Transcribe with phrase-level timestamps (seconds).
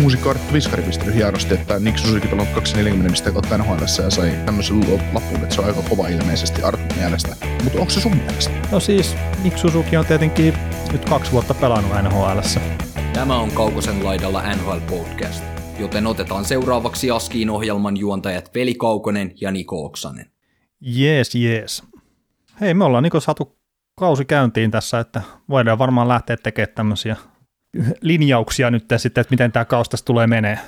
[0.00, 4.30] Muusikko Arttu Viskari pistänyt hienosti, että Nick Suzuki pelannut 240 pistettä kautta NHL ja sai
[4.46, 4.80] tämmöisen
[5.12, 7.36] lapun, että se on aika kova ilmeisesti Artun mielestä.
[7.64, 8.54] Mutta onko se sun mielestä?
[8.72, 10.54] No siis Nick Suzuki on tietenkin
[10.92, 12.40] nyt kaksi vuotta pelannut nhl
[13.12, 15.44] Tämä on Kaukosen laidalla NHL Podcast,
[15.78, 20.30] joten otetaan seuraavaksi Askiin ohjelman juontajat Veli Kaukonen ja Niko Oksanen.
[20.80, 21.82] Jees, jees.
[22.60, 23.58] Hei, me ollaan Niko saatu
[23.98, 27.16] kausi käyntiin tässä, että voidaan varmaan lähteä tekemään tämmöisiä
[28.00, 30.58] linjauksia nyt sitten, että miten tämä kaustas tulee menee.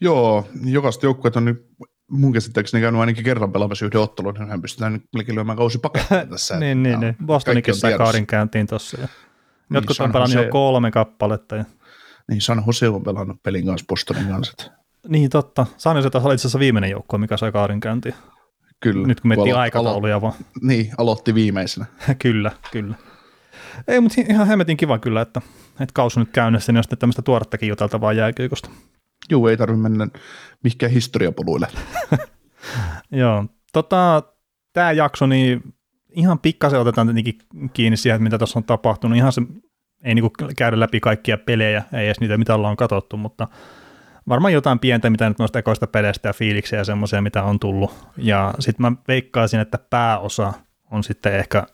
[0.00, 1.66] Joo, jokaista joukkueet on nyt
[2.10, 5.78] mun käsittääkseni käynyt ainakin kerran pelaamassa yhden ottelun, niin hän pystytään nyt melkein lyömään kausi
[5.78, 6.58] pakettiin tässä.
[6.60, 7.16] niin, niin, niin.
[7.26, 9.00] Bostonikin sai kaarin käyntiin tuossa.
[9.00, 11.56] Ja niin, jotkut on pelannut jo kolme kappaletta.
[11.56, 11.64] Ja...
[12.28, 14.72] Niin, San Jose on pelannut pelin kanssa Bostonin kanssa.
[15.08, 15.66] Niin, totta.
[15.76, 18.14] San Jose taas oli itse asiassa viimeinen joukkue, mikä sai kaarin käyntiin.
[18.80, 19.06] Kyllä.
[19.06, 20.34] Nyt kun miettii aikatauluja alo- vaan.
[20.62, 21.86] Niin, aloitti viimeisenä.
[22.22, 22.94] kyllä, kyllä.
[23.88, 25.40] Ei, mutta ihan hemmetin kiva kyllä, että,
[25.80, 28.70] että kausi nyt käynnissä, niin on sitten tämmöistä tuorettakin juteltavaa jääkiekosta.
[29.30, 30.08] Joo, ei tarvitse mennä
[30.64, 31.68] mihinkään historiapoluille.
[33.10, 34.22] Joo, tota,
[34.72, 35.74] tämä jakso, niin
[36.10, 37.38] ihan pikkasen otetaan tietenkin
[37.72, 39.18] kiinni siihen, että mitä tuossa on tapahtunut.
[39.18, 39.42] Ihan se,
[40.04, 43.48] ei niinku käydä läpi kaikkia pelejä, ei edes niitä, mitä ollaan katsottu, mutta
[44.28, 47.94] varmaan jotain pientä, mitä nyt noista ekoista peleistä ja fiiliksiä ja semmoisia, mitä on tullut.
[48.16, 50.52] Ja sitten mä veikkaisin, että pääosa
[50.90, 51.66] on sitten ehkä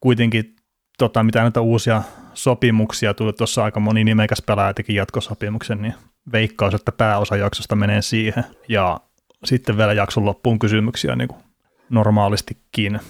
[0.00, 0.56] kuitenkin
[0.98, 2.02] tota, mitä näitä uusia
[2.38, 5.94] sopimuksia tuli, tuossa aika moni nimekäs pelaaja teki jatkosopimuksen, niin
[6.32, 9.00] veikkaus, että pääosa jaksosta menee siihen, ja
[9.44, 11.40] sitten vielä jakson loppuun kysymyksiä niin kuin
[11.90, 13.00] normaalistikin,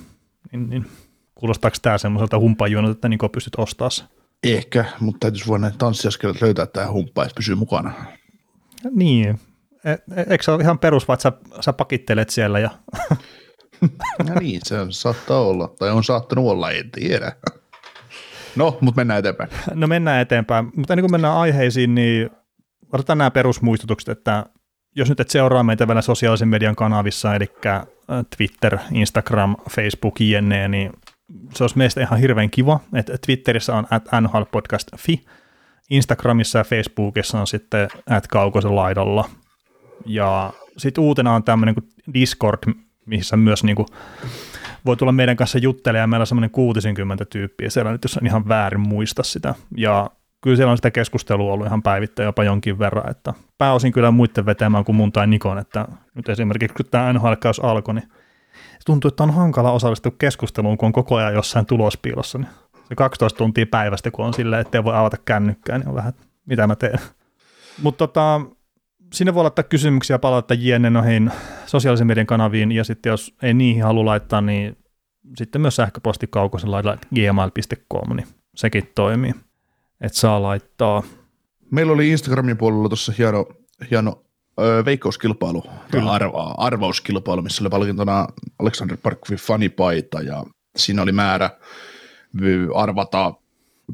[0.53, 0.87] niin, niin
[1.35, 4.05] kuulostaako tämä semmoiselta humpajuonut, että niin pystyt ostamaan se?
[4.43, 7.93] Ehkä, mutta täytyisi voida ne tanssiaskelet löytää tähän humppaan, että pysyy mukana.
[8.91, 9.41] Niin,
[9.85, 9.99] e, e,
[10.31, 12.71] eikö se ole ihan perus, että sä, sä pakittelet siellä ja...
[14.29, 17.33] no niin, se saattaa olla, tai on saattanut olla, en tiedä.
[18.59, 19.51] No, mutta mennään eteenpäin.
[19.75, 22.31] No mennään eteenpäin, mutta ennen kuin mennään aiheisiin, niin
[22.93, 24.47] otetaan nämä perusmuistutukset, että
[24.97, 27.83] jos nyt et seuraa meitä vielä sosiaalisen median kanavissa, eli äh,
[28.37, 30.93] Twitter, Instagram, Facebook, jne, niin
[31.55, 35.25] se olisi meistä ihan hirveän kiva, että Twitterissä on at nhlpodcast.fi,
[35.91, 39.29] Instagramissa ja Facebookissa on sitten at kaukosen laidalla,
[40.07, 42.59] ja sitten uutena on tämmöinen kuin Discord,
[43.07, 43.89] missä myös niin kuin
[44.89, 48.49] voi tulla meidän kanssa juttelemaan, meillä on semmoinen 60 tyyppiä siellä nyt, jos en ihan
[48.49, 50.11] väärin muista sitä, ja
[50.41, 54.47] kyllä siellä on sitä keskustelua ollut ihan päivittäin jopa jonkin verran, että pääosin kyllä muiden
[54.47, 57.33] vetämään kuin mun tai Nikon, että nyt esimerkiksi kun tämä nhl
[57.63, 58.09] alkoi, niin
[58.87, 62.49] tuntuu, että on hankala osallistua keskusteluun, kun on koko ajan jossain tulospiilossa, niin
[62.89, 66.13] se 12 tuntia päivästä, kun on silleen, ettei voi avata kännykkää, niin on vähän,
[66.47, 66.99] mitä mä teen.
[67.83, 68.41] Mutta tota,
[69.13, 71.31] sinne voi laittaa kysymyksiä palauttaa jne noihin
[71.67, 74.77] sosiaalisen median kanaviin, ja sitten jos ei niihin halua laittaa, niin
[75.37, 78.27] sitten myös sähköposti kaukosen lailla gmail.com, niin
[78.57, 79.35] sekin toimii,
[80.01, 81.03] että saa laittaa.
[81.71, 83.47] Meillä oli Instagramin puolella tuossa hieno,
[83.91, 84.23] hieno
[84.61, 85.65] öö, veikkauskilpailu,
[86.09, 88.27] arva, arvauskilpailu, missä oli palkintona
[88.59, 90.45] Alexander Parkovin fanipaita, ja
[90.77, 91.51] siinä oli määrä
[92.75, 93.35] arvata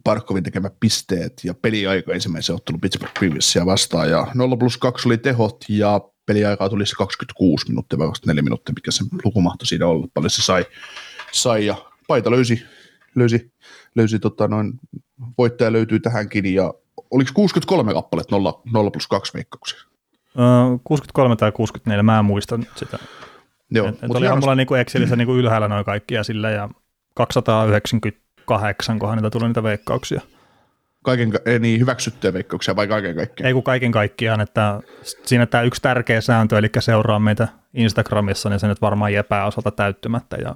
[0.04, 5.18] Parkovin tekemät pisteet ja peliaika ensimmäisen ottelun Pittsburgh Penguinsia vastaan ja 0 plus 2 oli
[5.18, 9.86] tehot ja peliaikaa tuli se 26 minuuttia vai 24 minuuttia, mikä se luku mahtoi siinä
[9.86, 10.66] olla, paljon se sai,
[11.32, 11.76] sai ja
[12.08, 12.62] paita löysi,
[13.14, 13.52] löysi,
[13.94, 14.72] löysi tota noin,
[15.38, 16.74] voittaja löytyy tähänkin ja
[17.10, 19.78] oliko 63 kappaletta 0, 0 plus 2 veikkauksia?
[20.34, 22.98] Uh, 63 tai 64, mä en muista sitä.
[23.70, 26.68] Joo, et, et oli mulla niinku Excelissä niinku ylhäällä noin kaikkia sillä ja
[27.14, 30.20] 290 kahdeksan, kohan niitä tuli niitä veikkauksia.
[31.02, 33.46] Kaiken, ei niin hyväksyttyjä veikkauksia vai kaiken kaikkiaan?
[33.46, 34.80] Ei kun kaiken kaikkiaan, että
[35.24, 39.70] siinä tämä yksi tärkeä sääntö, eli seuraa meitä Instagramissa, niin se nyt varmaan jää pääosalta
[39.70, 40.54] täyttymättä ja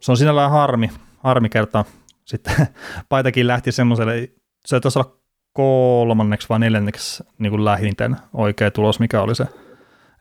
[0.00, 1.84] se on sinällään harmi, harmi kerta.
[2.24, 2.54] Sitten
[3.08, 4.28] paitakin lähti semmoiselle,
[4.66, 5.16] se taisi olla
[5.52, 9.44] kolmanneksi vai neljänneksi niin kuin lähinten oikea tulos, mikä oli se,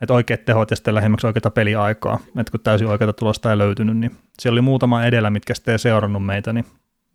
[0.02, 3.98] että oikeat tehot ja sitten lähimmäksi oikeita peliaikaa, että kun täysin oikeita tulosta ei löytynyt,
[3.98, 6.66] niin siellä oli muutama edellä, mitkä sitten ei seurannut meitä, niin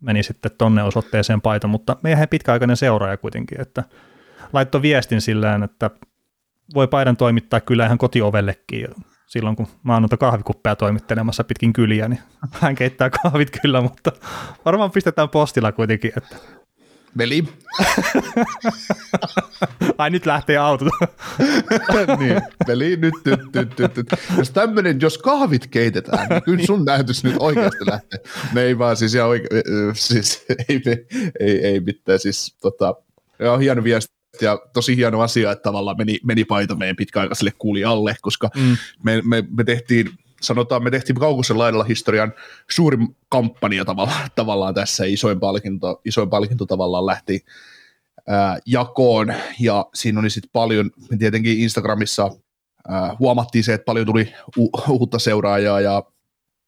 [0.01, 3.83] meni sitten tonne osoitteeseen paita, mutta meidän pitkäaikainen seuraaja kuitenkin, että
[4.53, 5.89] laittoi viestin sillään, että
[6.73, 8.87] voi paidan toimittaa kyllä ihan kotiovellekin.
[9.27, 12.19] Silloin, kun mä oon noita kahvikuppeja toimittelemassa pitkin kyliä, niin
[12.51, 14.11] hän keittää kahvit kyllä, mutta
[14.65, 16.35] varmaan pistetään postilla kuitenkin, että
[17.17, 17.43] Veli.
[19.97, 20.85] Ai nyt lähtee auto.
[22.19, 24.07] niin, veli, nyt, nyt, nyt, nyt, nyt.
[24.37, 28.19] Jos tämmönen, jos kahvit keitetään, niin kyllä sun näytys nyt oikeasti lähtee.
[28.53, 29.63] Ne ei vaan siis, ihan oike-
[29.93, 30.81] siis ei,
[31.39, 32.95] ei, ei mitään, siis tota,
[33.39, 38.15] joo, hieno viesti ja tosi hieno asia, että tavallaan meni, meni paita meidän pitkäaikaiselle kuulijalle,
[38.21, 38.77] koska mm.
[39.03, 40.09] me, me, me tehtiin
[40.41, 42.33] sanotaan, me tehtiin Kaukosen laidalla historian
[42.69, 47.45] suurin kampanja tavallaan, tavallaan tässä, isoin palkinto, isoin palkinto tavallaan lähti
[48.27, 52.31] ää, jakoon, ja siinä oli sitten paljon, tietenkin Instagramissa
[52.87, 56.03] ää, huomattiin se, että paljon tuli u- uutta seuraajaa, ja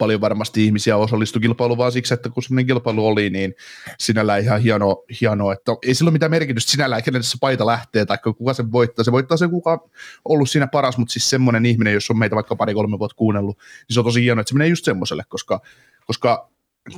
[0.01, 3.53] paljon varmasti ihmisiä osallistui kilpailuun vaan siksi, että kun semmoinen kilpailu oli, niin
[4.00, 8.06] sinällään ihan hieno, hieno että ei sillä ole mitään merkitystä sinällään, kenelle se paita lähtee
[8.06, 9.06] tai kuka se voittaa.
[9.06, 9.80] Se voittaa se, kuka on
[10.25, 13.94] ollut siinä paras, mutta siis semmoinen ihminen, jos on meitä vaikka pari-kolme vuotta kuunnellut, niin
[13.94, 15.62] se on tosi hienoa, että se menee just semmoiselle, koska,
[16.07, 16.50] koska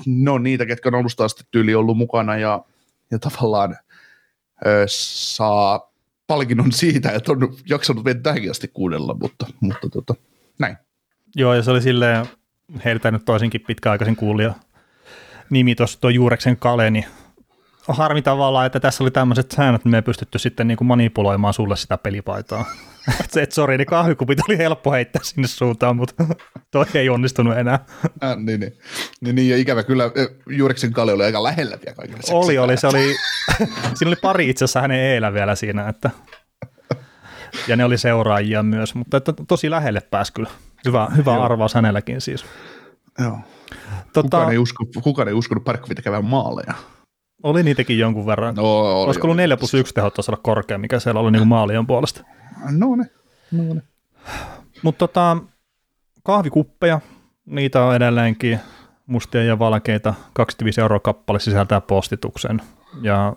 [0.06, 2.66] ne on niitä, ketkä on alusta asti tyyli ollut mukana ja,
[3.12, 3.78] ja tavallaan
[4.66, 5.94] ö, saa
[6.28, 10.16] palkinnon siitä, että on jaksanut meitä tähänkin asti kuunnella, mutta, mutta tota,
[10.60, 10.78] näin.
[11.36, 12.26] Joo, ja se oli silleen,
[12.86, 14.54] heiltä nyt toisinkin pitkäaikaisin kuulija
[15.50, 17.06] nimi tuossa tuo Juureksen Kale, niin
[17.88, 20.88] on harmi tavallaan, että tässä oli tämmöiset säännöt, että me ei pystytty sitten niin kuin
[20.88, 22.66] manipuloimaan sulle sitä pelipaitaa.
[23.24, 26.26] et, et sori, niin kahvikupit oli helppo heittää sinne suuntaan, mutta
[26.72, 27.80] toi ei onnistunut enää.
[28.24, 28.74] Äh, niin, niin.
[29.22, 30.12] niin, niin, ja ikävä kyllä
[30.50, 32.22] Juureksen Kale oli aika lähellä vielä kaikille.
[32.32, 33.16] Oli, oli, se oli,
[33.96, 36.10] siinä oli pari itse asiassa hänen eellä vielä siinä, että
[37.68, 40.50] ja ne oli seuraajia myös, mutta että tosi lähelle pääsi kyllä.
[40.86, 42.46] Hyvä, hyvä arvaus hänelläkin siis.
[43.20, 43.38] Joo.
[44.14, 46.74] Tota, kukaan, ei usko, kukaan ei uskonut Parkkovin tekevän maaleja.
[47.44, 48.56] Oli niitäkin jonkun verran.
[48.56, 51.88] No, oli, Olisiko ollut 4 plus 1 tehot olla korkea, mikä siellä oli niin maalien
[51.88, 52.24] puolesta?
[52.72, 53.06] No ne,
[53.52, 53.82] no ne.
[54.82, 55.38] Mutta tota,
[56.24, 57.02] kahvikuppeja,
[57.46, 58.60] niitä on edelleenkin
[59.06, 62.62] mustia ja valkeita, 25 euroa kappale sisältää postituksen.
[63.02, 63.36] Ja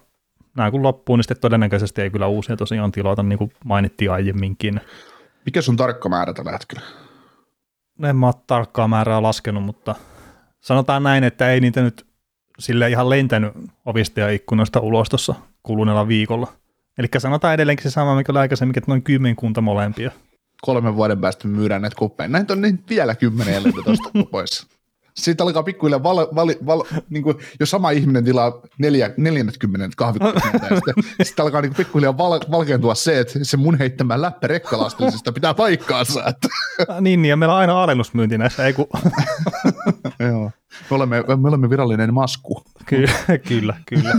[0.56, 4.80] nämä kun loppuu, niin sitten todennäköisesti ei kyllä uusia tosiaan tilata, niin kuin mainittiin aiemminkin.
[5.44, 6.82] Mikä sun tarkka määrä tällä hetkellä?
[8.02, 9.94] En mä ole tarkkaa määrää laskenut, mutta
[10.60, 12.06] sanotaan näin, että ei niitä nyt
[12.58, 13.52] sille ihan lentänyt
[13.84, 16.52] ovista ja ikkunoista ulos tuossa kuluneella viikolla.
[16.98, 20.10] Eli sanotaan edelleenkin se sama, mikä oli aikaisemmin, että noin kymmenkunta molempia.
[20.62, 22.28] Kolmen vuoden päästä myydään näitä kuppeja.
[22.28, 24.66] Näitä on niin vielä kymmenen tuosta pois.
[25.16, 30.52] Sitten alkaa pikkuhiljaa, val, val, val, niin kuin, jos sama ihminen tilaa neljä, neljännetkymmenet kahvikuppeja,
[30.74, 35.54] sitten, sitten alkaa niin pikkuhiljaa val, valkeentua se, että se mun heittämä läppä rekkalastillisesta pitää
[35.54, 36.24] paikkaansa.
[36.26, 36.48] Että.
[37.00, 38.86] niin, niin, ja meillä on aina alennusmyynti näissä, ei kun...
[40.30, 40.50] Joo,
[40.90, 42.62] me olemme, me olemme virallinen masku.
[42.86, 44.16] Kyllä, kyllä, kyllä.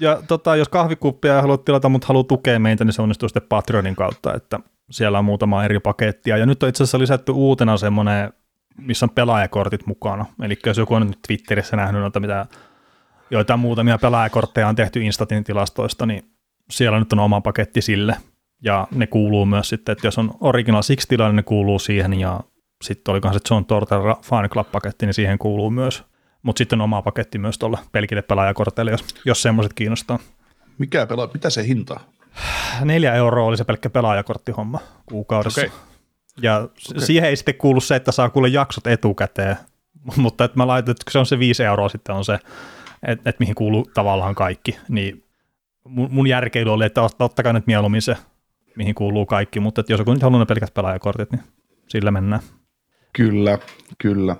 [0.00, 3.96] Ja tota, jos kahvikuppia haluat tilata, mutta haluat tukea meitä, niin se onnistuu sitten Patreonin
[3.96, 4.60] kautta, että
[4.90, 6.36] siellä on muutama eri pakettia.
[6.36, 8.32] Ja nyt on itse asiassa lisätty uutena semmoinen
[8.78, 10.26] missä on pelaajakortit mukana.
[10.42, 12.46] Eli jos joku on nyt Twitterissä nähnyt noita, mitä
[13.30, 16.30] joitain muutamia pelaajakortteja on tehty Instatin tilastoista, niin
[16.70, 18.16] siellä nyt on oma paketti sille.
[18.64, 22.14] Ja ne kuuluu myös sitten, että jos on Original Six tilanne, niin ne kuuluu siihen,
[22.14, 22.40] ja
[22.84, 26.04] sitten olikohan se John Torter Fan Club-paketti, niin siihen kuuluu myös.
[26.42, 30.18] Mutta sitten on oma paketti myös tuolla pelkille pelaajakorteille, jos, jos semmoiset kiinnostaa.
[30.78, 32.00] Mikä pela, mitä se hinta?
[32.84, 35.60] Neljä euroa oli se pelkkä pelaajakorttihomma kuukaudessa.
[35.60, 35.72] Okay.
[36.42, 37.00] Ja okay.
[37.06, 39.56] siihen ei sitten kuulu se, että saa kuulla jaksot etukäteen,
[40.16, 42.34] mutta että mä laitan, että se on se viisi euroa sitten on se,
[43.02, 45.24] että, että mihin kuuluu tavallaan kaikki, niin
[45.84, 48.16] mun, mun järkeily oli, että ottakaa nyt mieluummin se,
[48.76, 51.42] mihin kuuluu kaikki, mutta että jos joku nyt haluaa ne pelkät pelaajakortit, niin
[51.88, 52.42] sillä mennään.
[53.12, 53.58] Kyllä,
[53.98, 54.36] kyllä.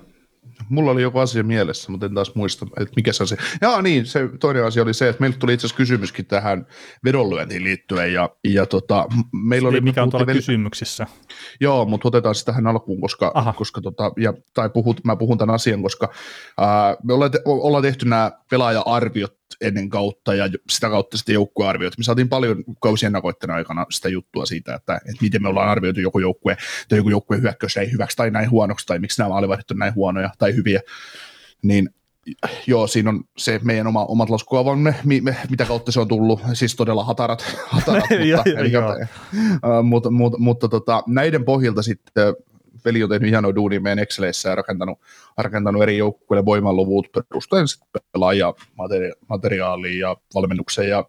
[0.69, 3.37] Mulla oli joku asia mielessä, mutta en taas muista, että mikä se on se.
[3.61, 6.67] Jaa niin, se toinen asia oli se, että meiltä tuli itse asiassa kysymyskin tähän
[7.05, 8.13] vedonlyöntiin liittyen.
[8.13, 10.35] Ja, ja tota, meillä oli, mikä on tuolla vel...
[10.35, 11.07] kysymyksissä?
[11.59, 15.55] Joo, mutta otetaan se tähän alkuun, koska, koska tota, ja, tai puhut, mä puhun tämän
[15.55, 16.09] asian, koska
[16.57, 21.97] ää, me ollaan, te, ollaan tehty nämä pelaaja-arviot ennen kautta ja sitä kautta sitten joukkuearviot.
[21.97, 25.99] Me saatiin paljon kausien nakoitten aikana sitä juttua siitä, että, että miten me ollaan arvioitu
[25.99, 26.57] joku joukkue,
[26.89, 29.95] tai joku joukkue hyökkäys ei hyväksi tai näin huonoksi, tai miksi nämä alivahdit on näin
[29.95, 30.81] huonoja tai hyviä.
[31.61, 31.89] Niin
[32.67, 34.95] joo, siinä on se meidän oma, omat laskuavamme,
[35.49, 40.69] mitä kautta se on tullut, siis todella hatarat, hatarat mutta, eli, uh, mutta, mutta, mutta
[40.69, 42.35] tota, näiden pohjalta sitten
[42.85, 44.99] veli on tehnyt hienoa duunia meidän Exceleissä ja rakentanut,
[45.37, 47.65] rakentanut eri joukkueille voimanluvut perustuen
[48.11, 48.53] pelaaja
[49.29, 51.05] materiaaliin ja valmennukseen ja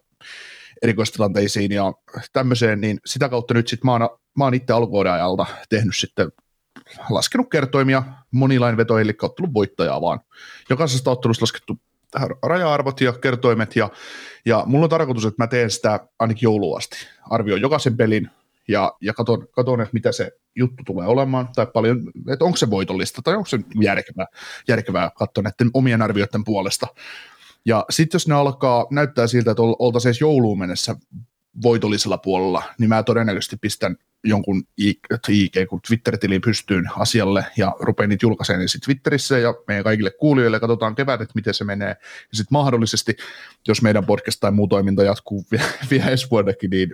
[0.81, 1.93] erikoistilanteisiin ja
[2.33, 6.31] tämmöiseen, niin sitä kautta nyt sitten mä oon, mä oon itse alkuvuoden ajalta tehnyt sitten
[7.09, 8.03] laskenut kertoimia
[8.77, 10.19] vetoihin, eli ottelun voittajaa vaan.
[10.69, 11.77] Jokaisesta ottelusta laskettu
[12.43, 13.89] raja-arvot ja kertoimet, ja,
[14.45, 17.07] ja mulla on tarkoitus, että mä teen sitä ainakin jouluasti.
[17.29, 18.29] Arvioin jokaisen pelin,
[18.71, 22.69] ja, ja katon, katon, että mitä se juttu tulee olemaan, tai paljon, että onko se
[22.69, 24.25] voitollista, tai onko se järkevää,
[24.67, 26.87] järkevää katsoa näiden omien arvioiden puolesta.
[27.65, 30.95] Ja sitten jos ne alkaa näyttää siltä, että oltaisiin edes jouluun mennessä
[31.63, 34.63] voitollisella puolella, niin mä todennäköisesti pistän jonkun
[35.27, 40.59] IG, kun Twitter-tilin pystyyn asialle ja rupean niitä julkaisemaan sitten Twitterissä ja meidän kaikille kuulijoille
[40.59, 41.89] katsotaan kevät, että miten se menee.
[41.89, 43.17] Ja sitten mahdollisesti,
[43.67, 45.45] jos meidän podcast tai muu toiminta jatkuu
[45.91, 46.91] vielä ensi vuodekin, niin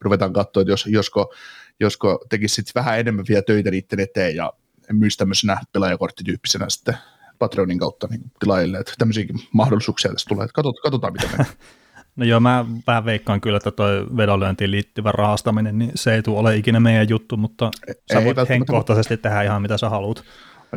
[0.00, 1.34] ruvetaan katsoa, että jos, josko,
[1.80, 4.52] josko tekisi sitten vähän enemmän vielä töitä niiden eteen ja
[4.92, 6.94] myisi tämmöisenä pelaajakorttityyppisenä sitten
[7.38, 11.46] Patreonin kautta niin tilaajille, että tämmöisiäkin mahdollisuuksia tässä tulee, että katsotaan, katsotaan mitä menee.
[12.18, 16.38] No joo, mä vähän veikkaan kyllä, että toi vedonlyöntiin liittyvä rahastaminen, niin se ei tule
[16.38, 17.70] ole ikinä meidän juttu, mutta
[18.12, 20.24] sä ei voit henkkohtaisesti tehdä ihan mitä sä haluat.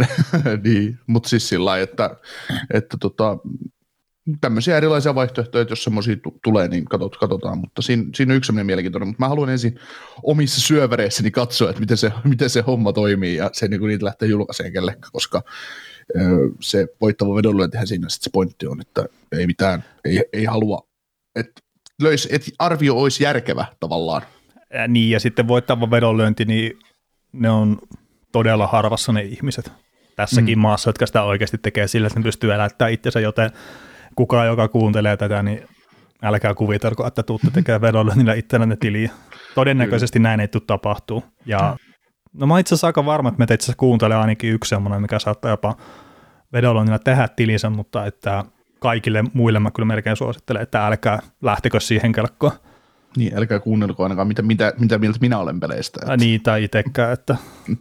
[0.65, 2.15] niin, mutta siis sillä lailla, että,
[2.73, 3.37] että tota,
[4.41, 8.37] tämmöisiä erilaisia vaihtoehtoja, että jos semmoisia t- tulee, niin katot, katsotaan, mutta siinä, siinä on
[8.37, 9.79] yksi semmoinen mielenkiintoinen, mutta mä haluan ensin
[10.23, 14.27] omissa syövereissäni katsoa, että miten se, miten se homma toimii ja se niin niitä lähtee
[14.27, 15.41] julkaiseen kellekään, koska
[16.61, 20.90] se voittava vedonlyöntihän siinä sitten se pointti on, että ei mitään, ei, ei halua
[21.35, 21.61] että
[22.01, 24.21] löisi, että arvio olisi järkevä tavallaan.
[24.73, 26.79] Ja niin, ja sitten voittava vedonlyönti, niin
[27.33, 27.77] ne on
[28.31, 29.71] todella harvassa ne ihmiset
[30.15, 30.61] tässäkin mm.
[30.61, 33.51] maassa, jotka sitä oikeasti tekee sillä, että ne pystyy elättämään itsensä, joten
[34.15, 35.67] kukaan, joka kuuntelee tätä, niin
[36.23, 39.11] älkää kuvitelko, että tuutte tekemään vedonlyönnillä itselänne tiliä.
[39.55, 40.29] Todennäköisesti Kyllä.
[40.29, 41.23] näin ei tule tapahtuu.
[41.45, 41.77] Ja
[42.33, 45.19] no mä itse asiassa aika varma, että meitä itse asiassa kuuntelee ainakin yksi semmoinen, mikä
[45.19, 45.77] saattaa jopa
[46.53, 48.43] vedonlyönnillä tehdä tilinsä, mutta että
[48.81, 52.53] kaikille muille mä kyllä melkein suosittelen, että älkää lähtekö siihen kelkkoon.
[53.17, 55.99] Niin, älkää kuunnelko ainakaan, mitä, mitä, mitä mieltä minä olen peleistä.
[56.01, 56.17] Että.
[56.17, 57.35] Niin, tai itsekään, että...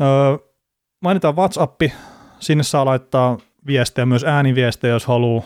[0.00, 0.38] öö,
[1.00, 1.82] mainitaan WhatsApp,
[2.40, 5.44] sinne saa laittaa viestejä, myös ääniviestejä, jos haluaa.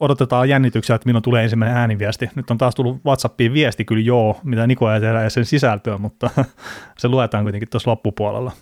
[0.00, 2.30] Odotetaan jännityksiä, että minun tulee ensimmäinen ääniviesti.
[2.34, 5.98] Nyt on taas tullut WhatsAppiin viesti kyllä joo, mitä Niko ei tehdä ja sen sisältöä,
[5.98, 6.30] mutta
[6.98, 8.52] se luetaan kuitenkin tuossa loppupuolella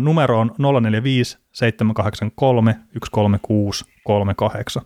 [0.00, 0.50] numero on
[0.82, 4.82] 045 783 136 38.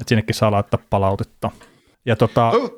[0.00, 1.50] Et sinnekin saa laittaa palautetta.
[2.06, 2.74] Ja tota, oh,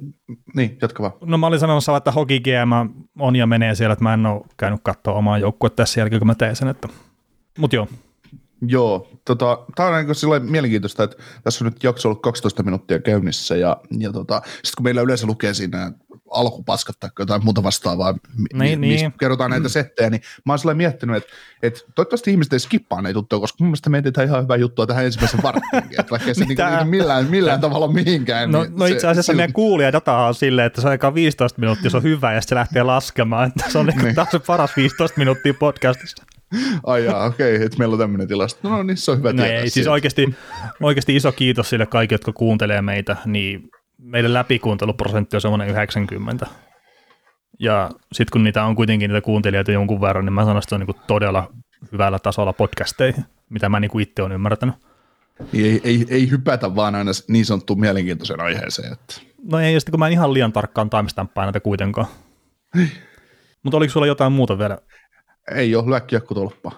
[0.54, 1.12] niin, jatka vaan.
[1.24, 4.42] No mä olin sanomassa, että Hoki GM on ja menee siellä, että mä en ole
[4.56, 6.68] käynyt katsoa omaa joukkuetta tässä jälkeen, kun mä teen sen.
[6.68, 6.88] Että...
[7.58, 7.88] Mut joo.
[8.62, 13.56] Joo, tota, tämä on niin mielenkiintoista, että tässä on nyt jakso ollut 12 minuuttia käynnissä
[13.56, 15.92] ja, ja tota, sitten kun meillä yleensä lukee siinä
[16.30, 18.14] alkupaskat tai jotain muuta vastaavaa,
[18.54, 19.12] niin, mi- niin.
[19.12, 23.18] kerrotaan näitä settejä, niin mä oon sellainen miettinyt, että, että toivottavasti ihmiset ei skippaa näitä
[23.18, 26.59] juttuja, koska mun mielestä meidän ihan hyvää juttua tähän ensimmäisen varttiin, että vaikka se niin,
[26.78, 28.52] niin millään, millään tavalla mihinkään.
[28.52, 31.90] No, niin no itse asiassa se, meidän kuulijadata on silleen, että se aika 15 minuuttia,
[31.90, 34.14] se on hyvä ja se lähtee laskemaan, että se on niin.
[34.14, 36.25] taas se paras 15 minuuttia podcastissa.
[36.87, 38.68] Ai jaa, okei, okay, että meillä on tämmöinen tilasto.
[38.68, 40.35] No niin, se on hyvä no ei, siis oikeasti,
[40.83, 46.46] oikeasti iso kiitos sille kaikille, jotka kuuntelee meitä, niin meidän läpikuunteluprosentti on semmoinen 90.
[47.60, 50.74] Ja sitten kun niitä on kuitenkin niitä kuuntelijoita jonkun verran, niin mä sanon, että se
[50.74, 51.52] on niin todella
[51.92, 54.74] hyvällä tasolla podcasteihin, mitä mä niin itse olen ymmärtänyt.
[55.54, 58.92] Ei, ei, ei hypätä vaan aina niin sanottu mielenkiintoisen aiheeseen.
[58.92, 59.14] Että.
[59.50, 62.06] No ei, ja sitten kun mä en ihan liian tarkkaan timestamppaa näitä kuitenkaan.
[63.62, 64.78] Mutta oliko sulla jotain muuta vielä?
[65.54, 66.72] Ei ole, lyökkijakku tolppa.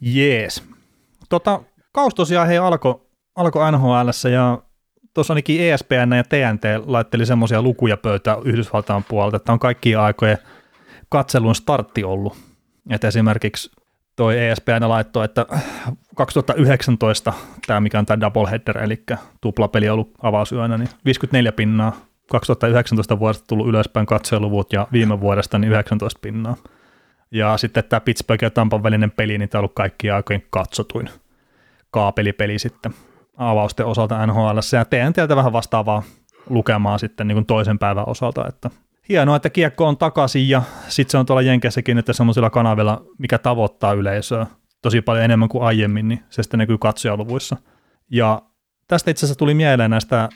[0.00, 0.62] Jees.
[1.28, 1.60] Tota,
[1.92, 3.00] kaus tosiaan hei alkoi
[3.36, 4.62] alko NHL ja
[5.14, 10.38] tuossa ainakin ESPN ja TNT laitteli semmoisia lukuja pöytä Yhdysvaltain puolelta, että on kaikkien aikojen
[11.08, 12.36] katselun startti ollut.
[12.90, 13.70] Että esimerkiksi
[14.16, 15.46] toi ESPN laittoi, että
[16.14, 17.32] 2019
[17.66, 19.02] tämä mikä on tämä doubleheader, eli
[19.40, 21.96] tuplapeli ollut avausyönä, niin 54 pinnaa.
[22.30, 26.56] 2019 vuodesta tullut ylöspäin katseluvut ja viime vuodesta niin 19 pinnaa.
[27.30, 31.10] Ja sitten tämä Pittsburgh ja Tampan välinen peli, niin tämä on ollut kaikkien aikojen katsotuin
[31.90, 32.94] kaapelipeli sitten
[33.36, 36.02] avausten osalta NHL, ja teen teiltä vähän vastaavaa
[36.50, 38.70] lukemaa sitten niin kuin toisen päivän osalta, että
[39.08, 43.38] hienoa, että kiekko on takaisin ja sitten se on tuolla Jenkessäkin, että semmoisilla kanavilla, mikä
[43.38, 44.46] tavoittaa yleisöä
[44.82, 47.56] tosi paljon enemmän kuin aiemmin, niin se sitten näkyy katsojaluvuissa.
[48.10, 48.42] Ja
[48.88, 50.28] tästä itse asiassa tuli mieleen näistä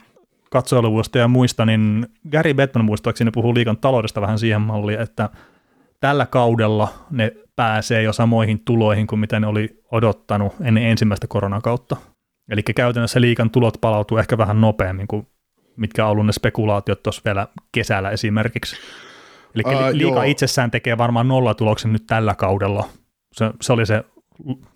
[0.51, 5.29] katsojaluvuista ja muista, niin Gary Bettman muistaakseni puhuu liikan taloudesta vähän siihen malliin, että
[5.99, 11.97] tällä kaudella ne pääsee jo samoihin tuloihin kuin mitä ne oli odottanut ennen ensimmäistä koronakautta.
[12.49, 15.27] Eli käytännössä liikan tulot palautuu ehkä vähän nopeammin kuin
[15.77, 18.75] mitkä on ollut ne spekulaatiot tuossa vielä kesällä esimerkiksi.
[19.55, 20.23] Eli uh, liika joo.
[20.23, 22.89] itsessään tekee varmaan nollatuloksen nyt tällä kaudella.
[23.33, 24.03] Se, se oli se,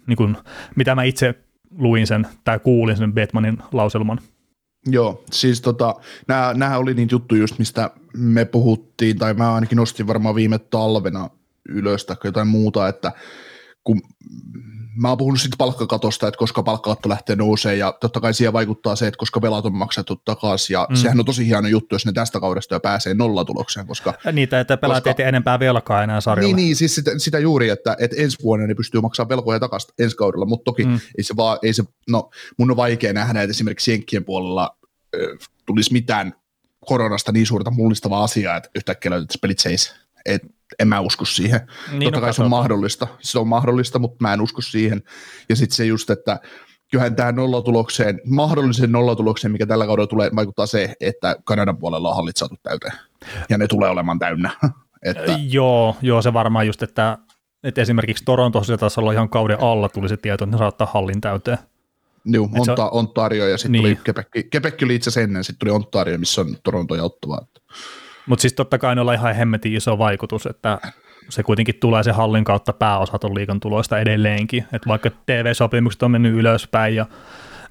[0.08, 0.38] niin kuin,
[0.76, 1.36] mitä mä itse
[1.78, 4.20] luin sen tai kuulin sen Batmanin lauselman.
[4.86, 5.96] Joo, siis tota,
[6.56, 11.30] nämä oli niitä juttuja just, mistä me puhuttiin, tai mä ainakin nostin varmaan viime talvena
[11.70, 13.12] ylös tai jotain muuta, että
[13.84, 14.02] kun
[14.96, 18.96] mä oon puhunut sitten palkkakatosta, että koska palkkakatto lähtee nousee ja totta kai siihen vaikuttaa
[18.96, 20.96] se, että koska velat on maksettu takaisin ja mm.
[20.96, 24.14] sehän on tosi hieno juttu, jos ne tästä kaudesta jo pääsee nollatulokseen, koska...
[24.32, 26.56] Niitä, että pelaat koska, enempää velkaa enää sarjalla.
[26.56, 29.94] Niin, niin siis sitä, sitä juuri, että, että ensi vuonna ne pystyy maksamaan velkoja takaisin
[30.00, 31.00] ensi kaudella, mutta toki mm.
[31.18, 34.78] ei se vaan, ei se, no mun on vaikea nähdä, että esimerkiksi Jenkkien puolella
[35.16, 36.34] äh, tulisi mitään
[36.86, 39.96] koronasta niin suurta mullistavaa asiaa, että yhtäkkiä löytettäisiin pelit seis.
[40.26, 40.42] Et
[40.80, 41.62] en mä usko siihen.
[41.92, 43.08] Niin, Totta no, kai se on mahdollista.
[43.20, 45.02] Se on mahdollista, mutta mä en usko siihen.
[45.50, 46.40] Ja sitten se just, että
[46.92, 52.16] kyllähän tähän nollatulokseen, mahdolliseen nollatulokseen, mikä tällä kaudella tulee, vaikuttaa se, että Kanadan puolella on
[52.16, 52.94] hallit saatu täyteen.
[53.50, 54.52] Ja ne tulee olemaan täynnä.
[55.06, 55.40] että...
[55.50, 57.18] Joo, joo, se varmaan just, että,
[57.64, 61.22] että esimerkiksi Torontossa taas olla ihan kauden alla tuli se tieto, että ne saattaa hallin
[61.22, 61.58] täyteen.
[62.26, 63.84] Joo, Onta, on, Ontario ja sitten niin.
[63.84, 64.44] tuli Kepekki.
[64.44, 67.40] Kepekki oli itse asiassa ennen, sitten tuli Ontario, missä on Toronto ja Ottava.
[68.26, 70.80] Mutta siis totta kai on ihan hemmetin iso vaikutus, että
[71.30, 74.66] se kuitenkin tulee se hallin kautta pääosaton liikan tuloista edelleenkin.
[74.74, 77.06] Että vaikka TV-sopimukset on mennyt ylöspäin ja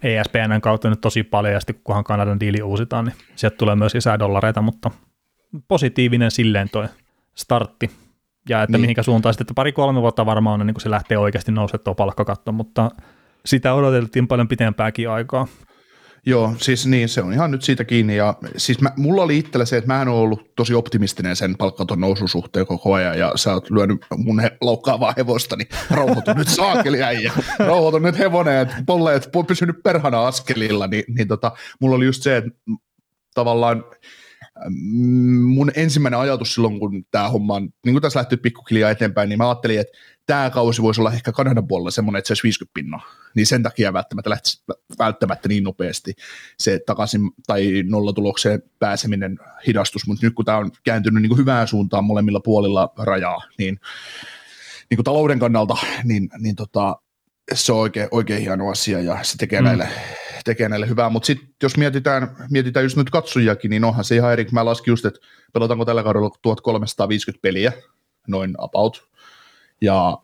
[0.03, 3.95] ESPNn kautta nyt tosi paljon, ja sitten kunhan Kanadan diili uusitaan, niin sieltä tulee myös
[3.95, 4.91] lisää dollareita, mutta
[5.69, 6.89] positiivinen silleen toi
[7.35, 7.91] startti.
[8.49, 8.81] Ja että niin.
[8.81, 11.95] mihinkä suuntaan sitten, että pari-kolme vuotta varmaan on, niin kun se lähtee oikeasti nousemaan tuo
[11.95, 12.91] palkkakatto, mutta
[13.47, 15.47] sitä odoteltiin paljon pitempääkin aikaa.
[16.27, 18.17] Joo, siis niin, se on ihan nyt siitä kiinni.
[18.17, 21.57] Ja siis mä, mulla oli itsellä se, että mä en ole ollut tosi optimistinen sen
[21.57, 26.33] palkkaton nousun suhteen koko ajan, ja sä oot lyönyt mun he, loukkaavaa hevosta, niin rauhoitu
[26.33, 27.33] nyt saakeli äijä.
[27.59, 32.37] Rauhoitu nyt hevonen, että polleet pysynyt perhana askelilla, niin, niin tota, mulla oli just se,
[32.37, 32.51] että
[33.35, 33.85] tavallaan
[35.45, 39.39] mun ensimmäinen ajatus silloin, kun tämä homma on, niin kuin tässä lähti pikkuhiljaa eteenpäin, niin
[39.39, 42.75] mä ajattelin, että tämä kausi voisi olla ehkä Kanadan puolella semmoinen, että se olisi 50
[42.75, 43.03] pinnaa.
[43.35, 44.63] Niin sen takia välttämättä lähtisi
[44.99, 46.15] välttämättä niin nopeasti
[46.59, 51.69] se takaisin tai nollatulokseen pääseminen hidastus, mutta nyt kun tämä on kääntynyt niin kuin hyvään
[51.69, 53.81] suuntaan molemmilla puolilla rajaa, niin,
[54.91, 56.97] niin kuin talouden kannalta, niin, niin tota,
[57.55, 59.65] se on oikein, oikein hieno asia ja se tekee mm.
[59.65, 59.89] näille,
[60.45, 64.33] tekee näille hyvää, mutta sitten jos mietitään, mietitään just nyt katsojakin, niin onhan se ihan
[64.33, 65.21] eri, mä laskin just, että
[65.53, 67.73] pelataanko tällä kaudella 1350 peliä,
[68.29, 69.09] noin about,
[69.81, 70.19] ja,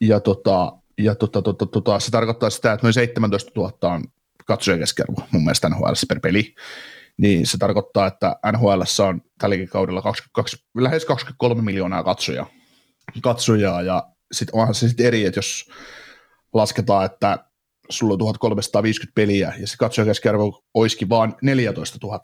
[0.00, 4.04] ja, tota, ja tota, tota, tota, se tarkoittaa sitä, että noin 17 000 on
[4.46, 6.54] katsojen keskiarvo mun mielestä NHL per peli,
[7.16, 12.46] niin se tarkoittaa, että NHL on tälläkin kaudella 22, lähes 23 miljoonaa katsojaa,
[13.22, 15.70] katsojaa ja sitten onhan se sitten eri, että jos
[16.52, 17.38] lasketaan, että
[17.92, 22.20] sulla on 1350 peliä ja se katsojakeskiarvo olisikin vaan 14 000,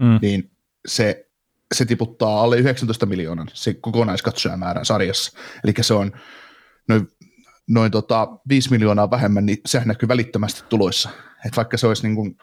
[0.00, 0.18] mm.
[0.22, 0.50] niin
[0.86, 1.28] se
[1.74, 5.38] se tiputtaa alle 19 miljoonan se kokonaiskatsojamäärän sarjassa.
[5.64, 6.12] Eli se on
[6.88, 7.08] noin,
[7.68, 11.10] noin tota 5 miljoonaa vähemmän, niin sehän näkyy välittömästi tuloissa.
[11.46, 12.36] Et vaikka se olisi niin kuin,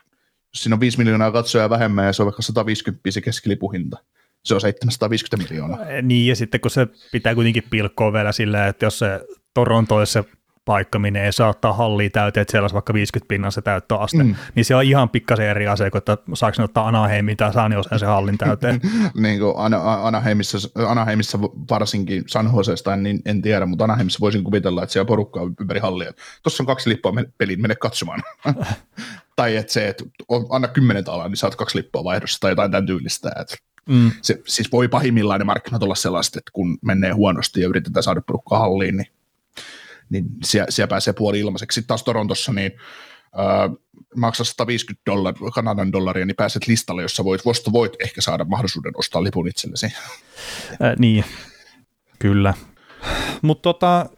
[0.54, 3.98] jos siinä on 5 miljoonaa katsojaa vähemmän ja se on vaikka 150 se keskilipuhinta,
[4.44, 6.02] se on 750 miljoonaa.
[6.02, 9.22] Niin, ja sitten kun se pitää kuitenkin pilkkoa vielä silleen, että jos se
[9.54, 10.24] Toronto olisi se
[10.66, 14.24] paikka, minne ei saa ottaa hallia täyteen, että siellä olisi vaikka 50 pinnan se täyttöaste,
[14.24, 14.36] mm.
[14.56, 17.72] niin se on ihan pikkasen eri asia kuin, että saako ne ottaa Anaheimin tai San
[17.72, 18.82] Joseen se hallin täyteen.
[19.24, 19.54] niin kuin
[20.02, 25.44] Anaheimissa, Anaheimissa varsinkin San Josesta, niin en tiedä, mutta Anaheimissa voisin kuvitella, että siellä porukkaa
[25.62, 26.12] ympäri hallia.
[26.44, 28.24] Tuossa on kaksi lippua peliin, mene katsomaan.
[29.36, 32.72] tai että se, että on, anna kymmenen talaa, niin saat kaksi lippua vaihdossa tai jotain
[32.72, 33.32] tämän tyylistä.
[33.42, 33.56] Että
[33.90, 34.12] mm.
[34.22, 38.22] se, siis voi pahimmillaan ne markkinat olla sellaiset, että kun menee huonosti ja yritetään saada
[38.22, 39.08] porukkaa halliin, niin
[40.10, 41.76] niin siellä, siellä pääsee puoli ilmaiseksi.
[41.76, 42.72] Sitten taas Torontossa, niin
[43.40, 43.72] äh,
[44.16, 48.94] maksaa 150 dollar, Kanadan dollaria, niin pääset listalle, jossa voit, voit, voit ehkä saada mahdollisuuden
[48.96, 49.86] ostaa lipun itsellesi.
[49.86, 51.26] Äh, niin,
[52.20, 52.54] kyllä.
[53.42, 54.10] Mutta tota,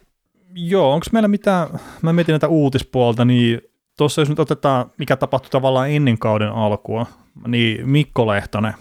[0.54, 1.68] joo, onko meillä mitään,
[2.02, 3.60] mä mietin näitä uutispuolta, niin
[3.96, 7.06] tuossa jos nyt otetaan, mikä tapahtui tavallaan ennen kauden alkua,
[7.46, 8.74] niin Mikko Lehtonen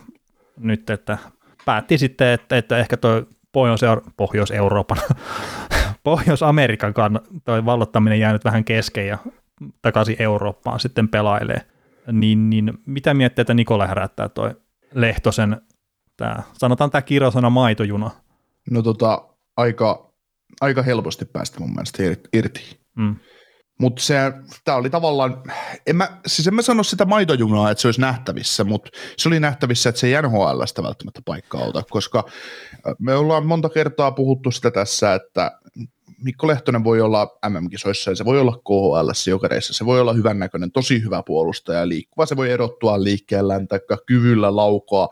[0.58, 1.18] nyt, että
[1.66, 3.24] päätti sitten, että, että ehkä tuo
[4.18, 4.98] Pohjois-Euroopan
[6.08, 6.94] Pohjois-Amerikan
[7.46, 9.18] toi vallottaminen jäänyt vähän kesken ja
[9.82, 11.62] takaisin Eurooppaan sitten pelailee.
[12.12, 14.56] Niin, niin mitä mietteitä Nikola herättää toi
[14.94, 15.62] Lehtosen,
[16.18, 18.12] tää, sanotaan tämä kirosana maitojuna?
[18.72, 20.14] No tota, aika,
[20.62, 22.80] aika helposti päästä mun mielestä irti.
[22.96, 23.16] Mm.
[23.80, 24.16] Mutta se,
[24.64, 25.44] tämä oli tavallaan,
[25.88, 29.40] en mä, siis en mä sano sitä maitojunaa, että se olisi nähtävissä, mutta se oli
[29.40, 32.24] nähtävissä, että se ei NHLstä välttämättä paikkaa ota, koska
[33.00, 35.60] me ollaan monta kertaa puhuttu sitä tässä, että
[36.24, 40.72] Mikko Lehtonen voi olla MM-kisoissa ja se voi olla KHL jokereissa, se voi olla hyvännäköinen,
[40.72, 45.10] tosi hyvä puolustaja, liikkuva, se voi erottua liikkeellään tai kyvyllä laukoa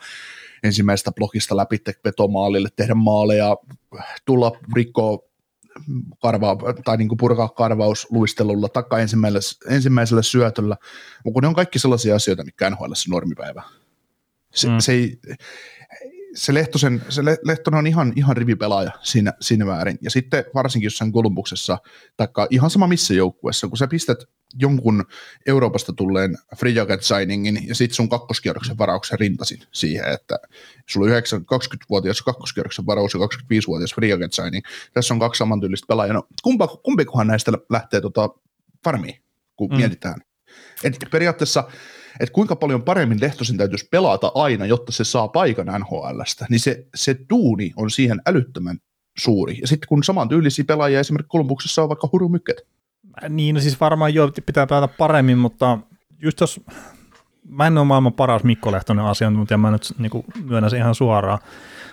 [0.63, 3.57] ensimmäisestä blokista läpi vetomaalille, tehdä maaleja,
[4.25, 5.19] tulla rikkoa
[6.21, 10.77] karva, tai niin kuin purkaa karvausluistelulla takaa ensimmäisellä, ensimmäisellä syötöllä,
[11.25, 13.63] mutta ne on kaikki sellaisia asioita, mitkä NHL normipäivä.
[14.53, 14.79] Se, mm.
[14.79, 15.19] se ei,
[16.35, 19.97] se, Lehtosen, se Lehtonen on ihan, ihan rivipelaaja siinä, siinä määrin.
[20.01, 21.77] Ja sitten varsinkin jossain Kolumbuksessa,
[22.17, 24.17] tai ihan sama missä joukkueessa, kun sä pistät
[24.59, 25.05] jonkun
[25.45, 30.39] Euroopasta tulleen free agent signingin ja sitten sun kakkoskierroksen varauksen rintasin siihen, että
[30.89, 34.65] sulla on 20-vuotias kakkoskierroksen varaus ja 25-vuotias free agent signing.
[34.93, 36.13] Tässä on kaksi samantyylistä pelaajaa.
[36.13, 38.29] No, kumpa, kumpikohan näistä lähtee tota
[38.83, 39.21] farmiin,
[39.55, 39.77] kun mm.
[39.77, 40.21] mietitään.
[40.83, 41.63] Et periaatteessa
[42.19, 46.88] että kuinka paljon paremmin Lehtosen täytyisi pelata aina, jotta se saa paikan NHLstä, niin se,
[46.95, 48.78] se duuni on siihen älyttömän
[49.17, 49.58] suuri.
[49.62, 52.67] Ja sitten kun saman tyylisiä pelaajia esimerkiksi Kolumbuksessa on vaikka Huru Mykket.
[53.30, 55.80] Niin, no siis varmaan jo pitää pelata paremmin, mutta
[56.21, 56.62] just jos
[57.49, 61.39] mä en ole maailman paras Mikko Lehtonen asiantuntija, mä nyt niin myönnän sen ihan suoraan,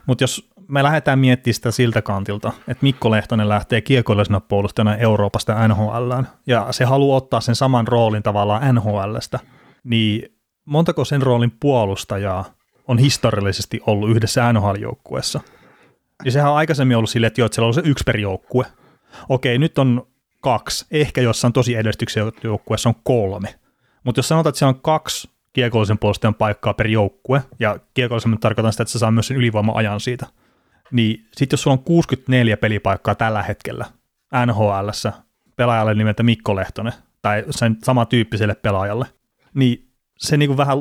[0.06, 5.68] mutta jos me lähdetään miettimään sitä siltä kantilta, että Mikko Lehtonen lähtee kiekollisena puolustajana Euroopasta
[5.68, 9.38] NHLään, ja se haluaa ottaa sen saman roolin tavallaan NHLstä,
[9.84, 12.44] niin montako sen roolin puolustajaa
[12.88, 15.40] on historiallisesti ollut yhdessä NHL-joukkueessa?
[16.24, 18.66] Ja sehän on aikaisemmin ollut silleen, että, että siellä on se yksi per joukkue.
[19.28, 20.06] Okei, nyt on
[20.40, 23.54] kaksi, ehkä jossain tosi edistyksen joukkueessa on kolme.
[24.04, 28.72] Mutta jos sanotaan, että siellä on kaksi kiekollisen puolustajan paikkaa per joukkue, ja kiekollisen tarkoitan
[28.72, 30.26] sitä, että se saa myös sen ylivoima-ajan siitä,
[30.92, 33.86] niin sitten jos sulla on 64 pelipaikkaa tällä hetkellä
[34.46, 35.12] NHLssä
[35.56, 36.92] pelaajalle nimeltä Mikko Lehtonen,
[37.22, 39.06] tai sen samantyyppiselle pelaajalle,
[39.54, 40.78] niin se niin kuin vähän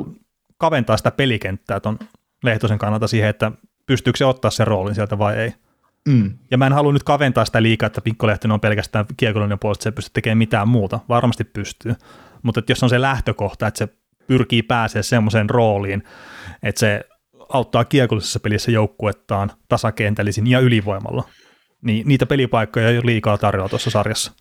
[0.58, 1.98] kaventaa sitä pelikenttää tuon
[2.44, 3.52] Lehtosen kannalta siihen, että
[3.86, 5.54] pystyykö se ottaa sen roolin sieltä vai ei.
[6.08, 6.38] Mm.
[6.50, 9.80] Ja mä en halua nyt kaventaa sitä liikaa, että Pinkko Lehtonen on pelkästään kiekollinen puolesta,
[9.80, 11.00] että se ei pysty tekemään mitään muuta.
[11.08, 11.94] Varmasti pystyy.
[12.42, 13.88] Mutta että jos on se lähtökohta, että se
[14.26, 16.02] pyrkii pääsemään semmoiseen rooliin,
[16.62, 17.04] että se
[17.48, 21.24] auttaa kiekollisessa pelissä joukkuettaan tasakentällisin ja ylivoimalla,
[21.82, 24.32] niin niitä pelipaikkoja ei ole liikaa tarjolla tuossa sarjassa.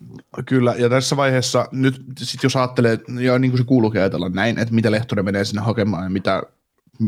[0.45, 4.59] Kyllä, ja tässä vaiheessa nyt sit jos ajattelee, ja niin kuin se kuuluukin ajatella näin,
[4.59, 6.43] että mitä Lehtonen menee sinne hakemaan ja mitä,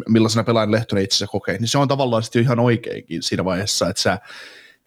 [0.10, 3.90] millaisena pelaajan Lehtonen itse kokee, niin se on tavallaan sitten jo ihan oikeinkin siinä vaiheessa,
[3.90, 4.20] että sä,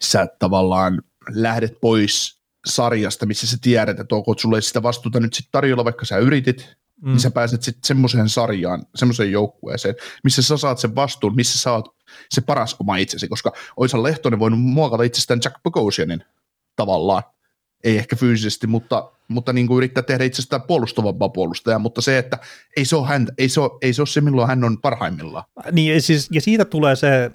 [0.01, 5.51] sä tavallaan lähdet pois sarjasta, missä sä tiedät, että onko sulle sitä vastuuta nyt sitten
[5.51, 7.09] tarjolla, vaikka sä yritit, mm.
[7.09, 11.73] niin sä pääset sitten semmoiseen sarjaan, semmoiseen joukkueeseen, missä sä saat sen vastuun, missä sä
[11.73, 11.96] oot
[12.29, 16.23] se paras oma itsesi, koska oishan Lehtonen voinut muokata itsestään Jack Bogosianin
[16.75, 17.23] tavallaan,
[17.83, 22.37] ei ehkä fyysisesti, mutta, mutta niin kuin yrittää tehdä itsestään puolustavampaa puolustajaa, mutta se, että
[22.77, 25.43] ei se ole, hän, ei se ole, ei se, ole se, milloin hän on parhaimmillaan.
[25.71, 27.31] Niin, siis, ja siitä tulee se,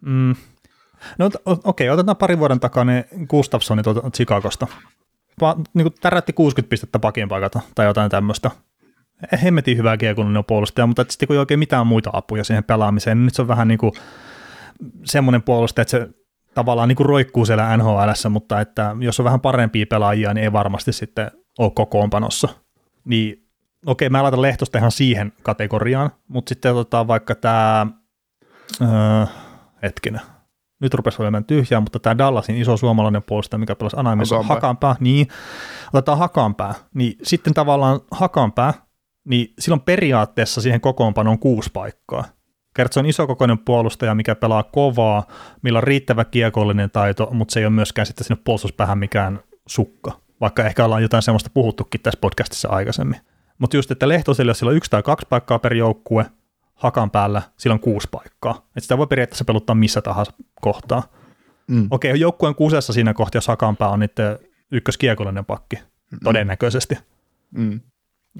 [0.00, 0.34] mm,
[1.18, 4.66] no okei, okay, otetaan pari vuoden takainen Gustafssoni tuolta Chicagosta.
[5.74, 8.50] Niin kuin tärätti 60 pistettä paikata tai jotain tämmöistä
[9.42, 13.24] hemmetin hyvää kiekollinen puolustaja, mutta sitten kun ei oikein mitään muita apuja siihen pelaamiseen, niin
[13.24, 13.92] nyt se on vähän niin kuin
[15.04, 16.08] semmoinen puolustaja, että se
[16.54, 17.98] tavallaan niin kuin roikkuu siellä nhl
[18.30, 22.48] mutta että jos on vähän parempia pelaajia, niin ei varmasti sitten ole kokoonpanossa.
[23.04, 23.46] Niin
[23.86, 27.86] okei, mä laitan Lehtosta ihan siihen kategoriaan, mutta sitten otetaan vaikka tämä,
[28.80, 29.26] öö,
[29.82, 30.20] hetkinen,
[30.80, 34.54] nyt rupesi olemaan tyhjää, mutta tämä Dallasin iso suomalainen puolustaja, mikä pelasi Anaimessa, Hakanpää.
[34.54, 35.28] Hakanpää, niin
[35.92, 38.74] otetaan Hakanpää, niin sitten tavallaan Hakanpää
[39.24, 42.24] niin silloin periaatteessa siihen kokoonpanoon kuusi paikkaa.
[42.76, 45.26] Kertoo on isokokoinen puolustaja, mikä pelaa kovaa,
[45.62, 50.20] millä on riittävä kiekollinen taito, mutta se ei ole myöskään sitten sinne puolustuspäähän mikään sukka,
[50.40, 53.20] vaikka ehkä ollaan jotain semmoista puhuttukin tässä podcastissa aikaisemmin.
[53.58, 56.26] Mutta just, että Lehtoselle, jos sillä on yksi tai kaksi paikkaa per joukkue,
[56.74, 58.54] hakan päällä, sillä on kuusi paikkaa.
[58.68, 61.02] Että sitä voi periaatteessa peluttaa missä tahansa kohtaa.
[61.68, 61.86] Mm.
[61.90, 64.38] Okei, okay, joukkueen kusessa siinä kohtaa, jos hakanpää on niiden
[64.72, 66.18] ykköskiekollinen pakki, mm.
[66.24, 66.98] todennäköisesti.
[67.50, 67.80] Mm.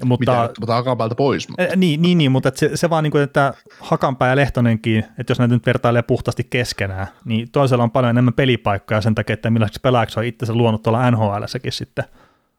[0.03, 1.49] Mutta, Mitä, mutta Hakanpäältä pois.
[1.49, 1.75] Mutta.
[1.75, 5.39] Niin, niin, niin, mutta se, se vaan niin kuin, että Hakanpää ja Lehtonenkin, että jos
[5.39, 9.79] näitä nyt vertailee puhtaasti keskenään, niin toisella on paljon enemmän pelipaikkoja sen takia, että millaiseksi
[9.81, 12.05] pelaajaksi on itse luonut tuolla nhl sitten.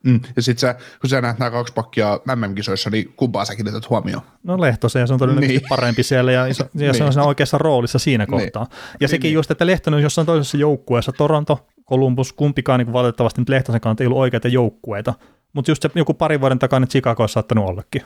[0.05, 0.21] Mm.
[0.37, 4.23] Ja sitten kun sä näet nämä kaksi pakkia MM-kisoissa, niin kumpaa sä kiinnität huomioon?
[4.43, 5.69] No Lehtosen, ja se on todennäköisesti niin.
[5.69, 6.95] parempi siellä, ja, ja niin.
[6.95, 8.43] se on siinä oikeassa roolissa siinä niin.
[8.43, 8.67] kohtaa.
[8.71, 9.35] Ja niin, sekin niin.
[9.35, 14.07] just, että Lehtonen jossain toisessa joukkueessa, Toronto, Columbus, kumpikaan niin valitettavasti nyt Lehtosen kannalta ei
[14.07, 15.15] ollut oikeita joukkueita,
[15.53, 18.03] mutta just se joku pari vuoden takana Chicago olisi saattanut ollakin.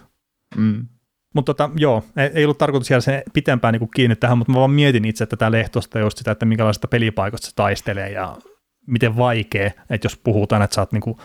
[0.57, 0.87] Mm.
[1.35, 4.59] Mutta tota, joo, ei, ei ollut tarkoitus jäädä sen pitempään niin kiinni tähän, mutta mä
[4.59, 8.37] vaan mietin itse tätä Lehtosta just sitä, että minkälaista pelipaikoista se taistelee ja
[8.87, 11.17] miten vaikea, että jos puhutaan, että sä oot niin kuin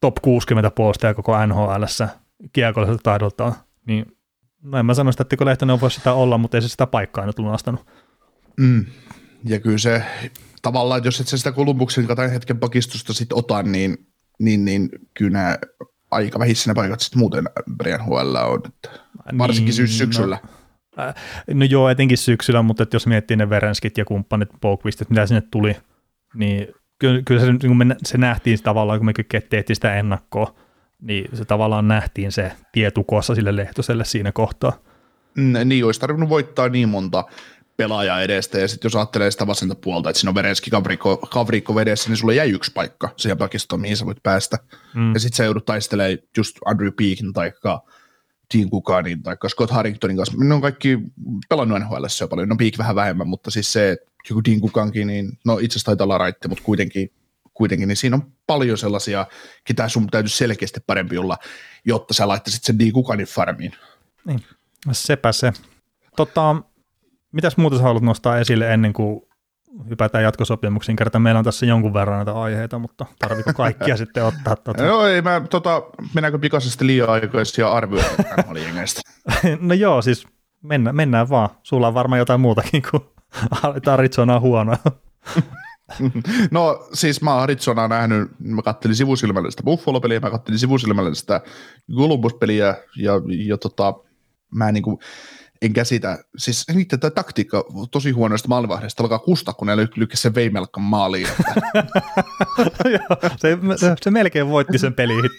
[0.00, 2.08] top 60 puolustaja koko NHLssä
[2.52, 3.54] kiekolliselta taidoltaan,
[3.86, 4.06] niin
[4.62, 7.26] no en mä sano sitä, että Lehtonen voisi sitä olla, mutta ei se sitä paikkaa
[7.26, 7.86] nyt lunastanut.
[8.56, 8.84] Mm.
[9.44, 10.02] Ja kyllä se
[10.62, 14.06] tavallaan, että jos et sä sitä Kolumbuksen hetken pakistusta sit ota, niin
[14.38, 15.58] niin, niin kyllä nämä
[16.10, 17.44] aika vähissä ne paikat sitten muuten
[17.76, 18.90] Brian HL on, että
[19.38, 20.38] varsinkin niin, syksyllä.
[20.96, 21.04] No,
[21.54, 25.42] no joo, etenkin syksyllä, mutta että jos miettii ne Verenskit ja kumppanit, Boquistit, mitä sinne
[25.50, 25.76] tuli,
[26.34, 26.68] niin
[26.98, 29.12] kyllä, kyllä se, niin me, se nähtiin tavallaan, kun me
[29.50, 30.54] tehtiin sitä ennakkoa,
[31.00, 34.72] niin se tavallaan nähtiin se tietukossa sille Lehtoselle siinä kohtaa.
[35.36, 37.24] Mm, niin, olisi tarvinnut voittaa niin monta
[37.76, 41.74] pelaaja edestä, ja sitten jos ajattelee sitä vasenta puolta, että siinä on Verenski Kavrikko, Kavrikko
[41.74, 44.58] vedessä, niin sulla jäi yksi paikka siihen pakistoon, mihin sä voit päästä.
[44.94, 45.14] Mm.
[45.14, 47.52] Ja sitten sä joudut taistelemaan just Andrew Peakin tai
[48.54, 50.34] Dean Kukanin tai Scott Harringtonin kanssa.
[50.38, 50.98] Ne on kaikki
[51.48, 55.06] pelannut NHL jo paljon, no Peak vähän vähemmän, mutta siis se, että joku Dean Kukankin,
[55.06, 57.12] niin no itse asiassa taitaa olla raitti, mutta kuitenkin,
[57.54, 59.26] kuitenkin, niin siinä on paljon sellaisia,
[59.64, 61.38] ketä sun täytyy selkeästi parempi olla,
[61.84, 63.72] jotta sä laittaisit sen Dean Kukanin farmiin.
[64.24, 64.40] Niin,
[64.92, 65.52] sepä se.
[66.16, 66.56] Tota,
[67.34, 69.20] mitäs muuta sä haluat nostaa esille ennen kuin
[69.88, 74.56] hypätään jatkosopimuksiin, kertaa meillä on tässä jonkun verran näitä aiheita, mutta tarvitko kaikkia sitten ottaa?
[74.56, 74.84] Tota?
[74.84, 75.82] Joo, ei mä, tota,
[76.14, 78.22] mennäänkö pikaisesti liian aikaisia arvioita
[79.60, 80.26] No joo, siis
[80.62, 81.48] mennä, mennään vaan.
[81.62, 83.02] Sulla on varmaan jotain muutakin kuin
[83.92, 84.76] Arizona on huono.
[86.50, 91.40] no siis mä oon Arizonaa nähnyt, mä kattelin sivusilmällä sitä Buffalo-peliä, mä kattelin sivusilmällä sitä
[91.96, 93.12] Columbus-peliä ja,
[93.46, 93.94] ja tota,
[94.54, 94.98] mä en niin kuin,
[95.64, 100.34] en käsitä, siis niiden tämä taktiikka tosi huonoista maalivahdesta alkaa kustaa, kun ne lykkäsi sen
[100.34, 101.26] veimelkan maaliin.
[103.40, 105.30] se, se, se, melkein voitti sen peliin.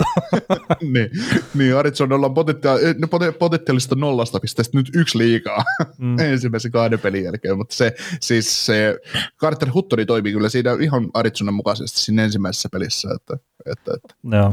[0.93, 1.09] niin,
[1.53, 3.07] niin Arizonalla on potentiaalista,
[3.39, 5.63] potentiaalista nollasta pisteestä nyt yksi liikaa
[5.97, 6.19] mm.
[6.31, 8.99] ensimmäisen kahden pelin jälkeen, mutta se, siis se
[9.41, 13.37] Carter Huttori toimii kyllä siinä ihan Arizonan mukaisesti siinä ensimmäisessä pelissä, että,
[13.71, 14.51] että, että Joo.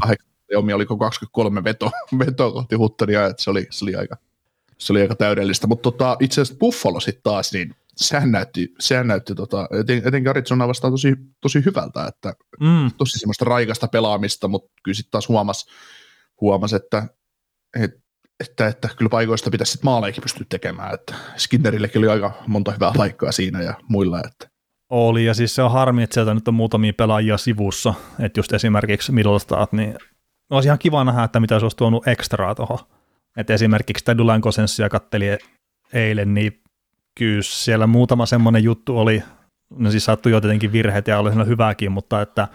[0.55, 4.17] Omi oliko 23 veto, veto kohti Huttoria, että se oli, se oli aika,
[4.85, 9.07] se oli aika täydellistä, mutta tota, itse asiassa Buffalo sitten taas, niin sehän näytti, sehän
[9.07, 12.91] näytti tota, eten, etenkin Arizona vastaan tosi, tosi hyvältä, että mm.
[12.97, 15.71] tosi semmoista raikasta pelaamista, mutta kyllä sitten taas huomasi,
[16.41, 17.07] huomas, että,
[17.79, 17.99] että,
[18.39, 22.91] että, että, kyllä paikoista pitäisi sitten maaleikin pystyä tekemään, että Skinnerillekin oli aika monta hyvää
[22.97, 24.53] paikkaa siinä ja muilla, että
[24.89, 28.53] oli, ja siis se on harmi, että sieltä nyt on muutamia pelaajia sivussa, että just
[28.53, 29.95] esimerkiksi Middlestat, niin
[30.49, 32.79] olisi ihan kiva nähdä, että mitä se olisi tuonut ekstraa tuohon
[33.37, 35.25] et esimerkiksi Tedulan Kosenssia katteli
[35.93, 36.61] eilen, niin
[37.17, 39.23] kyllä siellä muutama semmoinen juttu oli,
[39.77, 42.47] no siis sattui jo tietenkin virheet ja oli siinä hyvääkin, mutta että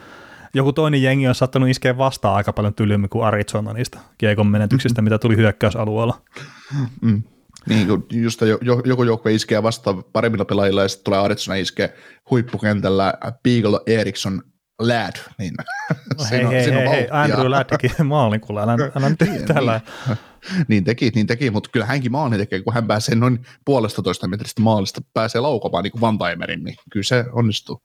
[0.54, 5.02] joku toinen jengi on saattanut iskeä vastaan aika paljon tylyymmin kuin Arizona niistä kiekon menetyksistä,
[5.02, 6.20] mitä tuli hyökkäysalueella.
[7.02, 7.22] Mm.
[7.68, 8.40] Niin, kun just
[8.84, 11.94] joku joukkue iskee vastaan paremmilla pelaajilla ja sitten tulee Arizona iskee
[12.30, 14.42] huippukentällä Beagle Eriksson
[14.78, 15.54] Lad, niin
[16.18, 19.46] no hei, on, hei, hei, hei, Andrew Ladd teki maalin, kuule, älä, älä nyt niin,
[19.46, 19.80] tällä.
[20.68, 24.28] Niin, teki, niin teki, mutta kyllä hänkin maali tekee, kun hän pääsee noin puolesta toista
[24.28, 27.82] metristä maalista, pääsee laukomaan niin kuin Van Timerin, niin kyllä se onnistuu.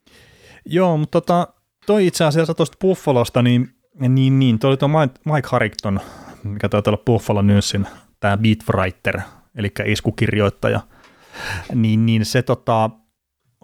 [0.65, 1.47] Joo, mutta tota,
[1.85, 4.89] toi itse asiassa tuosta Buffalosta, niin, niin, niin toi oli tuo
[5.33, 5.99] Mike Harrington,
[6.43, 7.87] mikä taitaa olla Buffalo Newsin,
[8.19, 9.21] tämä beatwriter,
[9.55, 10.81] eli iskukirjoittaja,
[11.73, 12.89] niin, niin se tota,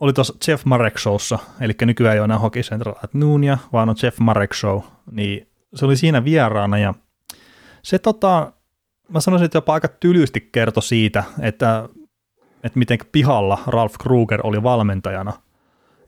[0.02, 3.90] oli tuossa Jeff Marek Showssa, eli nykyään ei ole enää Hockey Central at Noonia, vaan
[3.90, 6.94] on Jeff Marek Show, niin se oli siinä vieraana ja
[7.84, 8.54] se tota,
[9.10, 11.90] mä sanoisin, että jopa aika tylysti kertoi siitä, että,
[12.64, 15.34] että miten pihalla Ralph Kruger oli valmentajana.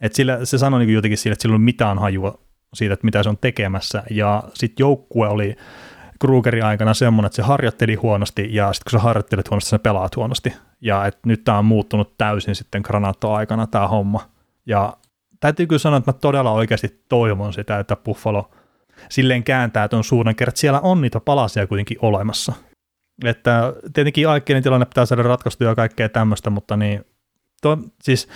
[0.01, 2.39] Että sillä, se sanoi niin jotenkin sille, että sillä ei mitään hajua
[2.73, 4.03] siitä, että mitä se on tekemässä.
[4.09, 5.55] Ja sitten joukkue oli
[6.19, 10.15] Krugerin aikana semmoinen, että se harjoitteli huonosti ja sitten kun sä harjoittelet huonosti, sä pelaat
[10.15, 10.53] huonosti.
[10.81, 14.29] Ja että nyt tämä on muuttunut täysin sitten Granato-aikana tämä homma.
[14.65, 14.97] Ja
[15.39, 18.51] täytyy kyllä sanoa, että mä todella oikeasti toivon sitä, että Buffalo
[19.09, 22.53] silleen kääntää tuon suunnan kerran, siellä on niitä palasia kuitenkin olemassa.
[23.25, 27.05] Että tietenkin aikeinen tilanne pitää saada ratkaistua ja kaikkea tämmöistä, mutta niin,
[27.61, 28.27] to, siis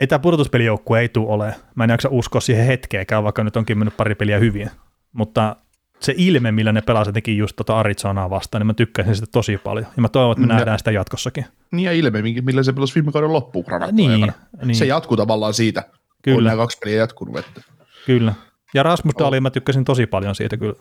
[0.00, 1.54] ei tämä pudotuspelijoukkue ei tule ole.
[1.74, 4.70] Mä en jaksa uskoa siihen hetkeäkään, vaikka nyt onkin mennyt pari peliä hyvin.
[5.12, 5.56] Mutta
[6.00, 9.58] se ilme, millä ne pelasivat teki just tota Arizonaa vastaan, niin mä tykkäsin sitä tosi
[9.58, 9.86] paljon.
[9.96, 11.46] Ja mä toivon, että me ja, nähdään sitä jatkossakin.
[11.72, 14.32] Niin ja ilme, millä se pelasi viime kauden loppuun niin,
[14.64, 15.84] niin, Se jatkuu tavallaan siitä,
[16.22, 16.36] kyllä.
[16.36, 17.38] kun nämä kaksi peliä jatkunut.
[17.38, 17.60] Että.
[18.06, 18.34] Kyllä.
[18.74, 20.74] Ja Rasmus Dahlin mä tykkäsin tosi paljon siitä kyllä,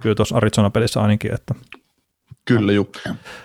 [0.00, 1.54] kyllä tuossa Arizona-pelissä ainakin, että
[2.44, 2.92] Kyllä, juu.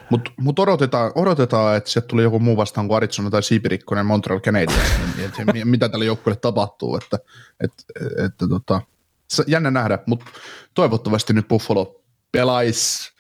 [0.10, 4.40] Mutta mut odotetaan, odotetaan, että sieltä tulee joku muu vastaan kuin Arizona tai Siipirikkonen Montreal
[4.40, 6.96] Canadiens, niin, että mitä tälle joukkueelle tapahtuu.
[6.96, 7.20] Että,
[7.60, 7.84] että,
[8.26, 8.82] että tota,
[9.48, 10.26] jännä nähdä, mutta
[10.74, 13.12] toivottavasti nyt Buffalo pelaisi,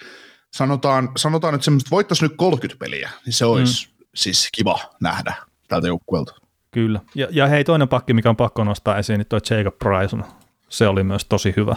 [0.51, 4.05] sanotaan, sanotaan että semmoista voittaisi nyt 30 peliä, niin se olisi mm.
[4.15, 5.33] siis kiva nähdä
[5.67, 6.35] tältä joukkueelta.
[6.71, 6.99] Kyllä.
[7.15, 10.25] Ja, ja hei, toinen pakki, mikä on pakko nostaa esiin, niin toi Jacob Bryson.
[10.69, 11.75] Se oli myös tosi hyvä.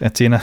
[0.00, 0.40] Et siinä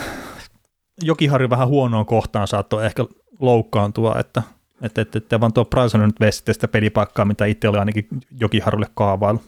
[1.02, 3.04] Jokiharju vähän huonoon kohtaan saattoi ehkä
[3.40, 4.42] loukkaantua, että
[4.82, 8.08] että, että, että vaan tuo Bryson nyt vei sitten sitä pelipaikkaa, mitä itse oli ainakin
[8.40, 9.42] Jokiharjulle kaavailu.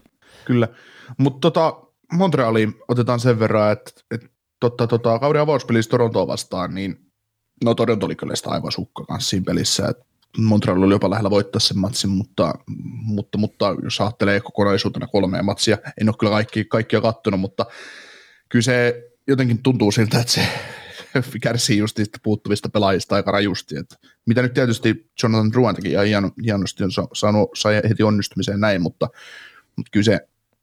[0.45, 0.69] Kyllä,
[1.19, 1.81] mutta tota,
[2.13, 4.29] Montrealiin otetaan sen verran, että, että
[4.61, 6.97] totta, tota, kauden avauspelissä Torontoa vastaan, niin
[7.65, 10.05] no Toronto oli kyllä sitä aivan sukka kanssa siinä pelissä, että
[10.39, 12.55] Montreal oli jopa lähellä voittaa sen matsin, mutta,
[13.03, 17.67] mutta, mutta jos ajattelee kokonaisuutena kolmea matsia, en ole kyllä kaikki, kaikkia kattonut, mutta
[18.49, 20.49] kyllä se jotenkin tuntuu siltä, että se
[21.43, 23.77] kärsii just niistä puuttuvista pelaajista aika rajusti.
[23.77, 28.61] Että mitä nyt tietysti Jonathan Druan teki ihan hieno, hienosti on saanut, sai heti onnistumiseen
[28.61, 29.09] näin, mutta,
[29.77, 30.21] mutta kyllä se,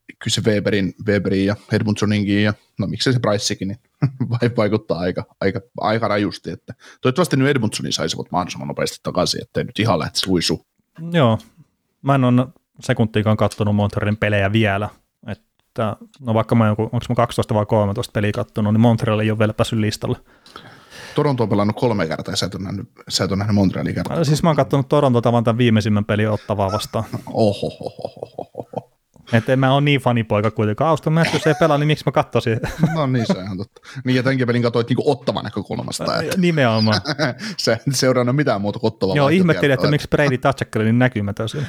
[0.07, 3.79] kyllä se Weberin, Weberin ja Edmundsoninkin ja no miksei se Pricekin, niin
[4.57, 6.51] vaikuttaa aika, aika, aika rajusti.
[6.51, 10.65] Että toivottavasti nyt Edmundsonin saisivat mahdollisimman nopeasti takaisin, ettei nyt ihan lähtisi luisu.
[11.11, 11.39] Joo,
[12.01, 12.47] mä en ole
[12.79, 14.89] sekuntiikaan katsonut Montrealin pelejä vielä,
[15.75, 19.31] että no vaikka mä joku, onko mä 12 vai 13 peliä kattonut, niin Montreal ei
[19.31, 20.17] ole vielä päässyt listalle.
[21.15, 23.95] Toronto on pelannut kolme kertaa ja sä et ole nähnyt, sä et ole nähnyt Montrealin
[23.95, 24.23] kertaa.
[24.23, 27.03] Siis mä oon katsonut Torontoa vaan tämän viimeisimmän pelin ottavaa vastaan.
[27.33, 27.71] Oho.
[29.33, 30.89] Että en mä ole niin fanipoika kuitenkaan.
[30.89, 32.59] Auston Matthews ei pelaa, niin miksi mä katsoisin?
[32.95, 33.81] No niin, se on ihan totta.
[34.05, 36.19] Niin ja tämänkin pelin katsoit niin ottavan näkökulmasta.
[36.19, 37.01] Että Nimenomaan.
[37.57, 39.15] se ei seurannut mitään muuta kuin ottavaa.
[39.15, 41.67] Joo, ihmettelin, että miksi Brady Tatchak oli niin näkymätön siinä.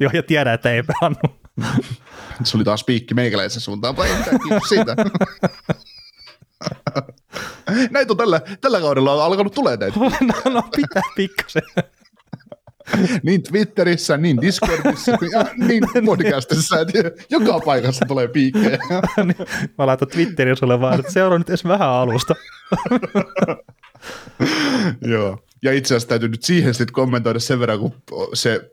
[0.00, 1.40] Joo, ja tiedän, että ei pelannut.
[2.44, 4.08] se oli taas piikki meikäläisen suuntaan, vai
[4.68, 4.96] siitä.
[7.90, 10.00] näitä on tällä, tällä kaudella on alkanut tulee näitä.
[10.00, 11.62] no, no pitää pikkasen.
[13.22, 16.98] niin Twitterissä, niin Discordissa, ja niin podcastissa, että
[17.30, 18.78] joka paikassa tulee piikkejä.
[19.16, 19.36] Niin,
[19.78, 22.34] mä laitan Twitteriin sulle vaan, että seuraa nyt edes vähän alusta.
[25.00, 25.38] Joo.
[25.62, 27.94] Ja itse asiassa täytyy nyt siihen sitten kommentoida sen verran, kun
[28.34, 28.70] se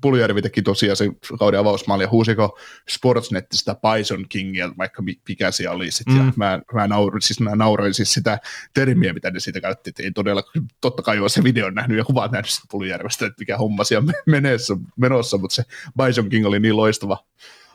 [0.00, 5.90] Puljärvi teki tosiaan sen kauden avausmaali ja huusiko Sportsnetistä Bison Kingia, vaikka mikä se oli.
[5.90, 6.16] Sit, mm.
[6.16, 8.38] ja mä, mä, nauroin, siis mä nauroin siis sitä
[8.74, 10.42] termiä, mitä ne siitä käytti, että ei todella,
[10.80, 14.12] totta kai ole se video nähnyt ja kuvat nähnyt sitä Puljärvestä, että mikä homma siellä
[14.26, 15.62] menessä, menossa, mutta se
[16.02, 17.24] Bison King oli niin loistava,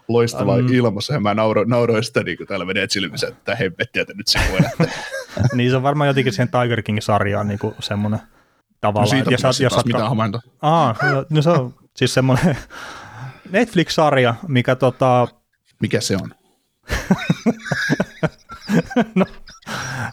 [0.08, 0.68] loistava mm.
[0.74, 4.28] ilmassa, ja mä nauroin, nauroin sitä, niin kuin täällä menee silmissä, että hemmettiä, että nyt
[4.28, 4.88] se voi
[5.56, 8.20] niin se on varmaan jotenkin siihen Tiger King-sarjaan niin semmoinen
[8.82, 9.04] tavallaan.
[9.04, 10.42] No siitä jos, jos, jos mitään havaintoa.
[10.62, 12.58] Aa, no, no se on Siis semmoinen
[13.52, 15.28] Netflix-sarja, mikä tota...
[15.82, 16.30] Mikä se on?
[19.16, 19.26] no,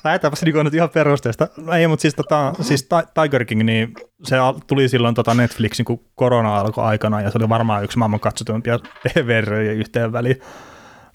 [0.05, 1.49] lähdetäänpäs niin nyt ihan perusteesta.
[1.57, 2.88] No ei, mutta siis, tota, siis
[3.23, 7.49] Tiger King, niin se tuli silloin tota Netflixin, kun korona alkoi aikana, ja se oli
[7.49, 10.40] varmaan yksi maailman katsotuimpia TV-röjä yhteen väliin,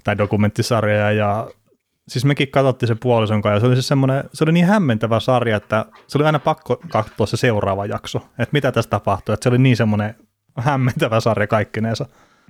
[0.03, 1.47] tai dokumenttisarjoja, ja
[2.08, 5.19] siis mekin katsottiin se puolison kanssa, ja se oli, siis semmoinen, se oli niin hämmentävä
[5.19, 9.43] sarja, että se oli aina pakko katsoa se seuraava jakso, että mitä tässä tapahtui, että
[9.43, 10.15] se oli niin semmoinen
[10.58, 12.06] hämmentävä sarja kaikkineensa.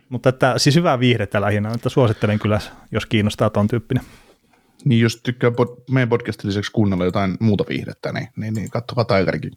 [0.10, 2.60] Mutta että, siis hyvää viihdettä lähinnä, että suosittelen kyllä,
[2.91, 4.04] jos kiinnostaa ton tyyppinen.
[4.86, 9.06] Niin jos tykkää pod- meidän podcastin lisäksi kuunnella jotain muuta viihdettä, niin, niin, niin katsokaa
[9.06, 9.52] Tigerikin.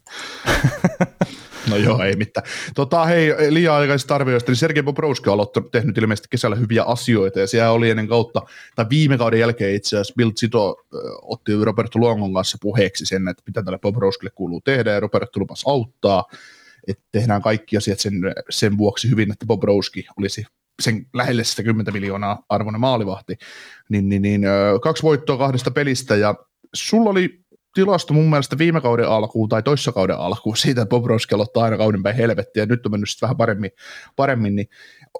[1.69, 2.47] no joo, ei mitään.
[2.75, 7.39] Tota, hei, liian aikaisista arvioista, niin Sergei Bobrovski on aloittanut, tehnyt ilmeisesti kesällä hyviä asioita,
[7.39, 8.41] ja siellä oli ennen kautta,
[8.75, 10.75] tai viime kauden jälkeen itse asiassa Bill Zito
[11.21, 15.63] otti Roberto Luongon kanssa puheeksi sen, että mitä tälle Bobrovskille kuuluu tehdä, ja Roberto lupasi
[15.67, 16.25] auttaa,
[16.87, 18.13] että tehdään kaikki asiat sen,
[18.49, 20.45] sen vuoksi hyvin, että Bob Rowski olisi
[20.81, 23.37] sen lähelle sitä 10 miljoonaa arvoinen maalivahti,
[23.89, 24.41] niin, niin, niin
[24.81, 26.35] kaksi voittoa kahdesta pelistä, ja
[26.73, 27.40] sulla oli
[27.73, 31.77] tilasto mun mielestä viime kauden alkuun tai toissa kauden alkuun siitä, että Bobrovski aloittaa aina
[31.77, 33.71] kauden päin helvettiä, ja nyt on mennyt sitten vähän paremmin,
[34.15, 34.67] paremmin niin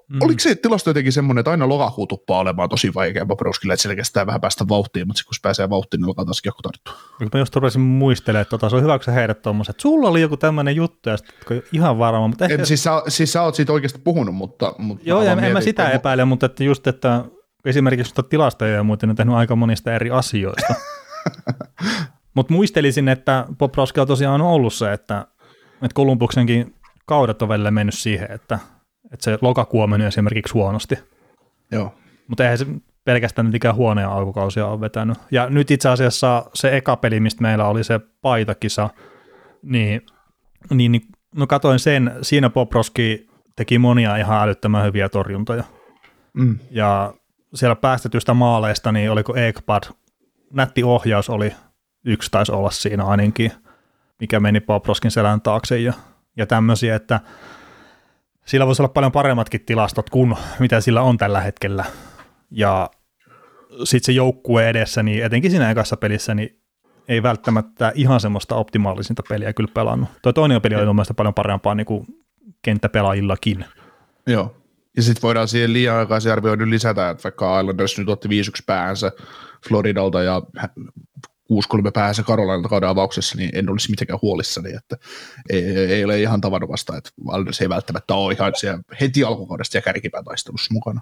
[0.08, 0.22] mm.
[0.22, 3.94] oliko se tilasto jotenkin semmoinen, että aina lokakuu tuppaa olemaan tosi vaikea Bobrovskille, että sillä
[3.94, 6.94] kestää vähän päästä vauhtiin, mutta kun se pääsee vauhtiin, niin alkaa taas joku tarttua.
[7.34, 10.20] Mä just rupesin muistelemaan, että tota, se on hyvä, kun sä heidät tuommoiset, sulla oli
[10.20, 12.54] joku tämmöinen juttu, ja sitten ihan varma, mutta ehkä...
[12.54, 14.74] en, siis, sä, siis sä oot siitä oikeasti puhunut, mutta...
[14.78, 15.96] mutta Joo, ja en mietin, mä sitä että...
[15.96, 17.24] epäile, mutta että just, että
[17.64, 20.74] esimerkiksi tilastoja ja muuten on tehnyt aika monista eri asioista.
[22.34, 25.26] Mutta muistelisin, että Bobrovski on tosiaan ollut se, että,
[25.72, 26.74] että Kolumbuksenkin
[27.06, 28.58] kaudet on välillä mennyt siihen, että,
[29.12, 30.98] että se lokakuu on mennyt esimerkiksi huonosti.
[31.70, 31.94] Joo.
[32.28, 32.66] Mutta eihän se
[33.04, 35.18] pelkästään nyt ikään huoneja alkukausia on vetänyt.
[35.30, 38.90] Ja nyt itse asiassa se eka peli, mistä meillä oli se paitakisa,
[39.62, 40.06] niin,
[40.70, 41.02] niin, niin
[41.36, 45.64] no katoin sen, siinä Bobrovski teki monia ihan älyttömän hyviä torjuntoja.
[46.32, 46.58] Mm.
[46.70, 47.14] Ja
[47.54, 49.82] siellä päästetystä maaleista, niin oliko Ekpad,
[50.52, 51.52] nätti ohjaus oli
[52.04, 53.52] yksi taisi olla siinä ainakin,
[54.20, 55.92] mikä meni Poproskin selän taakse ja,
[56.36, 57.20] ja tämmöisiä, että
[58.44, 61.84] sillä voisi olla paljon paremmatkin tilastot kuin mitä sillä on tällä hetkellä.
[62.50, 62.90] Ja
[63.84, 66.60] sitten se joukkue edessä, niin etenkin siinä ekassa pelissä, niin
[67.08, 70.08] ei välttämättä ihan semmoista optimaalisinta peliä kyllä pelannut.
[70.22, 72.06] Tuo toinen peli oli mielestäni paljon parempaa niin kuin
[72.62, 73.64] kenttäpelaajillakin.
[74.26, 74.56] Joo.
[74.96, 79.12] Ja sitten voidaan siihen liian aikaisen arvioinnin lisätä, että vaikka Islanders nyt otti 5 päänsä
[79.68, 80.42] Floridalta ja
[81.88, 84.96] 6-3 päässä Karolainalta kauden avauksessa, niin en olisi mitenkään huolissani, että
[85.50, 89.82] ei, ei ole ihan tavanomaista, että Alders ei välttämättä ole ihan siellä heti alkukaudesta ja
[89.82, 91.00] kärkipäätaistelussa mukana.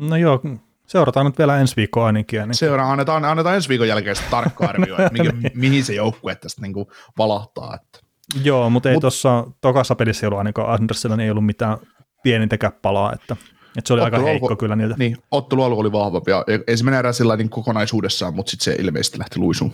[0.00, 0.42] No joo,
[0.86, 2.40] seurataan nyt vielä ensi viikkoa ainakin.
[2.40, 2.58] ainakin.
[2.58, 5.52] Seurataan, annetaan, annetaan ensi viikon jälkeen tarkka arvio, että mihin, niin.
[5.54, 6.74] mihin se joukkue tästä niin
[7.18, 7.74] valahtaa.
[7.74, 8.06] Että.
[8.44, 11.78] Joo, mutta ei Mut, tuossa tokassa pelissä ollut ainakaan Andersilla niin ei ollut mitään
[12.22, 13.36] pienintäkään palaa, että
[13.78, 14.94] et se oli ottelu aika heikko alku, kyllä niiltä.
[14.98, 19.18] Niin, ottelu alku oli vahva ja ensimmäinen erä sillä niin kokonaisuudessaan, mutta sitten se ilmeisesti
[19.18, 19.72] lähti luisuun.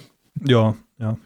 [0.48, 1.16] Joo, joo.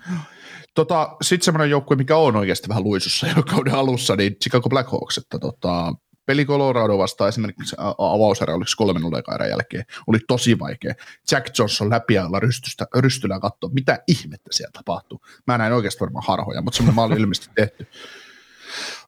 [0.75, 5.19] Tota, Sitten semmoinen joukkue, mikä on oikeasti vähän luisussa jo kauden alussa, niin Chicago Blackhawks,
[5.19, 5.95] että tota,
[6.27, 9.03] peli Colorado vastaan esimerkiksi avauserä, oliko kolmen
[9.35, 10.95] erän jälkeen, oli tosi vaikea.
[11.31, 15.21] Jack Johnson läpi alla rystystä, rystyllä katsoa, mitä ihmettä siellä tapahtuu.
[15.47, 17.87] Mä näin oikeasti varmaan harhoja, mutta semmoinen maali ilmeisesti tehty.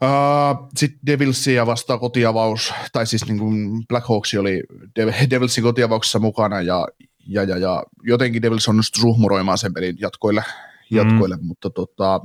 [0.03, 4.63] Uh, Sitten Devilsia vastaan kotiavaus, tai siis niin kuin Black Hawks oli
[5.31, 6.89] Devilsin kotiavauksessa mukana, ja,
[7.27, 10.45] ja, ja, ja jotenkin Devils onnistui suhmuroimaan sen pelin jatkoille,
[10.91, 11.47] jatkoille mm.
[11.47, 12.21] mutta tota,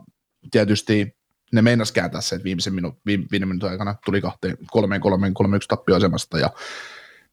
[0.52, 1.18] tietysti
[1.52, 5.34] ne meinas kääntää sen, että viimeisen minu, viime, viime minuutin aikana tuli kahteen, kolmeen, kolmeen,
[5.34, 6.50] kolmeen yksi tappioasemasta ja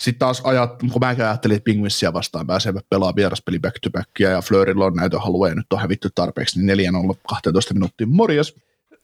[0.01, 4.31] sitten taas ajat, kun mä ajattelin, että Penguinsia vastaan pääsevät pelaa vieraspeli back to backia
[4.31, 8.07] ja Flörillä on näytön halua ja nyt on hävitty tarpeeksi, niin 4 ollut 12 minuuttia.
[8.07, 8.55] Morjes!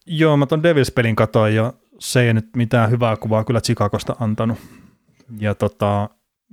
[0.07, 4.59] Joo, mä ton Devils-pelin katoin ja se ei nyt mitään hyvää kuvaa kyllä Chicagosta antanut.
[5.39, 6.11] Ja tota,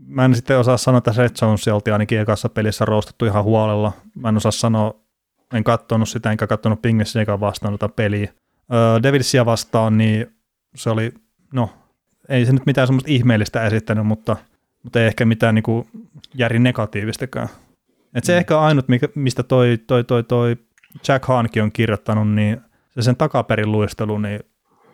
[0.08, 3.92] mä en sitten osaa sanoa, että Red Jones oltiin ainakin ekassa pelissä roostettu ihan huolella.
[4.16, 4.94] Mä en osaa sanoa,
[5.54, 8.34] en katsonut sitä, enkä katsonut Penguinsia eikä vastaan tota peliä.
[8.74, 10.36] Öö, Devilsia vastaan, niin
[10.76, 11.14] se oli,
[11.54, 11.70] no,
[12.30, 14.38] ei se nyt mitään semmoista ihmeellistä esittänyt, mutta,
[14.84, 15.88] mutta ei ehkä mitään niin kuin
[16.34, 17.50] järin negatiivistakaan.
[18.16, 18.38] Et se mm.
[18.38, 20.58] ehkä ainut, mikä, mistä toi, toi, toi, toi
[21.08, 22.62] Jack Haankin on kirjoittanut, niin
[22.98, 24.40] se sen takaperin luistelu, niin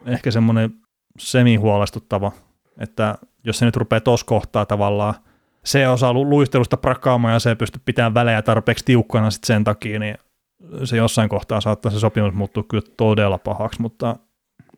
[0.05, 0.73] ehkä semmoinen
[1.19, 2.31] semi-huolestuttava,
[2.79, 5.13] että jos se nyt rupeaa tuossa kohtaa tavallaan
[5.65, 10.17] se osaa luistelusta prakaamaan ja se pystyy pitämään välejä tarpeeksi tiukkana sit sen takia, niin
[10.83, 14.15] se jossain kohtaa saattaa se sopimus muuttua kyllä todella pahaksi, mutta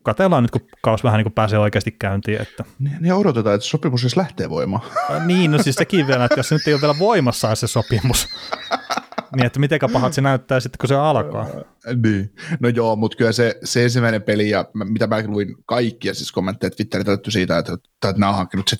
[0.02, 2.42] katellaan nyt, kun kaus vähän niin kuin pääsee oikeasti käyntiin.
[2.42, 2.64] Että.
[2.78, 4.82] Niin, niin odotetaan, että sopimus siis lähtee voimaan.
[5.26, 8.28] niin, no siis sekin vielä, että jos se nyt ei ole vielä voimassa se sopimus,
[9.36, 11.46] niin, että miten pahat se näyttää sitten, kun se alkaa.
[12.02, 12.34] niin.
[12.60, 16.70] No joo, mutta kyllä se, se ensimmäinen peli, ja mitä mä luin kaikkia siis kommentteja
[16.70, 18.76] Twitteriä täytty siitä, että, että, että nämä on hankkinut se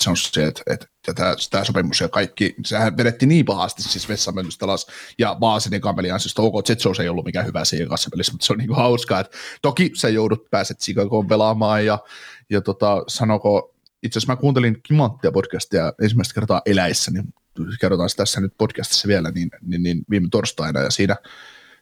[0.47, 4.87] että, että, että tämä, sopimus ja kaikki, sehän vedetti niin pahasti siis vessamölystä alas,
[5.19, 8.47] ja Baasin kampelin ansiosta, ok, Jet Jones ei ollut mikään hyvä siinä kanssa pelissä, mutta
[8.47, 11.99] se on niin hauskaa, että toki sä joudut pääset Chicagoon pelaamaan, ja,
[12.51, 13.76] ja tota, sanoko,
[14.07, 17.35] itse asiassa mä kuuntelin Kimanttia podcastia ensimmäistä kertaa eläissä, niin
[17.81, 21.17] kerrotaan se tässä nyt podcastissa vielä, niin, niin, niin viime torstaina, ja siinä,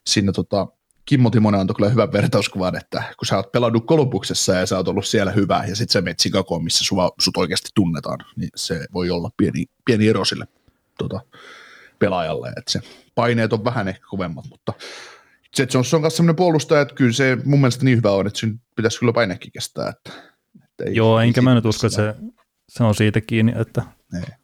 [0.07, 0.66] siinä tota,
[1.05, 4.89] Kimmo Timonen antoi kyllä hyvän vertauskuvan, että kun sä oot pelannut Kolumbuksessa ja sä oot
[4.89, 8.87] ollut siellä hyvä, ja sitten sä menet Chicagoon, missä sua, sut oikeasti tunnetaan, niin se
[8.93, 10.47] voi olla pieni, pieni ero sille
[10.99, 11.20] tota,
[11.99, 12.81] pelaajalle, että se
[13.14, 14.72] paineet on vähän ehkä kovemmat, mutta
[15.59, 18.61] Jones on kanssa sellainen puolustaja, että kyllä se mun mielestä niin hyvä on, että sen
[18.77, 19.89] pitäisi kyllä painekin kestää.
[19.89, 20.34] Että,
[20.75, 22.14] että ei, Joo, enkä mä nyt usko, että se,
[22.68, 23.83] se on siitä kiinni, että
[24.14, 24.35] ei.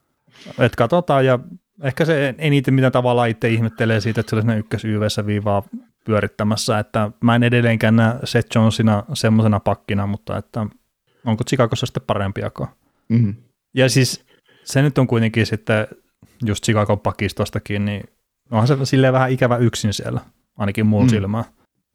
[0.58, 1.38] Et katsotaan ja
[1.82, 5.62] ehkä se eniten mitä tavalla itse ihmettelee siitä, että se olisi ykkös YVssä viivaa
[6.04, 10.66] pyörittämässä, että mä en edelleenkään näe Seth Jonesina semmoisena pakkina, mutta että
[11.24, 12.70] onko Chicagossa sitten parempiakaan.
[13.08, 13.34] Mm-hmm.
[13.74, 14.24] Ja siis
[14.64, 15.86] se nyt on kuitenkin sitten
[16.46, 18.04] just Chicagon pakistostakin, niin
[18.50, 20.20] onhan se silleen vähän ikävä yksin siellä,
[20.58, 21.10] ainakin muun mm.
[21.10, 21.44] silmään.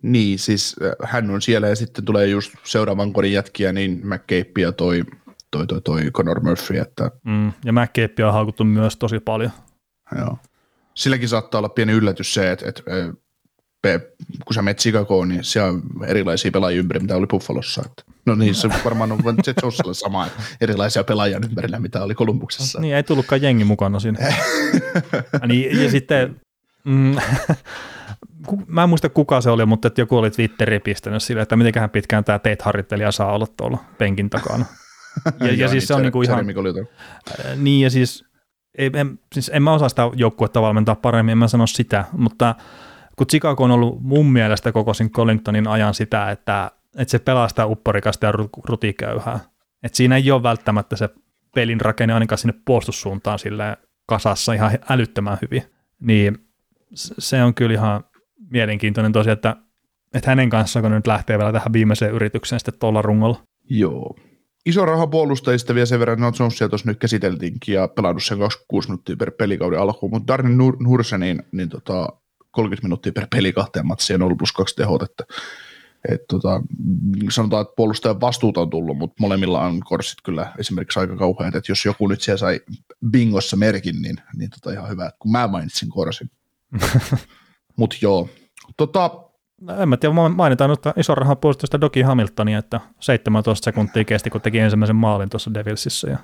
[0.05, 4.61] Niin, siis äh, hän on siellä ja sitten tulee just seuraavan kodin jätkiä, niin McCabe
[4.61, 5.03] ja toi
[5.51, 6.77] toi, toi, toi Conor Murphy.
[6.77, 7.11] Että...
[7.23, 9.51] Mm, ja McCabe on haukuttu myös tosi paljon.
[10.17, 10.37] Joo.
[10.93, 12.83] Silläkin saattaa olla pieni yllätys se, että, että
[14.45, 17.81] kun sä menet Chicagoon, niin siellä on erilaisia pelaajia ympäri, mitä oli Buffalossa.
[17.85, 22.15] Että, no niin, se varmaan on Jet Jonesille sama, että erilaisia pelaajia ympärillä, mitä oli
[22.15, 22.79] Kolumbuksessa.
[22.79, 24.27] Niin, ei tullutkaan jengi mukana siinä.
[24.27, 26.41] ja, niin, ja sitten,
[26.83, 27.15] mm,
[28.67, 31.89] mä en muista kuka se oli, mutta että joku oli Twitteriin pistänyt sille, että mitenköhän
[31.89, 34.65] pitkään tämä Tate harrittelija saa olla tuolla penkin takana.
[35.39, 36.45] Ja, ja siis se on niinku ihan...
[36.49, 38.25] Äh, niin ja siis,
[38.77, 42.55] ei, en, siis en mä osaa sitä joukkuetta valmentaa paremmin, en mä sano sitä, mutta
[43.15, 47.65] kun Chicago on ollut mun mielestä koko sen Collingtonin ajan sitä, että, että se pelastaa
[47.65, 48.33] upporikasta ja
[48.63, 49.39] rutikäyhää.
[49.83, 51.09] Että siinä ei ole välttämättä se
[51.55, 55.63] pelin rakenne ainakaan sinne puolustussuuntaan sille kasassa ihan älyttömän hyvin.
[55.99, 56.37] Niin
[56.95, 58.03] se on kyllä ihan
[58.49, 59.55] mielenkiintoinen tosiaan, että,
[60.13, 63.41] että hänen kanssaan, kun nyt lähtee vielä tähän viimeiseen yritykseen sitten tuolla rungolla.
[63.69, 64.15] Joo,
[64.65, 68.87] iso raha puolustajista vielä sen verran, että Jonesia tuossa nyt käsiteltiinkin ja pelannut sen 26
[68.87, 72.09] minuuttia per pelikauden alkuun, mutta Darren Nurse, niin, niin tota,
[72.51, 75.23] 30 minuuttia per peli kahteen matsiin, 0 plus 2 tehot, että
[76.09, 76.61] et tota,
[77.29, 81.71] sanotaan, että puolustajan vastuuta on tullut, mutta molemmilla on korssit kyllä esimerkiksi aika kauheat, että
[81.71, 82.59] jos joku nyt siellä sai
[83.11, 86.29] bingossa merkin, niin, niin tota ihan hyvä, kun mä mainitsin korsin.
[87.75, 88.29] mutta joo,
[88.77, 89.25] tota,
[89.61, 94.29] No, en mä tiedä, mainitaan nyt iso rahan puolustusta Doki Hamiltonia, että 17 sekuntia kesti,
[94.29, 96.09] kun teki ensimmäisen maalin tuossa Devilsissä.
[96.09, 96.17] Ja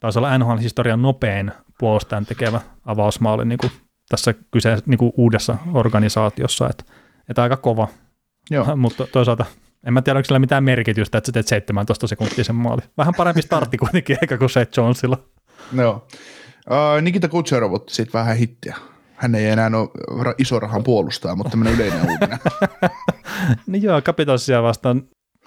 [0.00, 3.72] taisi olla NHL-historian nopein puolustajan tekevä avausmaali niin kuin
[4.08, 6.84] tässä kyse, niin kuin uudessa organisaatiossa, että,
[7.28, 7.88] että aika kova.
[8.50, 8.76] Joo.
[8.76, 9.44] Mutta toisaalta
[9.86, 12.82] en mä tiedä, onko sillä mitään merkitystä, että sä teet 17 sekuntia sen maali.
[12.98, 15.18] Vähän parempi startti kuitenkin, eikä kuin Seth Jonesilla.
[15.72, 16.06] Joo.
[16.70, 18.76] Uh, Nikita Kucherov otti sitten vähän hittiä
[19.24, 19.70] hän ei enää
[20.08, 22.38] ole iso rahan puolustaja, mutta tämmöinen yleinen uutinen.
[23.66, 25.02] niin joo, Capitalsia vastaan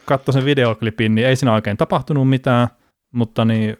[0.05, 2.67] katsoin sen videoklipin, niin ei siinä oikein tapahtunut mitään,
[3.11, 3.77] mutta niin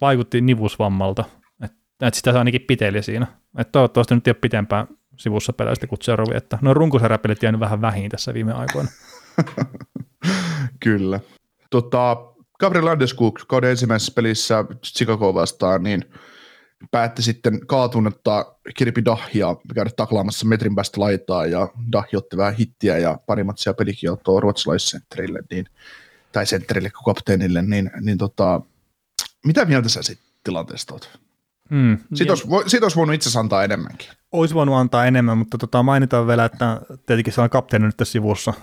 [0.00, 1.24] vaikutti nivusvammalta.
[1.64, 3.26] Että et sitä se ainakin piteli siinä.
[3.58, 4.86] Et toivottavasti nyt ei ole pitempään
[5.16, 8.88] sivussa peleistä kuin Zerovi, että noin runkoseräpelit jäänyt vähän vähin tässä viime aikoina.
[10.84, 11.20] Kyllä.
[11.70, 12.16] Tota,
[12.60, 16.04] Gabriel Landeskog kauden ensimmäisessä pelissä Chicago vastaan, niin
[16.90, 22.98] päätti sitten kaatunutta Kirpi Dahia käydä taklaamassa metrin päästä laitaa, ja Dahi otti vähän hittiä
[22.98, 25.66] ja pari matsia pelikieltoa ruotsalaissentterille, niin,
[26.32, 28.60] tai sentterille kuin kapteenille, niin, niin tota,
[29.44, 31.18] mitä mieltä sä sitten tilanteesta oot?
[31.70, 34.08] Mm, siitä, olisi, siitä olisi voinut itse asiassa antaa enemmänkin.
[34.32, 38.54] Olisi voinut antaa enemmän, mutta tota, mainitaan vielä, että tietenkin se on kapteeni nyt sivussa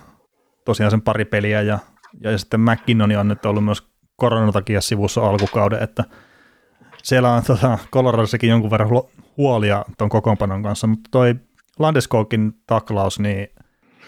[0.65, 1.80] tosiaan sen pari peliä ja,
[2.19, 3.84] ja sitten McKinnon on nyt ollut myös
[4.15, 6.03] koronan takia sivussa alkukauden, että
[7.04, 8.89] siellä on tota, Coloradossakin jonkun verran
[9.38, 11.36] huolia tuon kokoonpanon kanssa, mutta toi
[11.80, 13.47] Landeskogin taklaus, niin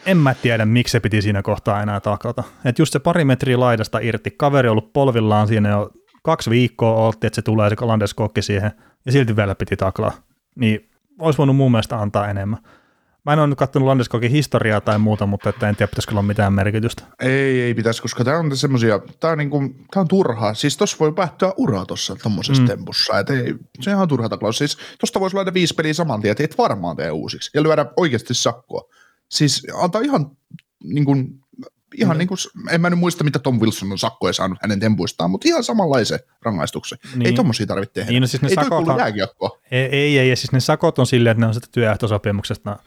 [0.06, 2.44] en mä tiedä, miksi se piti siinä kohtaa enää taklata.
[2.66, 5.89] Että just se pari metriä laidasta irti, kaveri ollut polvillaan siinä jo
[6.24, 8.72] kaksi viikkoa oltiin, että se tulee se Landeskogki siihen,
[9.06, 10.12] ja silti vielä piti taklaa.
[10.56, 10.89] Niin
[11.20, 12.60] olisi voinut mun mielestä antaa enemmän.
[13.26, 16.22] Mä en ole nyt katsonut Landeskokin historiaa tai muuta, mutta että en tiedä, pitäisikö olla
[16.22, 17.04] mitään merkitystä.
[17.22, 19.62] Ei, ei pitäisi, koska tämä on semmoisia, tämä on, niinku,
[19.96, 20.54] on turhaa.
[20.54, 22.68] Siis tuossa voi päättyä uraa tuossa tuommoisessa mm.
[22.68, 23.20] tempussa.
[23.20, 24.58] Et ei, se on ihan turha taklaus.
[24.58, 27.52] Siis tuosta voisi lyödä viisi peliä saman tien, että et varmaan tee uusiksi.
[27.54, 28.82] Ja lyödä oikeasti sakkoa.
[29.30, 30.32] Siis antaa ihan
[30.84, 31.40] niin kuin,
[31.96, 32.20] ihan mm.
[32.20, 32.38] niin kuin,
[32.72, 36.20] en mä nyt muista, mitä Tom Wilson on sakkoja saanut hänen tempuistaan, mutta ihan samanlaisen
[36.42, 36.98] rangaistuksen.
[37.16, 37.28] Niin.
[37.28, 38.12] Ei tommosia tarvitse tehdä.
[38.12, 38.86] Niin, no siis ne ei sakot,
[39.72, 42.80] ei, ei, ei, siis ne sakot on silleen, että ne on sitä työehtosopimuksesta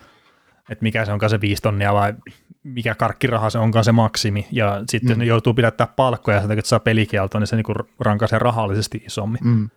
[0.70, 2.14] että mikä se onkaan se viisi tonnia vai
[2.62, 5.18] mikä karkkiraha se onkaan se maksimi, ja sitten mm.
[5.18, 9.40] ne joutuu pidättää palkkoja sen takia, että saa pelikieltoa, niin se niinku rankaisee rahallisesti isommin.
[9.44, 9.70] Mm.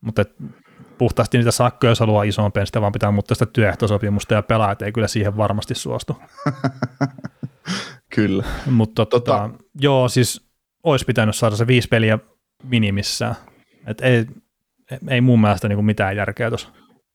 [0.00, 0.24] Mutta
[0.98, 4.82] puhtaasti niitä sakkoja, jos haluaa isompia, niin sitä vaan pitää muuttaa sitä työehtosopimusta, ja pelaajat
[4.82, 6.22] ei kyllä siihen varmasti suostu.
[8.14, 8.44] kyllä.
[8.70, 10.50] Mutta tota, tota, joo, siis
[10.82, 12.18] olisi pitänyt saada se viisi peliä
[12.62, 13.34] minimissään.
[13.86, 14.26] Et ei,
[15.08, 16.68] ei mun mielestä niinku mitään järkeä tuossa.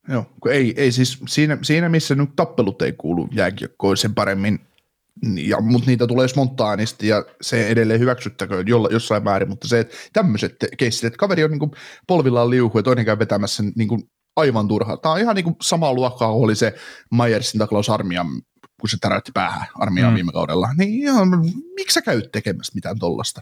[0.07, 4.59] Joo, kun ei, ei siis siinä, siinä, missä nyt tappelut ei kuulu jääkiekkoon sen paremmin,
[5.35, 9.95] ja, mutta niitä tulee spontaanisti ja se edelleen hyväksyttäkö jolla, jossain määrin, mutta se, että
[10.13, 11.71] tämmöiset keissit, että kaveri on niin kuin
[12.07, 14.03] polvillaan liuhu ja toinen käy vetämässä niin kuin
[14.35, 14.97] aivan turhaa.
[14.97, 16.75] Tämä on ihan niin kuin samaa luokkaa oli se
[17.11, 18.27] Myersin taklaus armian,
[18.81, 20.15] kun se täräytti päähän armiaan mm.
[20.15, 20.69] viime kaudella.
[20.77, 21.27] Niin ihan,
[21.75, 23.41] miksi sä käyt tekemässä mitään tollasta?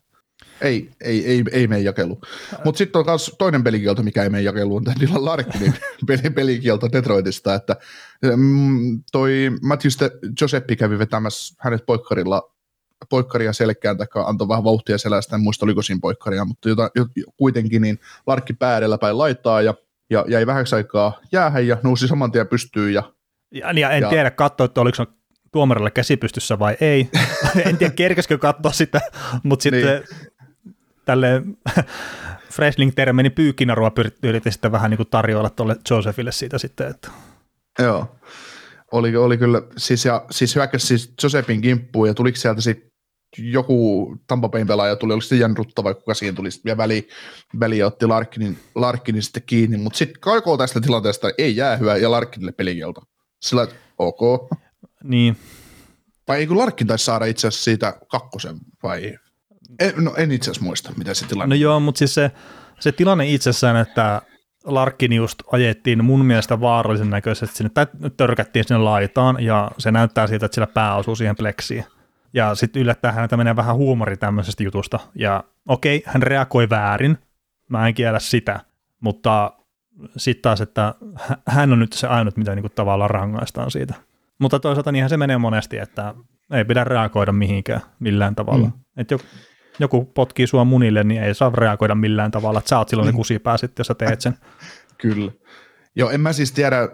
[0.62, 2.22] Ei, ei, ei, ei mene jakelu.
[2.66, 5.74] Mutta sitten on myös toinen pelikielto, mikä ei mene jakelu, on tämä Dylan Larkinin
[6.08, 7.76] peli, pelikielto Detroitista, että
[8.36, 9.90] mm, toi Matthew
[10.42, 12.52] Joseppi kävi vetämässä hänet poikkarilla
[13.10, 17.06] poikkaria selkään, tai antoi vähän vauhtia selästä, en muista oliko siinä poikkaria, mutta jota, jo,
[17.38, 19.74] kuitenkin niin Larkki päädellä päin laittaa ja,
[20.10, 22.94] ja jäi vähäksi aikaa jäähän ja nousi saman tien pystyyn.
[22.94, 23.14] Ja,
[23.52, 25.06] ja, ja en ja, tiedä katsoa, että oliko
[25.52, 27.10] tuomarilla käsi pystyssä vai ei.
[27.66, 29.02] en tiedä, kerkesikö katsoa sitä,
[29.44, 30.30] mutta sitten niin
[31.06, 31.42] tälle
[32.54, 33.92] Freshling-termi, niin pyykkinarua
[34.24, 36.88] yritin sitten vähän niin kuin tarjoilla tuolle Josephille siitä sitten.
[36.88, 37.12] Että.
[37.80, 38.16] Joo,
[38.92, 42.90] oli, oli kyllä, siis, ja, siis hyökkäsi siis Josephin kimppuun ja tuliko sieltä sitten
[43.38, 47.08] joku Tampa Bayn pelaaja tuli, oliko se Jan Rutta vai kuka siihen tuli vielä väli,
[47.60, 51.98] väli ja otti Larkinin, Larkinin sitten kiinni, mutta sitten kaikoo tästä tilanteesta ei jää hyvä
[51.98, 53.02] ja Larkinille pelikielto.
[53.42, 54.20] Sillä, ok.
[55.04, 55.38] Niin.
[56.28, 59.18] Vai eikö Larkin taisi saada itse asiassa siitä kakkosen vai
[59.80, 62.32] en, no en itse asiassa muista, mitä se tilanne No joo, mutta siis se,
[62.80, 64.22] se tilanne itsessään, että
[64.64, 67.88] Larkin just ajettiin mun mielestä vaarallisen näköisesti sinne, tai
[68.18, 71.86] törkättiin sinne laitaan, ja se näyttää siltä, että sillä pää osuu siihen pleksiin.
[72.34, 77.18] Ja sitten yllättäen häneltä menee vähän huumori tämmöisestä jutusta, ja okei, hän reagoi väärin,
[77.70, 78.60] mä en kiellä sitä,
[79.00, 79.54] mutta
[80.18, 80.94] sitten taas, että
[81.48, 83.94] hän on nyt se ainut, mitä niinku tavallaan rangaistaan siitä.
[84.40, 86.16] Mutta toisaalta niinhän se menee monesti, että
[86.54, 88.68] ei pidä reagoida mihinkään millään tavalla.
[88.68, 88.74] Mm.
[88.98, 89.08] Et
[89.80, 93.12] joku potkii sua munille, niin ei saa reagoida millään tavalla, että sä oot silloin se
[93.12, 93.18] mm.
[93.18, 94.38] kusipää sitten, jos sä teet sen.
[95.02, 95.32] Kyllä.
[95.96, 96.90] Joo, en mä siis tiedä,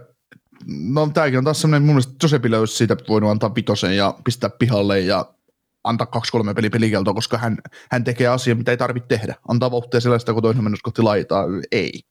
[0.67, 4.49] no tämäkin on taas semmoinen, mun mielestä Josepille olisi siitä voinut antaa pitosen ja pistää
[4.49, 5.25] pihalle ja
[5.85, 7.57] antaa kaksi-kolme peli pelikeltoa, koska hän,
[7.91, 9.35] hän tekee asiaa, mitä ei tarvitse tehdä.
[9.47, 11.45] Antaa vauhtia sellaista, kun toinen mennessä kohti laitaa.
[11.71, 12.01] Ei.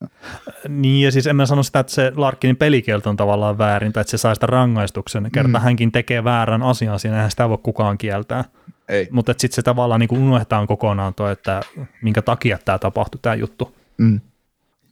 [0.68, 4.00] Niin, ja siis en mä sano sitä, että se Larkinin pelikielto on tavallaan väärin, tai
[4.00, 5.28] että se saa sitä rangaistuksen.
[5.32, 5.62] Kerta mm.
[5.62, 8.44] hänkin tekee väärän asian siinä, eihän sitä voi kukaan kieltää.
[8.88, 9.08] Ei.
[9.10, 11.60] Mutta sitten se tavallaan niin unohdetaan kokonaan tuo, että
[12.02, 13.74] minkä takia tämä tapahtui, tämä juttu.
[13.98, 14.20] Mm.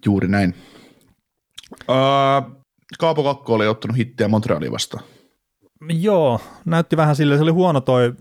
[0.07, 0.55] Juuri näin.
[1.89, 2.63] Uh,
[2.99, 5.05] Kaapo Kakko oli ottanut hittiä Montrealia vastaan.
[5.89, 8.15] Joo, näytti vähän sille, se oli huono toi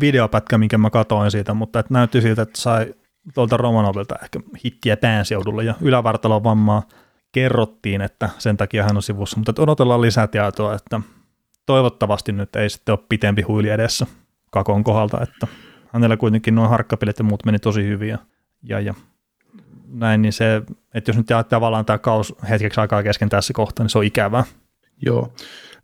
[0.00, 2.94] videopätkä, minkä mä katoin siitä, mutta et näytti siltä, että sai
[3.34, 6.82] tuolta Romanovilta ehkä hittiä päänseudulla ja ylävartalon vammaa
[7.32, 11.00] kerrottiin, että sen takia hän on sivussa, mutta odotellaan lisätietoa, että
[11.66, 14.06] toivottavasti nyt ei sitten ole pitempi huili edessä
[14.50, 15.46] Kakon kohdalta, että
[15.92, 18.18] hänellä kuitenkin noin harkkapelit ja muut meni tosi hyvin ja,
[18.62, 18.94] ja, ja
[19.88, 20.62] näin, niin se,
[20.94, 24.04] että jos nyt jää tavallaan tämä kaus hetkeksi aikaa kesken tässä kohtaa, niin se on
[24.04, 24.44] ikävää.
[25.02, 25.32] Joo.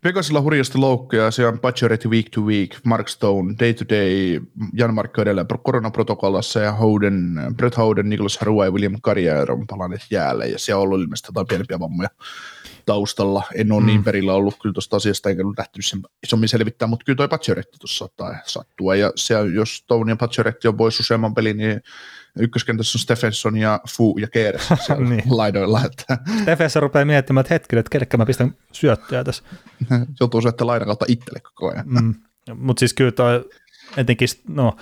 [0.03, 4.39] Vegasilla hurjasti loukkuja, se on Pacioretty week to week, Mark Stone, day to day,
[4.73, 10.05] Jan Markko edelleen koronaprotokollassa ja Howden, Brett Howden, Nicholas Haruai ja William Carrier on palanneet
[10.11, 12.09] jäälle ja siellä on ollut ilmeisesti jotain pienempiä vammoja
[12.85, 13.43] taustalla.
[13.55, 13.87] En ole mm.
[13.87, 17.27] niin perillä ollut kyllä tuosta asiasta, enkä ollut lähtenyt sen isommin selvittää, mutta kyllä toi
[17.27, 18.95] Pacioretty tuossa saattaa sattua.
[18.95, 21.81] Ja se, jos Stone ja Pacioretty on pois useamman pelin, niin
[22.39, 24.69] ykköskentässä on Stephenson ja Fu ja Keeres
[25.09, 25.23] niin.
[25.29, 25.81] laidoilla.
[25.85, 26.17] Että.
[26.41, 29.43] Stephenson rupeaa miettimään, että hetkinen, että kenelle mä pistän syöttöä tässä.
[30.19, 31.85] Joutuu syöttämään laidan kautta itselle koko ajan.
[31.87, 32.15] Mm.
[32.55, 33.49] Mutta siis kyllä toi,
[33.97, 34.75] etenkin, no,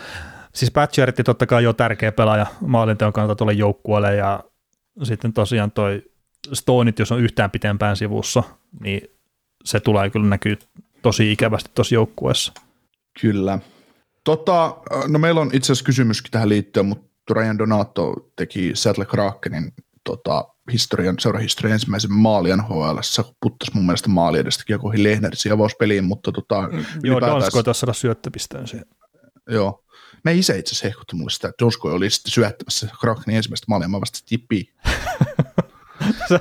[0.55, 4.43] siis Patcheretti totta kai jo tärkeä pelaaja maalinteon kannalta tuolle joukkueelle ja
[5.03, 6.10] sitten tosiaan toi
[6.53, 8.43] Stoneit, jos on yhtään pitempään sivussa,
[8.79, 9.01] niin
[9.65, 10.57] se tulee kyllä näkyy
[11.01, 12.53] tosi ikävästi tuossa joukkueessa.
[13.21, 13.59] Kyllä.
[14.23, 14.77] Tota,
[15.07, 19.73] no meillä on itse asiassa kysymyskin tähän liittyen, mutta Ryan Donato teki Seattle Krakenin
[20.03, 22.97] tota, historian, seurahistorian ensimmäisen maali NHL,
[23.41, 27.93] puttas mun mielestä maali edestä kiekoihin Lehnersin avauspeliin, mutta tota, mm, Joo, Donsko taisi saada
[27.93, 28.85] syöttöpisteen siihen.
[29.49, 29.83] Joo.
[30.23, 33.87] Me isä itse asiassa hehkutti mulle sitä, että Donsko oli sitten syöttämässä Krakenin ensimmäistä maalia,
[33.87, 34.73] mä vasta tippi.
[36.29, 36.39] sä,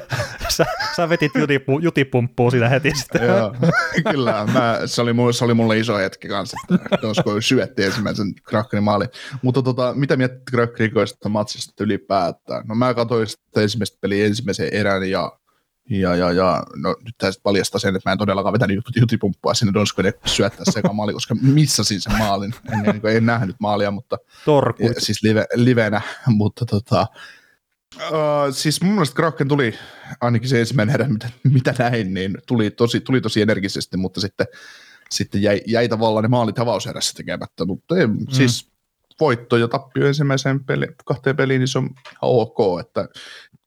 [0.48, 3.26] sä, sä vetit jutipu, jutipumppua siinä heti sitten.
[3.26, 3.54] Joo,
[4.10, 4.46] kyllä.
[4.52, 6.56] Mä, se, oli, mulle, se oli mulle iso hetki kanssa,
[6.92, 9.04] että olisiko syötti ensimmäisen Krakenin maali.
[9.42, 12.66] Mutta tota, mitä miettit Krakenikoista matsista ylipäätään?
[12.66, 15.32] No mä katsoin sitä ensimmäistä peliä ensimmäisen erän ja
[15.90, 19.72] ja, ja, ja no, nyt tästä paljastaa sen, että mä en todellakaan vetänyt jutipumppua sinne
[19.74, 22.54] Donskoille syöttää se maali, koska missasin sen maalin.
[22.72, 24.92] En, en, en nähnyt maalia, mutta Torkuit.
[24.98, 27.06] siis live, livenä, mutta tota,
[27.96, 29.74] Uh, siis mun mielestä Kraken tuli,
[30.20, 34.46] ainakin se ensimmäinen erä, mitä, mitä näin, niin tuli tosi, tuli tosi energisesti, mutta sitten,
[35.10, 38.26] sitten jäi, jäi tavallaan ne maalit avauserässä tekemättä, mutta ei, mm.
[38.30, 38.70] siis
[39.20, 41.90] voitto ja tappio ensimmäiseen peli, kahteen peliin, niin se on
[42.22, 43.08] ok, että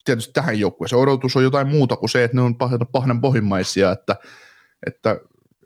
[0.06, 2.56] tietysti tähän joukkueeseen odotus on jotain muuta kuin se, että ne on
[2.92, 4.16] pahden pohjimmaisia, että,
[4.88, 5.20] että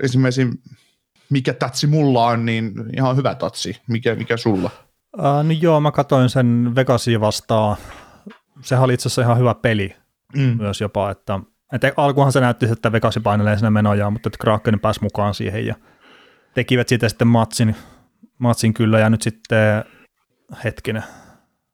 [0.04, 0.62] ensimmäisin,
[1.30, 4.70] mikä tatsi mulla on, niin ihan hyvä tatsi, mikä, mikä sulla?
[5.18, 7.78] Uh, no joo, mä katsoin sen Vegasia vastaan
[8.62, 9.96] sehän oli itse asiassa ihan hyvä peli
[10.36, 10.58] mm.
[10.58, 11.40] myös jopa, että,
[11.74, 15.66] että alkuhan se näytti, että Vegasi painelee sinne menojaan, mutta että Kraken pääsi mukaan siihen
[15.66, 15.76] ja
[16.54, 17.76] tekivät siitä sitten matsin,
[18.40, 19.84] matsin kyllä ja nyt sitten
[20.64, 21.04] hetkinen,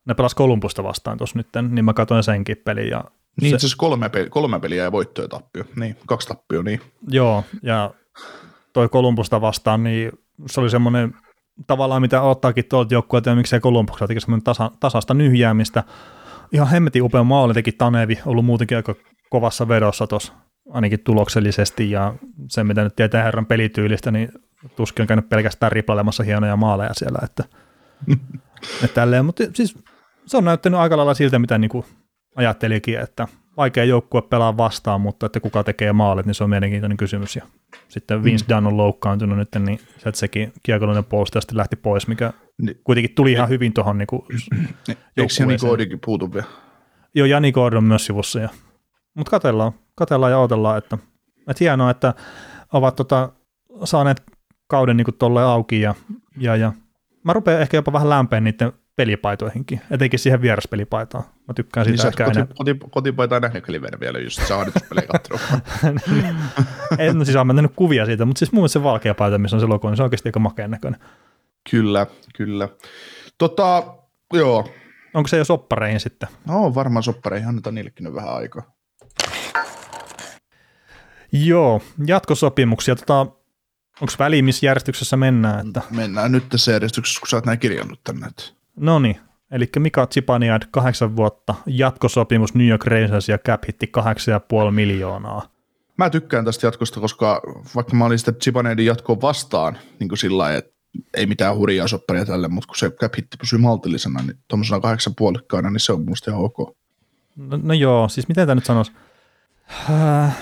[0.06, 2.90] ne pelas Kolumbusta vastaan tuossa nyt, niin mä katsoin senkin pelin.
[2.90, 3.04] Ja
[3.42, 6.62] niin se, itse asiassa kolme, peli, kolme peliä ja voitto ja tappio, niin kaksi tappio,
[6.62, 6.82] niin.
[7.08, 7.94] Joo, ja
[8.74, 10.12] toi Kolumbusta vastaan, niin
[10.46, 11.16] se oli semmoinen
[11.68, 15.84] tavallaan mitä ottaakin tuolta joukkueelta ja miksei Kolumbuksella teki semmoinen tasa, tasasta nyhjäämistä,
[16.52, 18.96] ihan hemmetin upea maali teki Tanevi, ollut muutenkin aika
[19.30, 20.34] kovassa vedossa tuossa
[20.70, 22.14] ainakin tuloksellisesti ja
[22.50, 24.32] se mitä nyt tietää herran pelityylistä, niin
[24.76, 27.44] tuskin on käynyt pelkästään riplailemassa hienoja maaleja siellä, että,
[28.84, 29.78] että tälleen, mutta siis
[30.26, 31.86] se on näyttänyt aika lailla siltä, mitä niin kuin
[32.36, 33.28] ajattelikin, että
[33.58, 37.36] vaikea joukkue pelaa vastaan, mutta että kuka tekee maalit, niin se on mielenkiintoinen kysymys.
[37.36, 37.46] Ja
[37.88, 38.56] sitten Vince mm.
[38.56, 39.80] Dunn on loukkaantunut nyt, niin
[40.14, 44.08] sekin kiekollinen puolustaja lähti pois, mikä niin, kuitenkin tuli ihan hyvin tuohon niin
[45.18, 46.48] Eikö Jani Gordonkin puutu vielä?
[47.16, 48.40] Joo, Jani Gordon myös sivussa.
[48.40, 48.50] Ja,
[49.14, 50.98] mutta katellaan, katellaan ja odotellaan, että,
[51.38, 52.14] että hienoa, että
[52.74, 53.32] ovat tota,
[53.84, 54.24] saaneet
[54.68, 55.96] kauden niin tolleen auki ja,
[56.38, 56.74] ja, ja
[57.24, 61.24] mä rupean ehkä jopa vähän lämpeen niiden pelipaitoihinkin, etenkin siihen vieraspelipaitaan.
[61.48, 62.04] Mä tykkään siitä.
[62.04, 63.68] Niin koti, koti, kotipaitaa nähnyt
[64.00, 65.08] vielä, just se harjoituspelejä
[67.08, 69.62] en no siis olen mennyt kuvia siitä, mutta siis mun se valkea paita, missä on
[69.62, 71.00] se logo, niin se on oikeasti aika makeen näköinen.
[71.70, 72.70] Kyllä, kyllä.
[73.38, 73.84] Tota,
[74.34, 74.70] joo.
[75.14, 76.30] Onko se jo soppareihin sitten?
[76.48, 78.74] No varmaan soppareihin, annetaan niillekin vähän aikaa.
[81.32, 82.96] Joo, jatkosopimuksia.
[82.96, 83.20] Tota,
[84.02, 85.68] onko väli, missä järjestyksessä mennään?
[85.68, 85.82] Että...
[85.92, 88.28] Mennään nyt tässä järjestyksessä, kun sä oot näin kirjannut tänne.
[88.76, 89.20] No niin,
[89.52, 93.92] eli Mika Zipaniad, kahdeksan vuotta, jatkosopimus New York Rangers ja cap hitti
[94.66, 95.54] 8,5 miljoonaa.
[95.98, 97.42] Mä tykkään tästä jatkosta, koska
[97.76, 100.74] vaikka mä olin sitä Zipaniadin jatkoa vastaan, niin kuin sillä lailla, että
[101.14, 105.14] ei mitään hurjaa sopparia tälle, mutta kun se cap hitti pysyy maltillisena, niin tuommoisena kahdeksan
[105.18, 106.76] puolikkaana, niin se on musta ihan ok.
[107.36, 108.92] No, no joo, siis miten tämä nyt sanoisi?
[109.90, 110.38] Äh...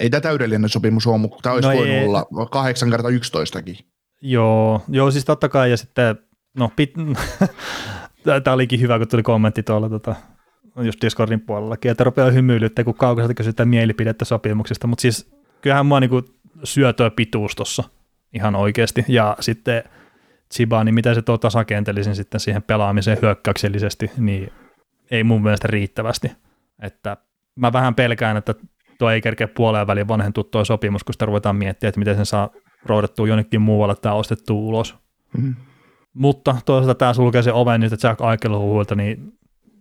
[0.00, 2.06] Ei tämä täydellinen sopimus ole, mutta tämä olisi no voinut ei.
[2.06, 3.58] olla 8 kertaa 11
[4.20, 6.16] Joo, joo, siis totta kai, ja sitten,
[6.54, 6.94] no, pit...
[8.44, 10.14] tämä olikin hyvä, kun tuli kommentti tuolla tota,
[10.82, 16.00] just Discordin puolellakin, että rupeaa hymyilyttää, kun kaukaiselta kysytään mielipidettä sopimuksista, mutta siis kyllähän mua
[16.00, 16.22] niinku
[16.64, 17.84] syötöä pituus tuossa
[18.32, 19.04] ihan oikeasti.
[19.08, 19.84] Ja sitten
[20.54, 24.52] Chibani, mitä se tuo tasakentelisin sitten siihen pelaamiseen hyökkäyksellisesti, niin
[25.10, 26.32] ei mun mielestä riittävästi.
[26.82, 27.16] Että
[27.56, 28.54] mä vähän pelkään, että
[28.98, 32.26] tuo ei kerkeä puoleen väliin vanhentua tuo sopimus, kun sitä ruvetaan miettiä, että miten sen
[32.26, 32.50] saa
[32.86, 34.96] roudettua jonnekin muualle tai ostettua ulos.
[35.38, 35.54] Mm.
[36.14, 39.32] Mutta toisaalta tämä sulkee sen oven niitä Jack Aikelhuilta, niin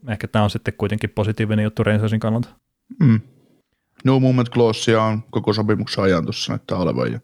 [0.08, 2.50] ehkä tämä on sitten kuitenkin positiivinen juttu Rangersin kannalta.
[3.00, 3.22] Mm.
[4.06, 7.20] No movement clausea on koko sopimuksen ajan tuossa näyttää olevan jo.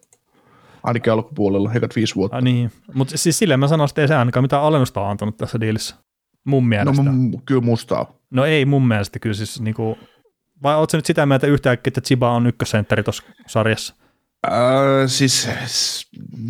[0.84, 2.38] Ainakin alkupuolella, heikät viisi vuotta.
[2.38, 5.38] Ah, niin, mutta siis silleen mä sanoisin, että ei se ainakaan mitään alennusta ole antanut
[5.38, 5.96] tässä diilissä.
[6.46, 7.04] Mun no mielestä.
[7.04, 8.06] No, m- kyllä musta on.
[8.32, 9.98] no ei mun mielestä kyllä siis niinku,
[10.64, 13.96] vai ootko nyt sitä mieltä yhtäkkiä, että Chiba on ykkössentteri tuossa sarjassa?
[14.48, 15.48] Öö, siis,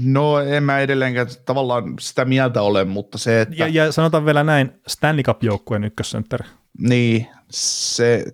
[0.04, 3.56] no en mä edelleenkään tavallaan sitä mieltä ole, mutta se, että...
[3.56, 6.48] Ja, ja sanotaan vielä näin, Stanley Cup-joukkueen ykkössentteri.
[6.80, 8.26] Niin, se,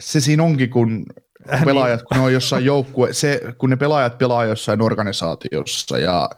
[0.00, 1.06] se siinä onkin, kun
[1.52, 6.30] Äh, pelaajat, kun ne on jossain joukkue, se, kun ne pelaajat pelaa jossain organisaatiossa ja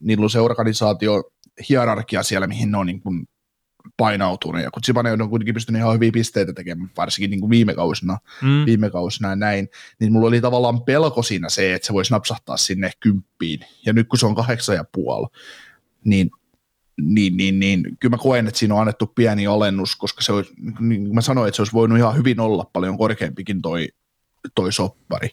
[0.00, 1.22] niillä on se organisaatio
[1.68, 3.26] hierarkia siellä, mihin ne on niin kuin
[3.96, 4.62] painautunut.
[4.62, 8.18] Ja kun Zibane on kuitenkin pystynyt ihan hyviä pisteitä tekemään, varsinkin niin kuin viime kausina,
[8.42, 8.66] Mm.
[8.66, 9.68] viime kausina ja näin,
[10.00, 13.60] niin mulla oli tavallaan pelko siinä se, että se voisi napsahtaa sinne kymppiin.
[13.86, 15.26] Ja nyt kun se on kahdeksan ja puoli,
[16.04, 16.30] niin
[17.00, 20.52] niin, niin, niin kyllä mä koen, että siinä on annettu pieni alennus, koska se olisi,
[20.80, 23.88] niin kuin mä sanoin, että se olisi voinut ihan hyvin olla paljon korkeampikin toi,
[24.54, 25.28] toi soppari.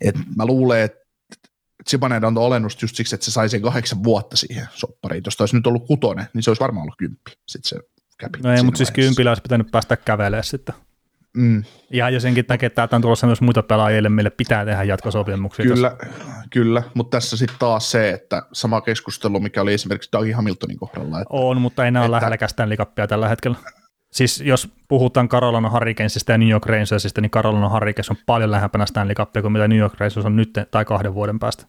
[0.00, 1.05] Et mä luulen, että
[1.90, 5.22] Zibanen antoi alennusta just siksi, että se sai sen kahdeksan vuotta siihen soppariin.
[5.26, 7.30] Jos olisi nyt ollut kutonen, niin se olisi varmaan ollut kymppi.
[7.48, 10.74] Sitten se käpi No ei, mutta siis kympillä olisi pitänyt päästä kävelemään sitten.
[11.36, 15.66] Mm, Ja jo senkin takia, että on tulossa myös muita pelaajille, mille pitää tehdä jatkosopimuksia.
[15.66, 15.96] kyllä,
[16.50, 21.20] kyllä, mutta tässä sitten taas se, että sama keskustelu, mikä oli esimerkiksi Dougie Hamiltonin kohdalla,
[21.20, 23.56] että On, mutta ei enää ole Että- lähelläkään Stanley Cupia tällä hetkellä.
[24.12, 28.86] Siis jos puhutaan Carolina Hurricanesista ja New York Rangersista, niin Carolina Hurricanes on paljon lähempänä
[28.86, 31.66] Stanley Cupia kuin mitä New York Rangers on nyt tai kahden vuoden päästä.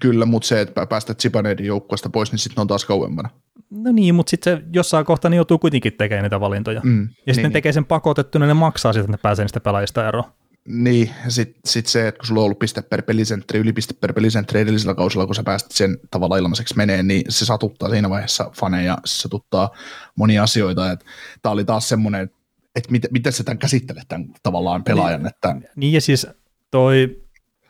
[0.00, 3.30] Kyllä, mutta se, että päästä Zibanedin joukkueesta pois, niin sitten on taas kauempana.
[3.70, 6.80] No niin, mutta sitten se jossain kohtaa ne joutuu kuitenkin tekemään niitä valintoja.
[6.84, 9.60] Mm, ja sitten niin, ne tekee sen pakotettuna, ne maksaa sitten, että ne pääsee niistä
[9.60, 10.24] pelaajista eroon.
[10.68, 13.94] Niin, ja sitten sit se, että kun sulla on ollut piste per pelisentteri, yli piste
[13.94, 18.10] per pelisentteri edellisellä kausilla, kun sä päästit sen tavalla ilmaiseksi menee, niin se satuttaa siinä
[18.10, 19.70] vaiheessa faneja, se satuttaa
[20.16, 20.96] monia asioita.
[21.42, 22.30] Tämä oli taas semmoinen,
[22.76, 26.26] että miten, miten sä tämän käsittelet tämän tavallaan pelaajan, että Niin ja siis
[26.70, 27.21] toi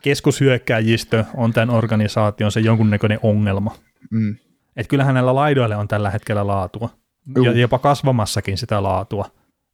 [0.03, 3.75] keskushyökkääjistö on tämän organisaation se jonkunnäköinen ongelma.
[4.11, 4.35] mm,
[4.75, 6.89] Että kyllähän näillä laidoilla on tällä hetkellä laatua.
[7.35, 7.45] Juu.
[7.45, 9.25] Ja jopa kasvamassakin sitä laatua.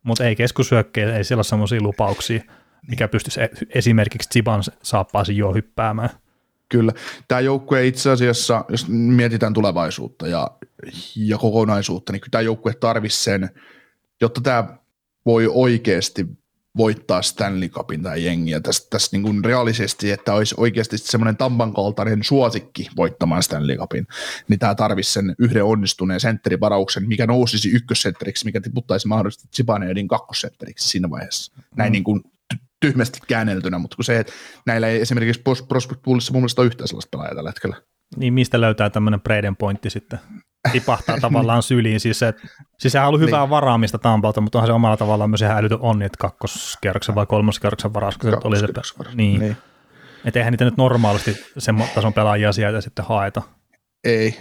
[0.04, 2.42] Mutta ei keskushyökkäjillä, ei siellä ole sellaisia lupauksia,
[2.88, 6.10] mikä pystyisi e- esimerkiksi Ziban saappaasin jo hyppäämään.
[6.70, 6.92] kyllä.
[7.28, 10.52] Tämä joukkue itse asiassa, jos mietitään tulevaisuutta ja,
[11.16, 13.50] ja kokonaisuutta, niin kyllä tämä joukkue tarvisi sen,
[14.22, 14.78] jotta tämä
[15.26, 16.26] voi oikeasti
[16.78, 21.74] voittaa Stanley Cupin tai jengiä tässä, tässä niin kuin reaalisesti, että olisi oikeasti semmoinen Tampan
[21.74, 24.08] kaltainen suosikki voittamaan Stanley Cupin,
[24.48, 30.90] niin tämä tarvisi sen yhden onnistuneen sentterivarauksen, mikä nousisi ykkössentteriksi, mikä tiputtaisi mahdollisesti Zibanejadin kakkosentteriksi
[30.90, 31.54] siinä vaiheessa.
[31.76, 31.92] Näin Mm.
[31.92, 32.22] niin kuin
[32.54, 34.34] ty- tyhmästi käänneltynä, mutta kun se, että
[34.66, 37.76] näillä ei esimerkiksi Pros- Prospect Poolissa mun mielestä ole yhtään sellaista pelaajaa tällä hetkellä.
[38.18, 40.20] Niin mistä löytää tämmöinen Braden pointti sitten?
[40.72, 42.00] Tipahtaa tavallaan syliin.
[42.00, 42.48] Siis, että,
[42.78, 45.80] siis sehän on ollut hyvää varaamista Tampalta, mutta onhan se omalla tavallaan myös ihan älytön
[45.82, 48.68] onni, että kakkoskerroksen vai kolmoskerroksen varaus, kun se oli se,
[49.14, 49.40] niin.
[49.40, 49.58] Niin.
[50.26, 53.42] Että eihän niitä nyt normaalisti sen tason pelaajia sieltä sitten haeta.
[54.04, 54.38] Ei.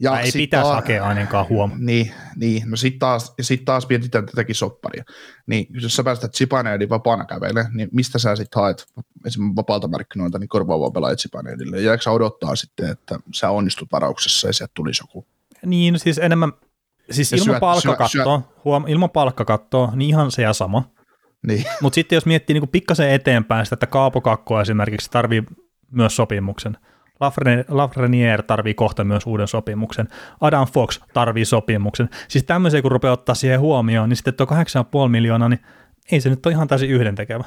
[0.00, 1.72] Ja Tai ei pitäisi taas- hakea ainakaan huom.
[1.78, 2.70] Niin, niin.
[2.70, 5.04] no sitten taas, sit taas mietitään tätäkin sopparia.
[5.46, 8.86] Niin jos sä päästät Zibanejadin vapaana kävelemään, niin mistä sä sitten haet
[9.26, 11.80] esimerkiksi vapaalta markkinoilta niin korvaavaa pelaajat Zibanejadille?
[11.80, 15.26] Jääkö sä odottaa sitten, että sä onnistut varauksessa ja sieltä tulisi joku?
[15.66, 16.52] Niin, no siis enemmän,
[17.10, 20.90] siis Ja ilman syöt- palkkakattoa, huom, ilman palkkakattoa, niin ihan se ja sama.
[21.46, 25.42] Niin, Mutta sitten jos miettii niin pikkasen eteenpäin sitä, että Kaapo Kakko esimerkiksi tarvii
[25.90, 26.76] myös sopimuksen.
[27.68, 30.08] Lafreniere tarvii kohta myös uuden sopimuksen.
[30.40, 32.08] Adam Fox tarvii sopimuksen.
[32.28, 35.60] Siis tämmöisiä kun rupeaa ottaa siihen huomioon, niin sitten tuo 8,5 miljoonaa, niin
[36.12, 37.44] ei se nyt ole ihan täysin yhdentekevä.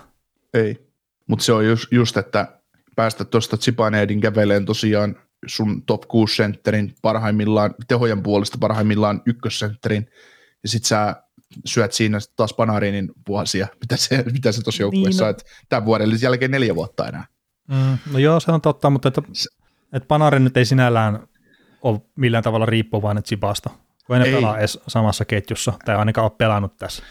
[0.53, 0.89] ei.
[1.28, 2.47] Mutta se on just, just että
[2.95, 5.16] päästä tuosta Zibanejadin käveleen tosiaan
[5.47, 10.09] sun top 6 sentterin parhaimmillaan, tehojen puolesta parhaimmillaan ykkössentterin,
[10.63, 11.15] ja sit sä
[11.65, 15.65] syöt siinä taas Panarinin vuosia, mitä se, mitä se tuossa joukkueessa Niin, niin, no.
[15.69, 17.25] tämän vuoden jälkeen neljä vuotta enää.
[17.67, 19.21] Mm, no joo, se on totta, mutta että,
[19.93, 21.27] että Panarin nyt ei sinällään
[21.81, 23.69] ole millään tavalla riippuvainen Chibasta,
[24.05, 24.35] kun ei ne Ei.
[24.35, 27.03] pelaa edes samassa ketjussa, tai ainakaan ole pelannut tässä.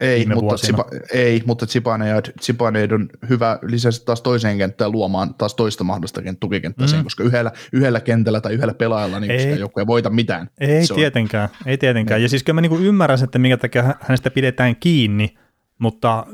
[0.00, 0.56] Ei, mutta.
[0.56, 6.20] Ziba, ei, mutta Zibanejad, Zibanejad on hyvä lisäsi taas toiseen kenttään luomaan taas toista mahdollista
[6.20, 6.96] kent- tukikenttää Mm.
[6.96, 7.04] mm.
[7.04, 9.58] koska yhdellä, yhdellä kentällä tai yhdellä pelaajalla niin Ei.
[9.58, 10.50] joku ei voita mitään.
[10.60, 12.22] Ei Se on- tietenkään, ei tietenkään.
[12.22, 15.34] Ja siis kyllä mä niinku ymmärrän, sen, että minkä takia hä- hänestä pidetään kiinni,
[15.78, 16.26] mutta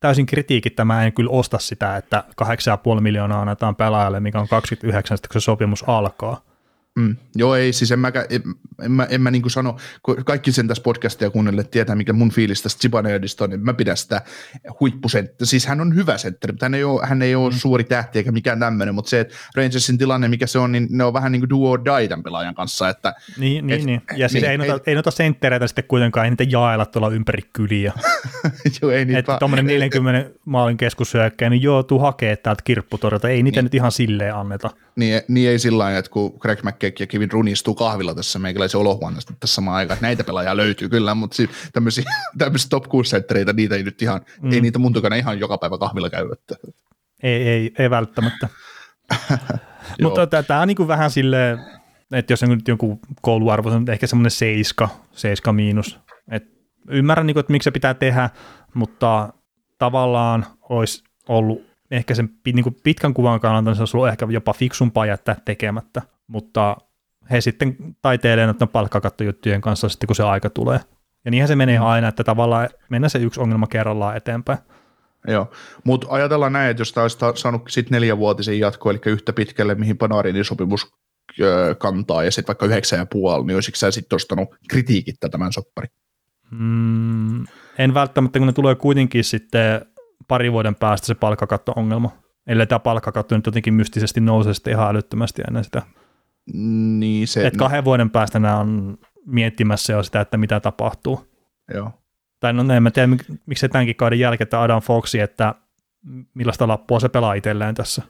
[0.00, 5.16] täysin kritiikittämään mä en kyllä osta sitä, että 8,5 miljoonaa annetaan pelaajalle, mikä on 29,
[5.18, 6.51] sitten kun se sopimus alkaa.
[6.96, 7.16] Mm.
[7.34, 8.42] Joo, ei, siis en mä, en,
[8.82, 12.30] en mä, en mä niin sano, kun kaikki sen tässä podcastia kuunnelle tietää, mikä mun
[12.30, 14.22] fiilis tästä Zibanejadista on, niin mä pidän sitä
[14.80, 15.46] huippusenttä.
[15.46, 17.56] Siis hän on hyvä sentteri, mutta hän ei ole, hän ei ole mm.
[17.56, 21.04] suuri tähti eikä mikään tämmöinen, mutta se, että Rangersin tilanne, mikä se on, niin ne
[21.04, 22.88] on vähän niin kuin duo or die tämän pelaajan kanssa.
[22.88, 24.02] Että, niin, niin, et, niin.
[24.16, 27.08] Ja siis niin, ei, noita, ei, ei noita senttereitä sitten kuitenkaan, ei niitä jaella tuolla
[27.08, 27.92] ympäri kyliä.
[28.82, 29.18] joo, ei niitä.
[29.18, 33.64] Että tuommoinen 40 maalin keskushyökkäjä, niin joo, tuu hakee täältä kirpputorilta, ei niitä niin.
[33.64, 34.70] nyt ihan silleen anneta.
[34.96, 38.38] Niin, niin ei sillä lailla, että kun Greg McKeck ja Kevin Rooney istuu kahvilla tässä
[38.38, 42.04] meikäläisen olohuoneesta tässä samaan aikaan, että näitä pelaajia löytyy kyllä, mutta siis tämmöisiä,
[42.38, 44.52] tämmöisiä top 6 senttereitä, niitä ei nyt ihan, mm.
[44.52, 46.28] ei niitä mun tukana ihan joka päivä kahvilla käy.
[46.32, 46.54] Että.
[47.22, 48.48] Ei, ei, ei välttämättä.
[50.02, 51.58] mutta tämä on niin vähän silleen,
[52.12, 55.98] että jos on nyt joku kouluarvo, on ehkä semmoinen seiska, seiska miinus.
[56.30, 56.44] Et
[56.88, 58.30] ymmärrän, niin kuin, että miksi se pitää tehdä,
[58.74, 59.32] mutta
[59.78, 64.26] tavallaan olisi ollut ehkä sen niin kuin pitkän kuvan kannalta niin se olisi ollut ehkä
[64.30, 66.76] jopa fiksumpaa jättää tekemättä, mutta
[67.30, 70.80] he sitten taiteilee noiden palkkakattojuttujen kanssa sitten, kun se aika tulee.
[71.24, 74.58] Ja niinhän se menee aina, että tavallaan mennään se yksi ongelma kerrallaan eteenpäin.
[75.28, 75.50] Joo,
[75.84, 79.98] mutta ajatellaan näin, että jos tämä olisi saanut sitten neljävuotisen jatko, eli yhtä pitkälle, mihin
[79.98, 80.92] Panarin sopimus
[81.78, 85.88] kantaa, ja sitten vaikka yhdeksän ja puoli, niin olisiko sä sitten ostanut kritiikittä tämän soppari?
[86.50, 87.44] Mm,
[87.78, 89.86] en välttämättä, kun ne tulee kuitenkin sitten
[90.28, 92.10] pari vuoden päästä se palkkakatto-ongelma.
[92.46, 95.82] Ellei tämä palkkakatto nyt jotenkin mystisesti nousee sitten ihan älyttömästi ennen sitä.
[96.98, 97.46] Niin se...
[97.46, 101.26] Että kahden vuoden päästä nämä on miettimässä jo sitä, että mitä tapahtuu.
[101.74, 101.90] Joo.
[102.40, 103.08] Tai no en mä tiedä,
[103.46, 105.54] miksi tämänkin kauden jälkeen, että Adam Foxi, että
[106.34, 108.02] millaista lappua se pelaa itselleen tässä.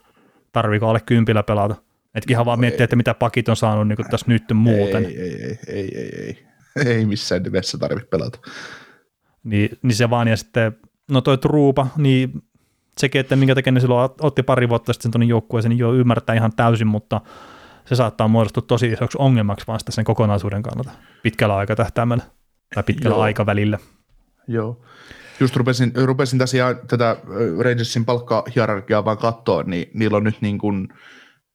[0.52, 1.74] Tarviiko alle kympillä pelata?
[2.14, 5.04] Että ihan vaan miettiä, että mitä pakit on saanut niin tässä nyt muuten.
[5.04, 6.46] Ei, ei, ei, ei, ei, ei.
[6.96, 8.38] ei missään nimessä tarvitse pelata.
[9.44, 10.76] Niin, niin se vaan, ja sitten
[11.10, 12.42] no toi Truupa, niin
[12.98, 16.34] sekin, että minkä takia ne silloin otti pari vuotta sitten tuonne joukkueeseen, niin jo ymmärtää
[16.34, 17.20] ihan täysin, mutta
[17.84, 20.90] se saattaa muodostua tosi isoksi ongelmaksi vaan sen kokonaisuuden kannalta
[21.22, 22.24] pitkällä aikatähtäimellä
[22.74, 23.22] tai pitkällä Joo.
[23.22, 23.78] aikavälillä.
[24.48, 24.84] Joo.
[25.40, 27.16] Just rupesin, rupesin tosiaan tätä
[27.58, 30.88] Rangersin palkkahierarkiaa vaan katsoa, niin niillä on nyt niin kuin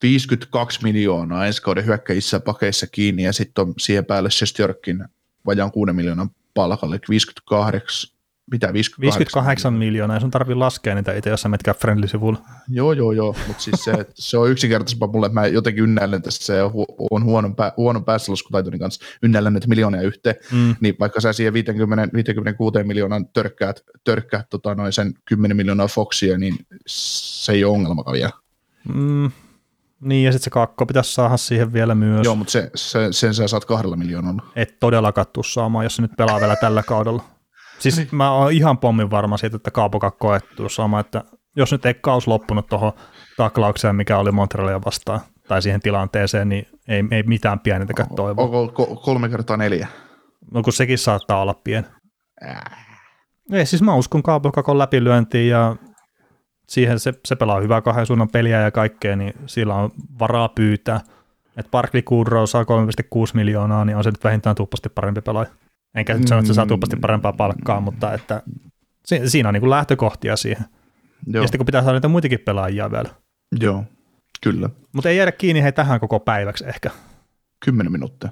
[0.02, 5.06] 52 miljoonaa ensi kauden hyökkäjissä pakeissa kiinni ja sitten on siihen päälle Sestjörkin
[5.46, 8.17] vajaan 6 miljoonan palkalle, 58,
[8.52, 12.40] mitä 58, 58 miljoonaa, ja sun tarvii laskea niitä itse, jos sä metkää Friendly-sivulla.
[12.68, 16.46] Joo, joo, joo, mutta siis se, se on yksinkertaisempaa mulle, että mä jotenkin ynnäilen tästä,
[16.46, 16.64] se
[17.12, 20.76] on huonon, pää, huonon päässälaskutaitoni kanssa, ynnäilen näitä miljoonia yhteen, mm.
[20.82, 26.38] niin vaikka sä siihen 50, 56 miljoonan törkkäät, törkkäät tota, noin sen 10 miljoonaa Foxia,
[26.38, 26.56] niin
[26.88, 28.32] se ei ole ongelmakaan vielä.
[28.94, 29.32] Mm,
[30.02, 32.26] niin, ja sitten se kakko pitäisi saada siihen vielä myös.
[32.26, 34.44] Joo, mutta se, se, sen sä saat kahdella miljoonalla.
[34.56, 37.37] Et todellakaan tuu saamaan, jos se nyt pelaa vielä tällä kaudella.
[37.80, 41.24] Siis mä oon ihan pommin varma siitä, että Kaapoka koettuu sama, että
[41.56, 42.92] jos nyt ei kaus loppunut tuohon
[43.38, 48.44] taklaukseen, mikä oli Montrealia vastaan, tai siihen tilanteeseen, niin ei, ei mitään pienintäkään toivoa.
[48.44, 49.88] Onko kolme kertaa neljä?
[50.54, 51.88] No kun sekin saattaa olla pien.
[52.46, 52.88] Äh.
[53.52, 55.76] Ei, siis mä uskon Kaapokakon läpilyöntiin ja
[56.68, 61.02] siihen se, se pelaa hyvää kahden suunnan peliä ja kaikkea, niin sillä on varaa pyytää.
[61.58, 62.68] Että Barkley Goodrow saa 3,6
[63.34, 65.50] miljoonaa, niin on se nyt vähintään tuppasti parempi pelaaja.
[65.96, 68.44] Enkä nyt sano, että se saa tuppasti parempaa palkkaa, mutta että
[69.26, 70.66] siinä on niin kuin lähtökohtia siihen.
[71.28, 71.42] Joo.
[71.42, 73.10] Ja sitten kun pitää saada niitä muitakin pelaajia vielä.
[73.60, 73.84] Joo,
[74.42, 74.70] kyllä.
[74.94, 76.90] Mutta ei jäädä kiinni hei tähän koko päiväksi ehkä.
[77.66, 78.30] Kymmenen minuuttia.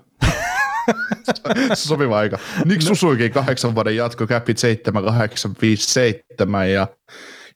[1.73, 2.37] sopiva aika.
[2.65, 2.87] Nick no.
[2.87, 6.87] Susuikin kahdeksan vuoden jatko, käpit 7, 8, 5, 7 ja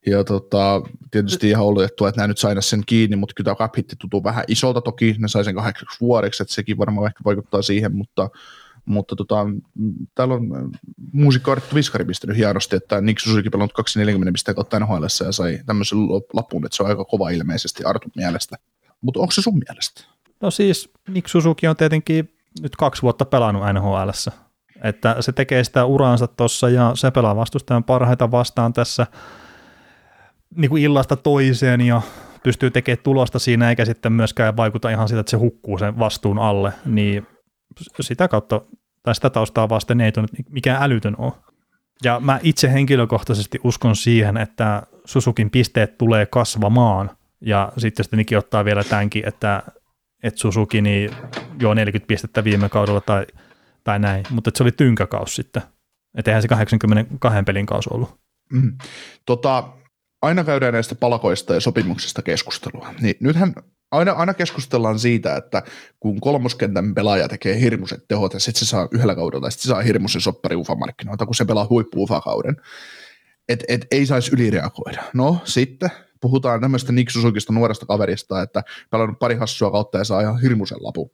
[0.05, 0.81] ja tota,
[1.11, 4.43] tietysti ihan oletettua, että nämä nyt saina sen kiinni, mutta kyllä tämä cap tuntuu vähän
[4.47, 8.29] isolta toki, ne sai sen kahdeksaksi vuodeksi, että sekin varmaan ehkä vaikuttaa siihen, mutta
[8.89, 9.35] mutta tota,
[10.15, 10.71] täällä on
[11.13, 15.59] muusikko Arttu Viskari pistänyt hienosti, että Nick Susuki pelannut 240 pisteen kautta NHL ja sai
[15.65, 15.97] tämmöisen
[16.33, 18.55] lapun, että se on aika kova ilmeisesti Artun mielestä.
[19.01, 20.03] Mutta onko se sun mielestä?
[20.41, 24.09] No siis Nick Suzuki on tietenkin nyt kaksi vuotta pelannut nhl
[24.83, 29.07] että se tekee sitä uraansa tuossa ja se pelaa vastustajan parhaita vastaan tässä
[30.55, 32.01] niin kuin illasta toiseen ja
[32.43, 36.39] pystyy tekemään tulosta siinä eikä sitten myöskään vaikuta ihan sitä, että se hukkuu sen vastuun
[36.39, 37.27] alle, niin
[38.01, 38.61] sitä kautta
[39.03, 41.33] tai sitä taustaa vasten ei tunne mikään älytön ole.
[42.03, 48.65] Ja mä itse henkilökohtaisesti uskon siihen, että Susukin pisteet tulee kasvamaan, ja sitten sitten ottaa
[48.65, 49.63] vielä tämänkin, että,
[50.23, 51.11] että Susuki niin
[51.59, 53.25] jo 40 pistettä viime kaudella tai,
[53.83, 55.61] tai näin, mutta se oli tynkäkaus sitten.
[56.17, 58.19] Että eihän se 82 pelin kausi ollut.
[58.53, 58.77] Mm.
[59.25, 59.69] Tota,
[60.21, 62.93] aina käydään näistä palkoista ja sopimuksista keskustelua.
[63.01, 63.53] Niin nythän
[63.91, 65.63] aina, aina keskustellaan siitä, että
[65.99, 69.67] kun kolmoskentän pelaaja tekee hirmuiset tehot ja sitten se saa yhdellä kaudella ja sitten se
[69.69, 72.55] saa hirmuisen soppari UFA-markkinoilta, kun se pelaa huippu UFA-kauden,
[73.49, 75.03] että et ei saisi ylireagoida.
[75.13, 75.89] No sitten
[76.21, 80.77] puhutaan tämmöistä Nick Susukista nuoresta kaverista, että pelannut pari hassua kautta ja saa ihan hirmuisen
[80.81, 81.11] lapu.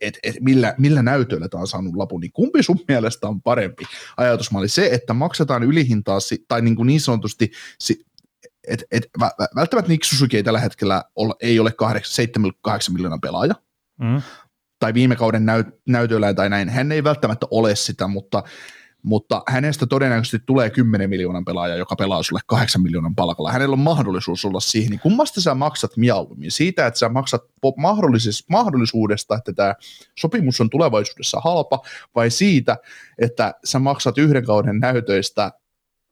[0.00, 3.84] et, et millä, millä näytöillä tämä on saanut lapun, niin kumpi sun mielestä on parempi
[4.16, 4.68] ajatusmalli?
[4.68, 7.50] Se, että maksetaan ylihintaa tai niin, kuin niin sanotusti
[8.68, 9.08] et, et,
[9.56, 13.54] välttämättä Nick Suzuki ei tällä hetkellä ole, ei ole 7-8 miljoonaa pelaaja,
[14.00, 14.22] mm.
[14.78, 18.42] tai viime kauden näyt, näytöllä tai näin, hän ei välttämättä ole sitä, mutta,
[19.02, 23.52] mutta hänestä todennäköisesti tulee 10 miljoonan pelaaja, joka pelaa sulle 8 miljoonan palkalla.
[23.52, 26.50] Hänellä on mahdollisuus olla siihen, niin kummasta sä maksat mieluummin?
[26.50, 27.42] Siitä, että sä maksat
[28.48, 29.74] mahdollisuudesta, että tämä
[30.18, 31.80] sopimus on tulevaisuudessa halpa,
[32.14, 32.76] vai siitä,
[33.18, 35.52] että sä maksat yhden kauden näytöistä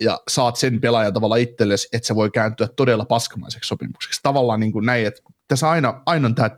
[0.01, 4.21] ja saat sen pelaajan tavalla itsellesi, että se voi kääntyä todella paskamaiseksi sopimukseksi.
[4.23, 6.51] Tavallaan niin kuin näin, että tässä aina, aina on tämä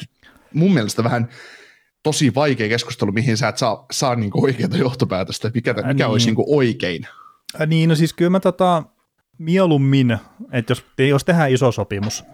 [0.55, 1.29] mun mielestä vähän
[2.03, 6.07] tosi vaikea keskustelu, mihin sä et saa, saa niin kuin oikeita johtopäätöstä, mikä, mikä niin.
[6.07, 7.07] olisi niin kuin oikein.
[7.61, 8.83] Ä, niin, no siis kyllä mä tota,
[9.39, 10.19] mieluummin,
[10.53, 12.25] että jos, jos tehdään iso sopimus,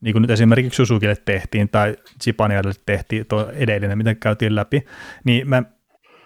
[0.00, 4.84] niin kuin nyt esimerkiksi Susukille tehtiin tai Chipanialle tehtiin tuo edellinen, mitä käytiin läpi,
[5.24, 5.62] niin mä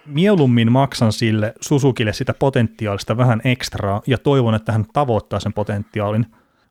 [0.09, 6.27] mieluummin maksan sille Susukille sitä potentiaalista vähän ekstraa ja toivon, että hän tavoittaa sen potentiaalin,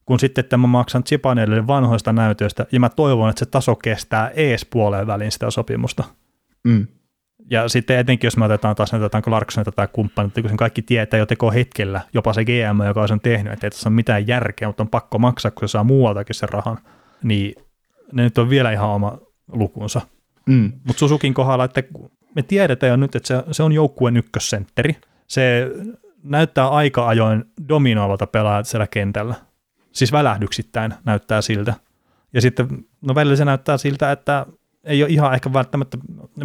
[0.05, 4.29] kun sitten, että mä maksan Chipanelle vanhoista näytöistä ja mä toivon, että se taso kestää
[4.29, 6.03] ees puoleen väliin sitä sopimusta.
[6.63, 6.88] Mm.
[7.51, 11.17] Ja sitten etenkin, jos me otetaan taas näitä Clarksonita tai kumppanit, kun sen kaikki tietää
[11.17, 14.27] jo teko hetkellä, jopa se GM, joka on sen tehnyt, että ei tässä ole mitään
[14.27, 16.77] järkeä, mutta on pakko maksaa, kun se saa muualtakin sen rahan,
[17.23, 17.55] niin
[18.11, 19.17] ne nyt on vielä ihan oma
[19.51, 20.01] lukunsa.
[20.45, 20.71] Mm.
[20.83, 21.83] Mutta Susukin kohdalla, että
[22.36, 24.95] me tiedetään jo nyt, että se, se on joukkueen ykkössentteri.
[25.28, 25.71] Se
[26.23, 29.36] näyttää aika ajoin dominoivalta pelaajalta siellä kentällä.
[29.91, 31.73] Siis välähdyksittäin näyttää siltä.
[32.34, 32.67] Ja sitten,
[33.01, 34.45] no välillä se näyttää siltä, että
[34.84, 35.97] ei ole ihan ehkä välttämättä,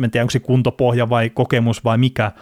[0.05, 2.33] en tiedä onko se kuntopohja vai kokemus vai mikä,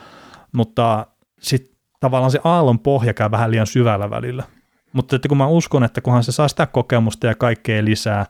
[0.53, 1.07] mutta
[1.41, 4.45] sitten tavallaan se aallon pohja käy vähän liian syvällä välillä.
[4.93, 8.27] Mutta että kun mä uskon, että kunhan se saa sitä kokemusta ja kaikkea lisää,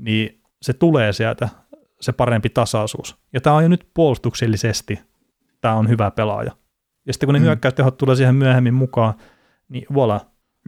[0.00, 1.48] niin se tulee sieltä
[2.00, 3.16] se parempi tasaisuus.
[3.32, 5.00] Ja tämä on jo nyt puolustuksellisesti,
[5.60, 6.52] tämä on hyvä pelaaja.
[7.06, 7.44] Ja sitten kun ne mm.
[7.44, 9.14] hyökkäystehot tulee siihen myöhemmin mukaan,
[9.68, 10.20] niin voila.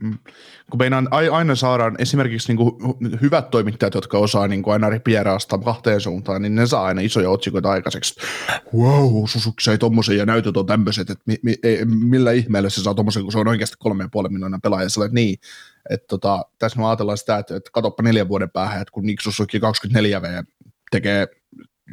[0.02, 0.18] Mm.
[0.70, 5.58] Kun meinaan aina saadaan esimerkiksi niin kuin hyvät toimittajat, jotka osaa niin kuin aina ripieraasta
[5.58, 8.20] kahteen suuntaan, niin ne saa aina isoja otsikoita aikaiseksi.
[8.76, 12.82] Wow, Susuki sai tommosen ja näytöt on tämmöiset, että mi, mi, ei, millä ihmeellä se
[12.82, 14.88] saa tommosen, kun se on oikeasti kolme ja puoli miljoonaa pelaaja.
[14.88, 15.38] Sä olet niin,
[15.90, 19.20] että tota, tässä me ajatellaan sitä, että, että katoppa neljän vuoden päähän, että kun Nick
[19.20, 20.24] Susuki 24 V
[20.92, 21.26] tekee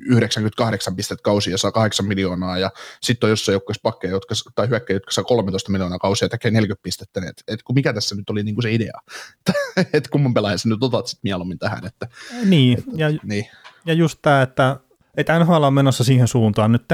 [0.06, 2.72] 98 pistettä kausia ja saa 8 miljoonaa, ja
[3.02, 6.52] sitten on jossain joukkueessa pakkeja, jotka, tai hyökkäjä, jotka saa 13 miljoonaa kausia ja tekee
[6.52, 8.94] 40 pistettä, niin et, et, mikä tässä nyt oli niinku se idea,
[9.94, 11.86] että kumman pelaajan sä nyt otat sit mieluummin tähän.
[11.86, 12.08] Että,
[12.46, 13.46] niin, että, ja, niin,
[13.86, 14.78] ja just tämä, että,
[15.18, 16.86] että NHL on menossa siihen suuntaan nyt,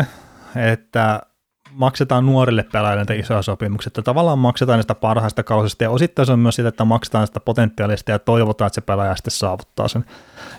[0.72, 1.22] että
[1.76, 6.32] maksetaan nuorille pelaajille näitä isoja sopimuksia, että tavallaan maksetaan niistä parhaista kausista ja osittain se
[6.32, 10.06] on myös sitä, että maksetaan sitä potentiaalista ja toivotaan, että se pelaaja sitten saavuttaa sen.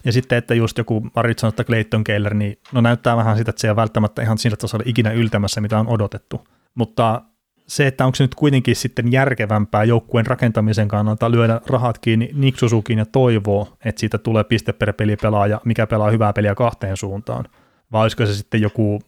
[0.05, 3.61] Ja sitten, että just joku Arizona tai Clayton Keller, niin no näyttää vähän sitä, että
[3.61, 6.49] se ei ole välttämättä ihan sillä tasolla ikinä yltämässä, mitä on odotettu.
[6.75, 7.23] Mutta
[7.67, 12.59] se, että onko se nyt kuitenkin sitten järkevämpää joukkueen rakentamisen kannalta lyödä rahat kiinni Nick
[12.59, 16.97] Suzukiin ja toivoo, että siitä tulee piste per peli pelaaja, mikä pelaa hyvää peliä kahteen
[16.97, 17.45] suuntaan.
[17.93, 19.01] Vai olisiko se sitten joku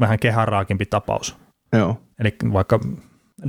[0.00, 1.41] vähän kehäraakimpi tapaus?
[1.72, 2.00] Joo.
[2.18, 2.80] Eli vaikka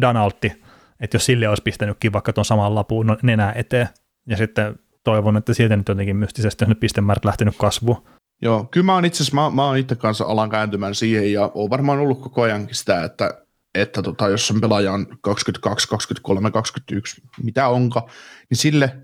[0.02, 0.64] Danaltti,
[1.00, 3.90] että jos sille olisi pistänytkin vaikka tuon saman lapun no, nenää eteen,
[4.28, 8.04] ja sitten toivon, että sieltä nyt jotenkin mystisesti on nyt pistemäärät lähtenyt kasvuun.
[8.42, 11.52] Joo, kyllä mä oon itse asiassa, mä, mä oon itse kanssa alan kääntymään siihen, ja
[11.54, 13.44] oon varmaan ollut koko ajankin sitä, että,
[13.76, 18.08] että tota, jos sen pelaaja on 22, 23, 21, mitä onka,
[18.50, 18.98] niin sille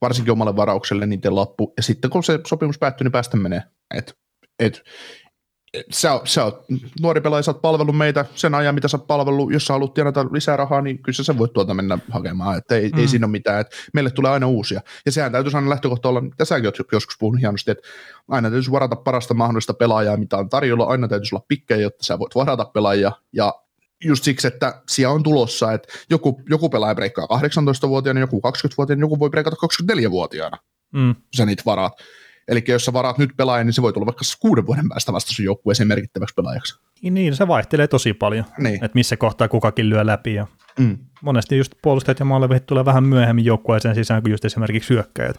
[0.00, 3.62] varsinkin omalle varaukselle niiden lappu, ja sitten kun se sopimus päättyy, niin päästä menee.
[3.94, 4.14] Et,
[4.58, 4.82] et,
[5.90, 6.64] sä, sä oot
[7.00, 9.94] nuori pelaaja, sä oot palvellut meitä sen ajan, mitä sä oot palvellut, jos sä haluat
[9.94, 12.98] tienata lisää rahaa, niin kyllä sä voit tuolta mennä hakemaan, että ei, mm.
[12.98, 14.80] ei siinä ole mitään, että meille tulee aina uusia.
[15.06, 17.88] Ja sehän täytyisi aina lähtökohta olla, mitä säkin oot joskus puhunut hienosti, että
[18.28, 22.18] aina täytyisi varata parasta mahdollista pelaajaa, mitä on tarjolla, aina täytyisi olla pikkejä, jotta sä
[22.18, 23.54] voit varata pelaajia, ja
[24.04, 29.18] just siksi, että siellä on tulossa, että joku, joku pelaaja breikkaa 18-vuotiaana, joku 20-vuotiaana, joku
[29.18, 29.56] voi breikata
[29.92, 30.58] 24-vuotiaana,
[30.92, 31.14] mm.
[31.36, 31.92] sä niitä varaat.
[32.50, 35.32] Eli jos sä varaat nyt pelaajan, niin se voi tulla vaikka kuuden vuoden päästä vasta
[35.32, 36.80] sun joukkueeseen merkittäväksi pelaajaksi.
[37.02, 38.74] Niin, niin, se vaihtelee tosi paljon, niin.
[38.74, 40.34] että missä kohtaa kukakin lyö läpi.
[40.34, 40.46] Ja
[40.78, 40.98] mm.
[41.22, 45.36] Monesti just puolustajat ja maalevehit tulee vähän myöhemmin joukkueeseen sisään kuin just esimerkiksi hyökkäjät.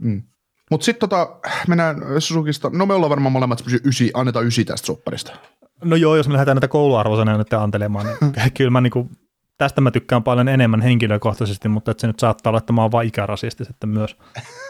[0.00, 0.22] Mm.
[0.70, 2.70] Mutta sitten tota, mennään Suzukista.
[2.72, 5.32] No me ollaan varmaan molemmat ysi, annetaan ysi tästä sopparista.
[5.84, 9.10] No joo, jos me lähdetään näitä kouluarvosanoja nyt antelemaan, niin kyllä mä niinku,
[9.58, 12.92] tästä mä tykkään paljon enemmän henkilökohtaisesti, mutta että se nyt saattaa olla, että mä oon
[12.92, 14.16] vaan ikärasisti sitten myös.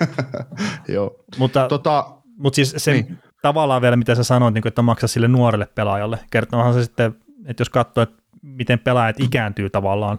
[0.88, 1.24] joo.
[1.38, 3.18] Mutta, tota, mutta siis se niin.
[3.42, 6.18] tavallaan vielä, mitä sä sanoit, niin kuin, että maksaa sille nuorelle pelaajalle.
[6.30, 7.14] Kertoohan se sitten,
[7.46, 10.18] että jos katsoo, että miten pelaajat ikääntyy tavallaan,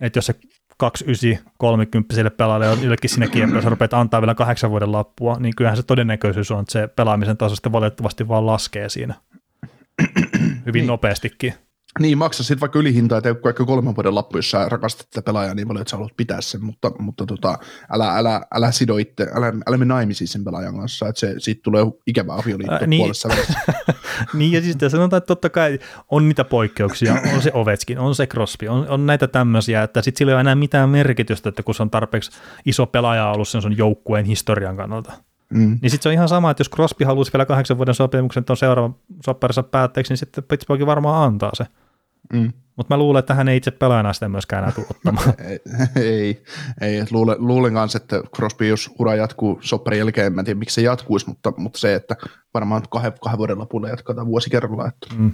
[0.00, 0.34] että jos se
[0.76, 5.82] 29 30 pelaajalle jollekin sinne kieppeessä rupeat antaa vielä kahdeksan vuoden lappua, niin kyllähän se
[5.82, 9.14] todennäköisyys on, että se pelaamisen taso sitten valitettavasti vaan laskee siinä
[10.66, 10.86] hyvin niin.
[10.86, 11.54] nopeastikin.
[11.98, 15.54] Niin, maksa sitten vaikka ylihintaa, että vaikka kolmen vuoden lappu, jos sä rakastat tätä pelaajaa
[15.54, 17.58] niin paljon, että sä haluat pitää sen, mutta, mutta tota,
[17.92, 21.60] älä, älä, älä sido itse, älä, älä mene naimisiin sen pelaajan kanssa, että se, siitä
[21.62, 23.00] tulee ikävä avioliitto äh, niin.
[23.00, 23.28] puolessa
[24.34, 25.78] niin, ja siis sanotaan, että totta kai
[26.10, 30.18] on niitä poikkeuksia, on se Ovetskin, on se Crosby, on, on näitä tämmöisiä, että sitten
[30.18, 32.30] sillä ei ole enää mitään merkitystä, että kun se on tarpeeksi
[32.66, 35.12] iso pelaaja ollut sen sun joukkueen historian kannalta.
[35.54, 35.78] Mm.
[35.82, 38.56] Niin sitten se on ihan sama, että jos Crosby haluaisi vielä kahdeksan vuoden sopimuksen tuon
[38.56, 41.66] seuraavan sopparinsa päätteeksi, niin sitten Pittsburgh varmaan antaa se.
[42.32, 42.52] Mm.
[42.76, 45.34] Mutta mä luulen, että hän ei itse pelaajana sitä myöskään enää tule ottamaan.
[45.50, 45.60] ei,
[45.96, 46.42] ei,
[46.80, 47.04] ei.
[47.10, 50.82] Luulen, luulen kanssa, että Crosby, jos ura jatkuu sopparin jälkeen, mä en tiedä miksi se
[50.82, 52.16] jatkuisi, mutta, mutta se, että
[52.54, 54.88] varmaan kahden, kahden vuoden lopulla jatketaan vuosi kerralla.
[54.88, 55.14] Että.
[55.18, 55.32] Mm.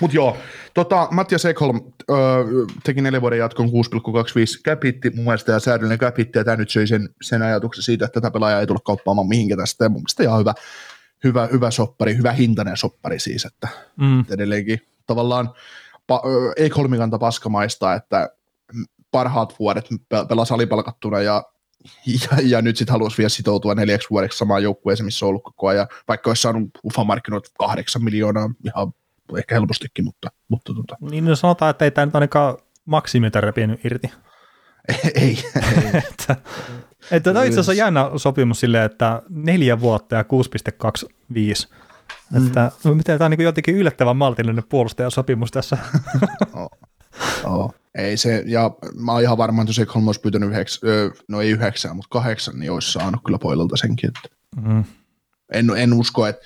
[0.00, 0.36] Mutta joo,
[0.74, 2.16] tota, Mattias Ekholm öö,
[2.84, 3.72] teki neljän vuoden jatkon 6,25
[4.64, 8.20] käpitti mun mielestä ja säädöllinen käpitti, ja tämä nyt söi sen, sen ajatuksen siitä, että
[8.20, 10.54] tätä pelaajaa ei tule kauppaamaan mihinkä tästä, ja mun mielestä ihan hyvä,
[11.24, 14.24] hyvä, hyvä soppari, hyvä hintainen soppari siis, että mm.
[14.30, 15.50] edelleenkin tavallaan
[16.06, 16.22] pa,
[16.56, 18.30] ei kolmikanta paskamaista, että
[19.10, 19.86] parhaat vuodet
[20.28, 21.42] pelasi alipalkattuna ja,
[22.06, 25.68] ja, ja nyt sitten haluaisi vielä sitoutua neljäksi vuodeksi samaan joukkueeseen, missä on ollut koko
[25.68, 28.92] ajan, vaikka olisi saanut UFA-markkinoita kahdeksan miljoonaa ihan
[29.38, 30.96] ehkä helpostikin, mutta, mutta tota.
[31.10, 34.12] Niin no sanotaan, että ei tämä nyt ainakaan maksimita repinyt irti.
[34.88, 35.38] ei, ei.
[36.08, 36.36] että,
[37.10, 41.74] että tämä itse asiassa jännä sopimus silleen, että neljä vuotta ja 6,25
[42.30, 42.46] Mm.
[42.46, 45.78] Että, no, miten tämä on niin jotenkin yllättävän maltillinen puolustajasopimus tässä.
[46.54, 46.70] oh.
[47.44, 47.74] Oh.
[47.94, 50.90] Ei se, ja mä oon ihan varma, että jos Ekholm olisi pyytänyt yhdeksän,
[51.28, 54.08] no ei yhdeksän, mutta kahdeksan, niin olisi saanut kyllä poililta senkin.
[54.08, 54.36] Että.
[54.68, 54.84] Mm.
[55.52, 56.42] En, en usko, että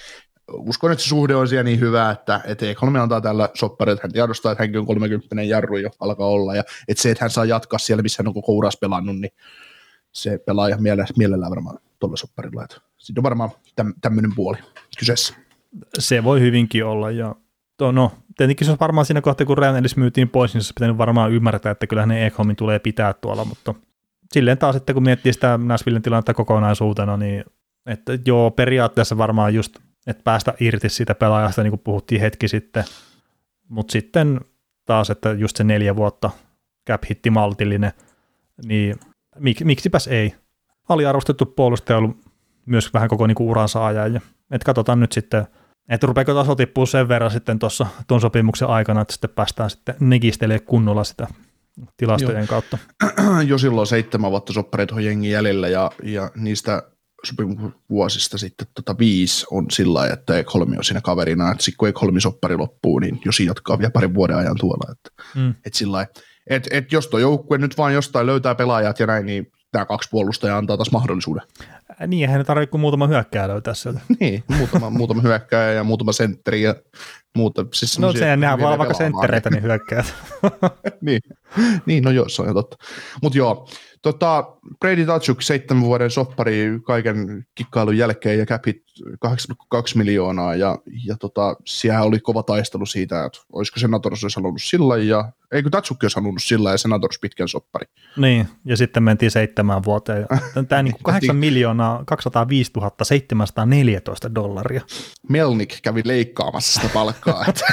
[0.53, 4.05] uskon, että se suhde on siellä niin hyvä, että, että Ekholm antaa tällä soppari, että
[4.05, 7.31] hän tiedostaa, että hänkin on 30 jarru jo alkaa olla, ja että se, että hän
[7.31, 9.33] saa jatkaa siellä, missä hän on koko uras pelannut, niin
[10.13, 10.83] se pelaa ihan
[11.17, 12.67] mielellään varmaan tuolla sopparilla.
[12.99, 13.51] Sitten on varmaan
[14.01, 14.59] tämmöinen puoli
[14.99, 15.35] kyseessä
[15.99, 17.11] se voi hyvinkin olla.
[17.11, 17.35] Ja
[17.77, 20.73] to, no, tietenkin se on varmaan siinä kohtaa, kun Real edes myytiin pois, niin se
[20.75, 23.75] pitänyt varmaan ymmärtää, että kyllähän ne Ekholmin tulee pitää tuolla, mutta
[24.33, 27.45] silleen taas, että kun miettii sitä Nashvillen tilannetta kokonaisuutena, niin
[27.87, 32.85] että joo, periaatteessa varmaan just, että päästä irti siitä pelaajasta, niin kuin puhuttiin hetki sitten,
[33.69, 34.41] mutta sitten
[34.85, 36.31] taas, että just se neljä vuotta
[36.89, 37.93] cap hitti maltillinen,
[38.65, 38.97] niin
[39.39, 40.35] mik, miksipäs ei.
[40.89, 42.17] Aliarvostettu puolustaja ollut
[42.67, 44.21] myös vähän koko niin uransa ajan, ja
[44.51, 45.47] että katsotaan nyt sitten,
[45.89, 49.95] että rupeako taso tippua sen verran sitten tuossa tuon sopimuksen aikana, että sitten päästään sitten
[50.01, 51.27] nekistelemään kunnolla sitä
[51.97, 52.47] tilastojen Joo.
[52.47, 52.79] kautta.
[53.47, 56.83] Jo silloin seitsemän vuotta soppareita on jengi jäljellä ja, ja niistä
[57.25, 61.89] sopimusvuosista sitten tota viisi on sillä lailla, että Ekholmi on siinä kaverina, että sitten kun
[61.89, 64.93] Ekholmi soppari loppuu, niin jos jatkaa vielä parin vuoden ajan tuolla.
[64.93, 65.55] Että, mm.
[65.67, 66.07] et sillä
[66.51, 70.09] et, et jos tuo joukkue nyt vaan jostain löytää pelaajat ja näin, niin tämä kaksi
[70.11, 71.43] puolustajaa antaa taas mahdollisuuden.
[72.07, 74.01] Niin, eihän ne tarvitse kuin muutama hyökkääjä löytää sieltä.
[74.21, 76.75] niin, muutama, muutama hyökkääjä ja muutama sentteri ja
[77.37, 77.67] muuta.
[77.75, 80.15] Siis no sehän nehän olla vaikka senttereitä, niin hyökkäät.
[81.01, 81.21] niin.
[81.87, 82.77] niin, no joo, se on jo totta.
[83.23, 83.69] Mutta joo,
[84.03, 84.45] Tota,
[84.81, 88.83] Brady Tatsuk, seitsemän vuoden soppari kaiken kikkailun jälkeen ja capit
[89.27, 94.63] 8,2 miljoonaa ja, ja tota, siellä oli kova taistelu siitä, että olisiko Senators olisi halunnut
[94.63, 97.87] sillä ja eikö Tatsukki olisi halunnut sillä ja Senators pitkän soppari.
[98.17, 100.27] Niin, ja sitten mentiin seitsemän vuoteen.
[100.69, 102.73] Tämä niin 8 miljoonaa 205
[103.03, 104.81] 714 dollaria.
[105.29, 107.65] Melnik kävi leikkaamassa sitä palkkaa, että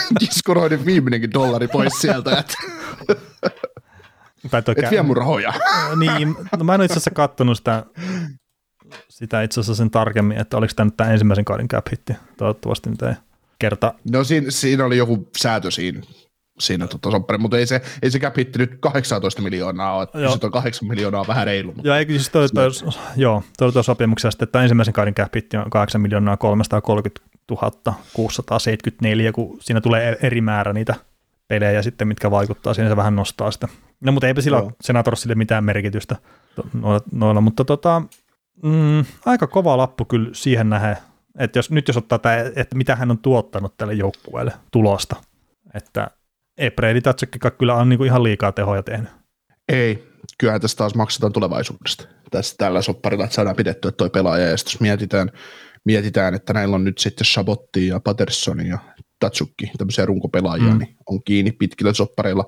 [0.86, 2.38] viimeinenkin dollari pois sieltä.
[2.40, 2.54] Että
[4.52, 5.54] tai toi Et vie mun rahoja.
[6.00, 7.86] niin, no mä en itse asiassa kattonut sitä,
[9.10, 12.14] sitä itse asiassa sen tarkemmin, että oliko tämä nyt tämä ensimmäisen kauden cap hitti.
[12.38, 13.14] Toivottavasti nyt ei
[13.60, 13.94] kerta.
[14.12, 16.02] No siinä, siinä oli joku säätö siinä,
[16.60, 20.46] siinä tota, soppari, mutta ei se, ei se cap hitti nyt 18 miljoonaa ole, se
[20.46, 21.74] on 8 miljoonaa vähän reilu.
[21.74, 22.70] Mutta joo, eikö siis toi, toi,
[23.16, 27.26] joo, toi, toi sopimuksesta, että ensimmäisen kauden cap hitti on 8 miljoonaa 330
[28.14, 30.96] 674, kun siinä tulee eri määrä niitä
[31.48, 33.68] pelejä sitten, mitkä vaikuttaa siihen, se vähän nostaa sitä.
[34.02, 36.16] No mutta eipä sillä ole sille mitään merkitystä
[36.74, 38.02] noilla, noilla mutta tota,
[38.64, 40.98] mm, aika kova lappu kyllä siihen nähden,
[41.40, 45.16] että jos, nyt jos ottaa tämä, että mitä hän on tuottanut tälle joukkueelle tulosta,
[45.74, 46.12] että
[46.58, 47.02] ei Brady
[47.58, 49.10] kyllä on niinku ihan liikaa tehoja tehnyt.
[49.70, 50.08] Ei,
[50.38, 52.08] kyllähän tässä taas maksetaan tulevaisuudesta.
[52.32, 55.32] Tässä tällä sopparilla, että saadaan pidettyä toi pelaaja, ja jos mietitään,
[55.86, 58.80] mietitään, että näillä on nyt sitten Shabotti ja Patterson ja
[59.20, 60.78] Tatsukki, tämmöisiä runkopelaajia, mm.
[60.78, 62.46] niin on kiinni pitkillä soppareilla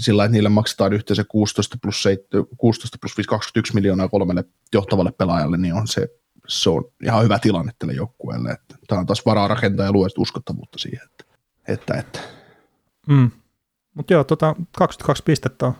[0.00, 4.44] sillä että niille maksetaan yhteensä 16 plus, 7, 16 plus 5, 21 miljoonaa kolmelle
[4.74, 6.08] johtavalle pelaajalle, niin on se,
[6.48, 8.50] se on ihan hyvä tilanne tälle joukkueelle.
[8.50, 11.04] Että tämä on taas varaa rakentaa ja luo uskottavuutta siihen.
[11.04, 11.24] Että,
[11.68, 12.20] että, että.
[13.06, 13.30] Mm.
[13.94, 15.74] Mutta joo, tota, 22 pistettä on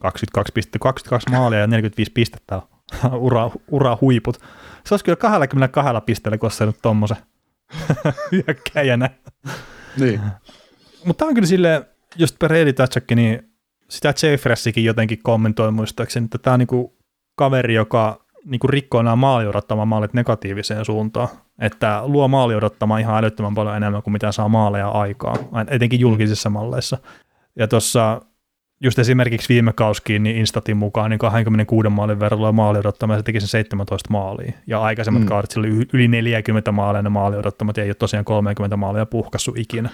[0.00, 2.62] 22 maalia ja 45 pistettä
[3.18, 4.40] ura, ura huiput.
[4.84, 7.16] Se olisi kyllä 22 pisteellä, kun olisi saanut tuommoisen
[8.32, 9.10] hyökkäjänä.
[9.96, 10.20] Niin.
[11.04, 13.52] Mutta tämä on kyllä sille just Peredi Tatchakki, niin
[13.88, 16.98] sitä Jeffressikin jotenkin kommentoi muistaakseni, että tämä on niinku
[17.34, 21.28] kaveri, joka niinku rikkoo nämä maali odottamaan maalit negatiiviseen suuntaan.
[21.58, 25.36] Että luo maali odottamaan ihan älyttömän paljon enemmän kuin mitä saa maaleja aikaa,
[25.70, 26.98] etenkin julkisissa malleissa.
[27.56, 28.20] Ja tuossa
[28.80, 33.40] just esimerkiksi viime kauskiin niin Instatin mukaan niin 26 maalin verran maali odottamaan, se teki
[33.40, 34.52] sen 17 maalia.
[34.66, 35.28] Ja aikaisemmat mm.
[35.28, 39.06] kaudet sillä oli yli 40 maalia ne maali odottamat, ja ei ole tosiaan 30 maalia
[39.06, 39.90] puhkassu ikinä.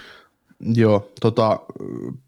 [0.59, 1.59] Joo, tota,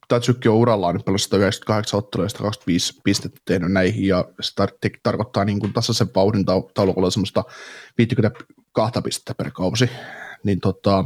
[0.08, 5.00] Tatsukki on urallaan nyt pelannut 198 ottelua ja 125 pistettä tehnyt näihin, ja se tar-
[5.04, 7.44] tarkoittaa niin kuin tasaisen vauhdin taulukolla semmoista
[7.98, 9.90] 52 pistettä per kausi.
[10.44, 11.06] Niin, tota,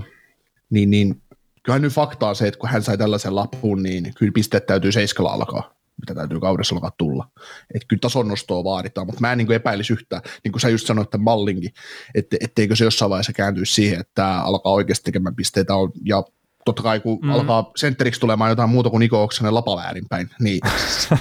[0.70, 1.22] niin, niin
[1.64, 4.92] kyllähän nyt fakta on se, että kun hän sai tällaisen lapun, niin kyllä pisteet täytyy
[4.92, 7.28] seiskalla alkaa mitä täytyy kaudessa alkaa tulla.
[7.76, 10.88] Että kyllä tason nostoa vaaditaan, mutta mä en niin epäilisi yhtään, niin kuin sä just
[10.88, 11.74] sanoit, että mallinkin,
[12.16, 16.24] että etteikö se jossain vaiheessa kääntyisi siihen, että alkaa oikeasti tekemään pisteitä on, ja
[16.66, 17.30] totta kai kun mm.
[17.30, 20.60] alkaa sentteriksi tulemaan jotain muuta kuin Niko Oksanen lapaväärinpäin, niin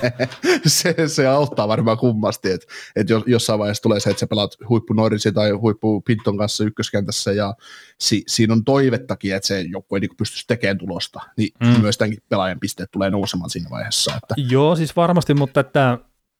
[0.66, 4.92] se, se, auttaa varmaan kummasti, että, että jossain vaiheessa tulee se, että sä pelaat huippu
[4.92, 7.54] Norrisi tai huippu Pinton kanssa ykköskentässä ja
[8.00, 11.80] si, siinä on toivettakin, että se joku ei niin pystyisi tekemään tulosta, niin mm.
[11.80, 14.12] myös tämänkin pelaajan pisteet tulee nousemaan siinä vaiheessa.
[14.16, 14.34] Että.
[14.36, 15.98] Joo, siis varmasti, mutta että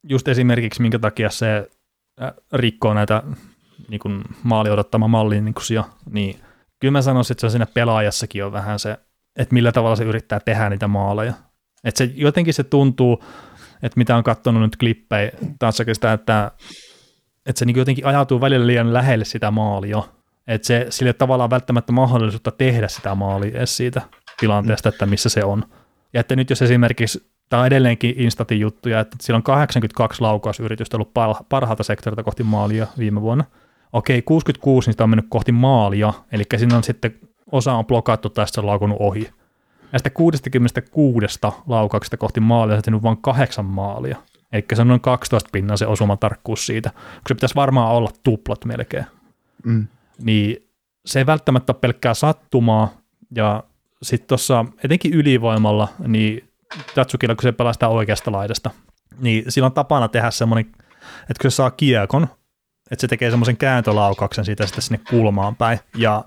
[0.09, 1.71] just esimerkiksi minkä takia se
[2.53, 3.23] rikkoo näitä
[3.89, 5.55] niin kuin maali odottama mallin niin,
[6.11, 6.41] niin
[6.81, 8.97] kyllä mä sanoisin, että se on siinä pelaajassakin on vähän se,
[9.37, 11.33] että millä tavalla se yrittää tehdä niitä maaleja.
[11.85, 13.25] Että se, jotenkin se tuntuu,
[13.83, 16.51] että mitä on katsonut nyt klippejä tanssakin sitä, että,
[17.47, 20.03] että se niin jotenkin ajautuu välillä liian lähelle sitä maalia.
[20.47, 24.03] Että se, sille tavallaan välttämättä mahdollisuutta tehdä sitä maalia edes siitä
[24.41, 25.65] tilanteesta, että missä se on.
[26.13, 30.97] Ja että nyt jos esimerkiksi, tämä on edelleenkin Instatin juttuja, että sillä on 82 laukausyritystä
[30.97, 31.15] ollut
[31.49, 33.45] parhaalta sektorilta kohti maalia viime vuonna–
[33.93, 37.15] okei, 66 niistä on mennyt kohti maalia, eli siinä on sitten
[37.53, 39.31] osa on blokattu tai se on laukunut ohi.
[39.93, 44.17] Näistä 66 laukauksesta kohti maalia on tehnyt vain kahdeksan maalia.
[44.53, 48.11] Eli se on noin 12 pinnan se osuma tarkkuus siitä, kun se pitäisi varmaan olla
[48.23, 49.07] tuplat melkein.
[49.65, 49.87] Mm.
[50.23, 50.69] Niin
[51.07, 52.91] se ei välttämättä ole pelkkää sattumaa,
[53.35, 53.65] ja
[54.03, 56.51] sitten tuossa etenkin ylivoimalla, niin
[56.95, 58.71] Tatsukilla, kun se pelaa sitä oikeasta laidasta,
[59.21, 60.67] niin sillä on tapana tehdä semmoinen,
[61.21, 62.29] että kun se saa kiekon,
[62.91, 65.79] että se tekee semmoisen kääntölaukauksen siitä sitten sinne kulmaan päin.
[65.97, 66.25] Ja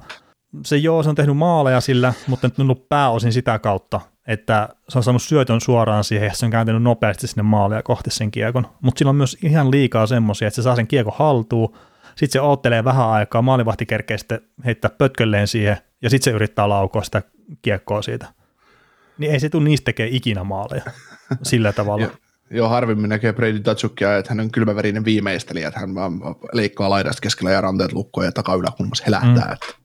[0.65, 4.69] se joo, se on tehnyt maaleja sillä, mutta nyt on ollut pääosin sitä kautta, että
[4.89, 8.31] se on saanut syötön suoraan siihen ja se on kääntänyt nopeasti sinne maalia kohti sen
[8.31, 8.67] kiekon.
[8.81, 11.77] Mutta sillä on myös ihan liikaa semmoisia, että se saa sen kiekon haltuun,
[12.15, 16.69] sitten se oottelee vähän aikaa, maalivahti kerkee sitten heittää pötkölleen siihen ja sitten se yrittää
[16.69, 17.21] laukoa sitä
[17.61, 18.27] kiekkoa siitä.
[19.17, 20.83] Niin ei se tule niistä tekee ikinä maaleja
[21.43, 22.07] sillä tavalla.
[22.51, 26.21] Joo, harvemmin näkee Brady Tatsukia, että hän on kylmäverinen viimeistelijä, että hän vaan
[26.53, 29.57] leikkaa laidasta keskellä ja ranteet lukkoja ja takayläkulmassa helähtää.
[29.61, 29.83] Mm.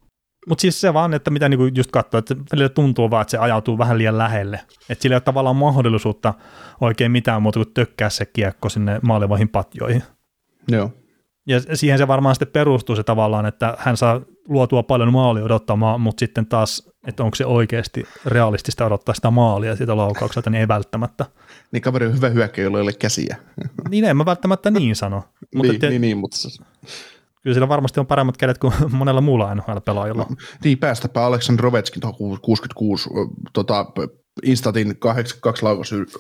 [0.49, 3.39] Mutta siis se vaan, että mitä niinku just katsoo, että välillä tuntuu vaan, että se
[3.39, 4.61] ajautuu vähän liian lähelle.
[4.89, 6.35] Että sillä ei ole tavallaan mahdollisuutta
[6.81, 10.03] oikein mitään muuta kuin tökkää se kiekko sinne maalivahin patjoihin.
[10.69, 10.93] Joo.
[11.47, 16.01] Ja siihen se varmaan sitten perustuu se tavallaan, että hän saa luotua paljon maalia odottamaan,
[16.01, 20.69] mutta sitten taas, että onko se oikeasti realistista odottaa sitä maalia siitä laukaukselta, niin ei
[20.69, 21.27] välttämättä.
[21.73, 23.37] Niin kaveri on hyvä hyökkäjä, jolla ei ole käsiä.
[23.89, 25.17] Niin en mä välttämättä niin sano.
[25.55, 26.37] Mutta niin, että, niin, niin, mutta...
[27.43, 30.27] Kyllä sillä varmasti on paremmat kädet kuin monella muulla NHL-pelaajalla.
[30.29, 33.11] No, niin, päästäpä Aleksandr Rovetskin tuohon 66
[33.53, 33.87] tota,
[34.43, 35.65] Instatin 82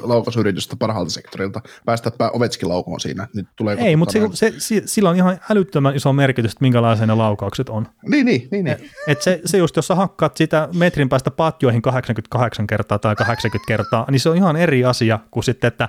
[0.02, 3.28] laukausyritystä parhaalta sektorilta, päästäpä Ovetskin laukoon siinä.
[3.34, 7.06] Niin tulee Ei, mutta se, se, se, sillä on ihan älyttömän iso merkitys, että minkälaisia
[7.06, 7.88] ne laukaukset on.
[8.08, 8.64] Niin, niin, niin.
[8.64, 8.90] niin.
[9.06, 13.66] Et se, se just, jos sä hakkaat sitä metrin päästä patjoihin 88 kertaa tai 80
[13.68, 15.88] kertaa, niin se on ihan eri asia kuin sitten, että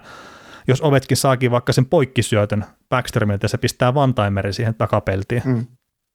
[0.67, 5.41] jos Ovetskin saakin vaikka sen poikkisyötön Backströmiltä ja se pistää Vantaimeri siihen takapeltiin.
[5.45, 5.65] Mm.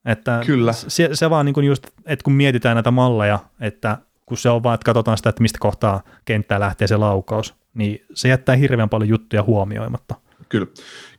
[0.04, 0.72] Että Kyllä.
[0.72, 4.62] Se, se vaan niin kuin just, että kun mietitään näitä malleja, että kun se on
[4.62, 8.88] vaan, että katsotaan sitä, että mistä kohtaa kenttää lähtee se laukaus, niin se jättää hirveän
[8.88, 10.14] paljon juttuja huomioimatta.
[10.48, 10.66] Kyllä,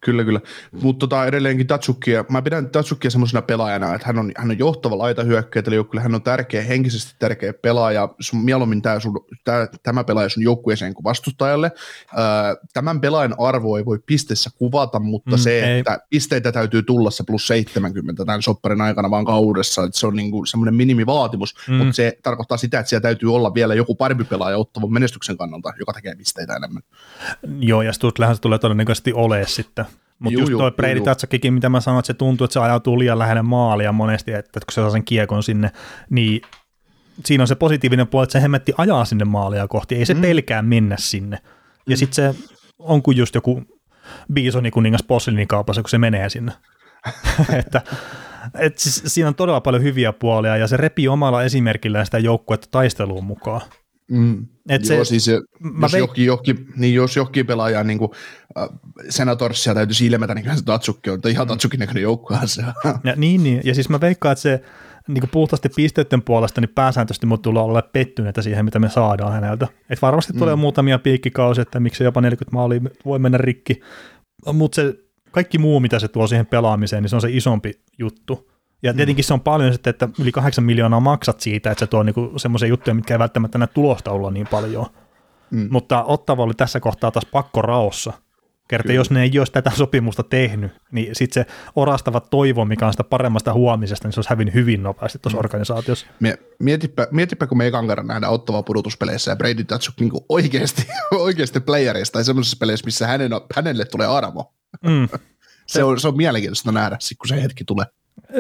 [0.06, 0.42] kyllä, kyllä.
[0.72, 4.98] Mutta tota, edelleenkin Tatsukia, mä pidän Tatsukia semmoisena pelaajana, että hän on, hän on johtava
[4.98, 10.04] laita hyökkäjä, kyllä hän on tärkeä, henkisesti tärkeä pelaaja, sun, mieluummin tämä, sun, tämä, tämä
[10.04, 11.72] pelaaja sun joukkueeseen kuin vastustajalle.
[12.18, 12.22] Öö,
[12.74, 15.80] tämän pelaajan arvo ei voi pisteessä kuvata, mutta mm, se, ei.
[15.80, 20.16] että pisteitä täytyy tulla se plus 70 tämän sopparin aikana vaan kaudessa, että se on
[20.16, 21.76] niinku semmoinen minimivaatimus, mm.
[21.76, 25.74] mutta se tarkoittaa sitä, että siellä täytyy olla vielä joku parempi pelaaja ottavan menestyksen kannalta,
[25.80, 26.84] joka tekee pisteitä enemmän.
[27.60, 29.86] Joo, ja Stutlähän se tulee todennäköisesti ole sitten.
[30.20, 33.20] Mutta just toi Brady Tatsakikin, mitä mä sanoin, että se tuntuu, että se ajautuu liian
[33.20, 35.72] lähelle maalia monesti, että kun se saa sen kiekon sinne,
[36.10, 36.42] niin
[37.26, 40.22] siinä on se positiivinen puoli, että se hemmetti ajaa sinne maalia kohti, ei se mm.
[40.22, 41.38] pelkää mennä sinne.
[41.88, 41.98] Ja mm.
[41.98, 42.40] sitten se
[42.80, 43.64] on kuin just joku
[44.34, 46.52] Bisoni kuningas Poslinin kaupassa, kun se menee sinne.
[47.60, 47.82] että,
[48.60, 52.68] et siis, siinä on todella paljon hyviä puolia ja se repii omalla esimerkillään sitä joukkuetta
[52.72, 53.62] taisteluun mukaan.
[54.12, 54.48] Mm.
[54.70, 55.44] Et Joo, se, siis jos,
[55.94, 58.12] veik- johonkin, johonkin, niin jos johonkin pelaaja niin kuin,
[59.10, 62.62] senatorsia täytyisi ilmetä, niin se Tatsukki on, ihan Tatsukin näköinen joukkuehan se
[63.04, 64.62] ja, niin, niin, ja siis mä veikkaan, että se
[65.08, 69.34] niin kuin puhtaasti pisteiden puolesta, niin pääsääntöisesti mut tulee olla pettyneitä siihen, mitä me saadaan
[69.34, 69.68] häneltä.
[69.90, 70.40] Et varmasti mm.
[70.40, 73.80] tulee muutamia piikkikausia, että miksi jopa 40 maalia voi mennä rikki,
[74.54, 74.94] mutta se
[75.32, 78.52] kaikki muu, mitä se tuo siihen pelaamiseen, niin se on se isompi juttu.
[78.84, 78.98] Ja mm.
[78.98, 82.34] tietenkin se on paljon sitten, että yli kahdeksan miljoonaa maksat siitä, että se tuo niinku
[82.38, 84.86] semmoisia juttuja, mitkä ei välttämättä näe tulosta olla niin paljon.
[85.52, 85.68] Mm.
[85.72, 88.14] Mutta Ottava oli tässä kohtaa taas pakko raossa.
[88.68, 92.94] Kerta jos ne ei olisi tätä sopimusta tehnyt, niin sitten se orastava toivo, mikä on
[92.94, 95.40] sitä paremmasta huomisesta, niin se olisi hävinnyt hyvin nopeasti tuossa mm.
[95.40, 96.08] organisaatiossa.
[96.60, 101.60] Mietipä, mietipä, kun me ekan kerran nähdään ottavaa pudotuspeleissä ja Brady Tatsuk niin oikeasti, oikeasti
[101.60, 104.54] playerista tai semmoisessa peleissä, missä hänen, hänelle tulee armo.
[104.84, 105.10] Mm.
[105.68, 107.86] se, on, se on mielenkiintoista nähdä, kun se hetki tulee.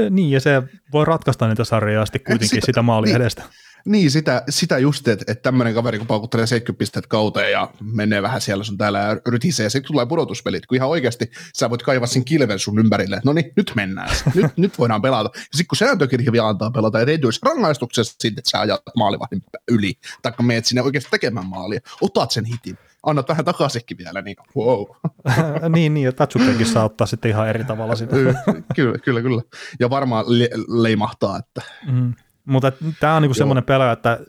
[0.09, 3.43] Niin, ja se voi ratkaista niitä sarjoja asti kuitenkin sitä, sitä maali niin, edestä.
[3.85, 8.21] Niin, sitä, sitä just, että, että tämmöinen kaveri, kun paukuttelee 70 pistettä kauteen ja menee
[8.21, 11.83] vähän siellä sun täällä ja rytisee, ja sitten tulee pudotuspelit, kun ihan oikeasti sä voit
[11.83, 15.29] kaivaa sen kilven sun ympärille, no niin, nyt mennään, nyt, nyt voidaan pelata.
[15.33, 19.43] Ja sitten kun sääntökirja vielä antaa pelata, ja teet rangaistuksessa sitten, että sä ajat maalivahdin
[19.71, 24.35] yli, taikka meet sinne oikeasti tekemään maalia, otat sen hitin, annat vähän takaisinkin vielä, niin
[24.57, 24.85] wow.
[25.75, 28.15] niin, niin, ja Tatsukenkin saa ottaa sitten ihan eri tavalla sitä.
[28.75, 29.41] kyllä, kyllä, kyllä.
[29.79, 31.61] Ja varmaan le- leimahtaa, että...
[31.91, 32.13] Mm.
[32.45, 34.19] Mutta tämä on niinku semmoinen pelaaja, että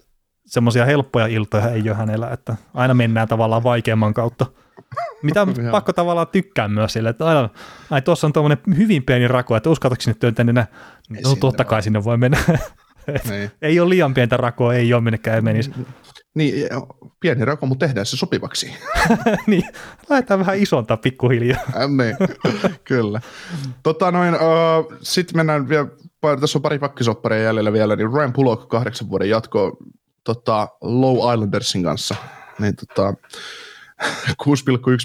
[0.47, 4.47] semmoisia helppoja iltoja ei ole hänellä, että aina mennään tavallaan vaikeamman kautta.
[5.23, 7.49] Mitä on pakko tavallaan tykkää myös sille, että aina,
[7.91, 10.67] ai tuossa on tuommoinen hyvin pieni rako, että uskaltatko sinne työntää, niin
[11.25, 12.39] no totta kai sinne voi mennä.
[13.29, 13.51] Niin.
[13.63, 15.71] ei ole liian pientä rakoa, ei ole minnekään menisi.
[16.35, 16.69] Niin,
[17.21, 18.75] pieni rako, mutta tehdään se sopivaksi.
[19.47, 19.63] niin,
[20.09, 21.61] lähdetään vähän isontaa pikkuhiljaa.
[21.97, 22.17] niin,
[22.85, 23.21] kyllä.
[23.83, 25.89] Tota noin, uh, sitten mennään vielä,
[26.41, 29.77] tässä on pari pakkisopparia jäljellä vielä, niin Ryan Pullock kahdeksan vuoden jatko
[30.25, 32.15] tota, Low Islandersin kanssa.
[32.59, 33.15] Niin tota,
[34.45, 34.47] 6,1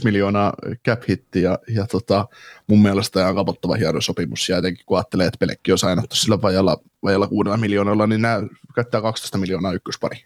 [0.03, 0.53] miljoonaa
[0.87, 2.27] cap hitti ja, ja tota,
[2.67, 6.41] mun mielestä ihan kapottava hieno sopimus ja etenkin kun ajattelee, että Pelekki on sainattu sillä
[6.41, 8.41] vajalla, vajalla kuudella miljoonalla, niin nämä
[8.75, 10.25] käyttää 12 miljoonaa ykköspari.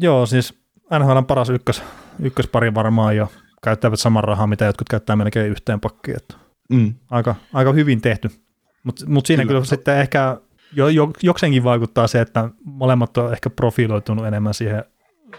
[0.00, 0.54] Joo, siis
[0.98, 1.82] NHL paras ykkös,
[2.20, 3.28] ykköspari varmaan jo
[3.62, 6.16] käyttävät saman rahaa, mitä jotkut käyttää melkein yhteen pakkiin.
[6.16, 6.34] Että
[6.68, 6.94] mm.
[7.10, 8.30] aika, aika hyvin tehty.
[8.82, 10.36] Mutta mut siinä kyllä, kyllä sitten ehkä
[10.72, 14.84] jo, jo, jokseenkin vaikuttaa se, että molemmat on ehkä profiloitunut enemmän siihen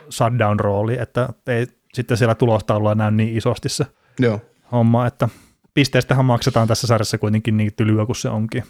[0.10, 3.86] shutdown-rooliin, että ei sitten siellä tulostaululla näy niin isosti se
[4.20, 4.42] Joo.
[4.72, 5.30] homma, että
[5.74, 8.64] pisteestähän maksetaan tässä sarjassa kuitenkin niin tylyä kuin se onkin.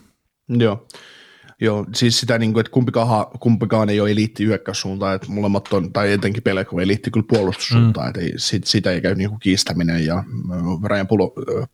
[0.49, 0.87] Joo.
[1.61, 5.93] Joo, siis sitä, niin kuin, että kumpikaan, kumpikaan ei ole eliitti hyökkäyssuuntaan, että molemmat on,
[5.93, 8.09] tai etenkin Peleko eliitti kyllä puolustussuuntaan, mm.
[8.09, 10.23] että ei, sit, sitä ei käy niin kuin kiistäminen, ja
[10.85, 11.07] Ryan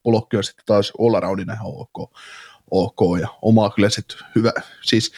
[0.03, 2.11] Pulokki on sitten taas all aroundina ok,
[2.71, 4.51] ok, ja omaa kyllä sitten hyvä,
[4.81, 5.11] siis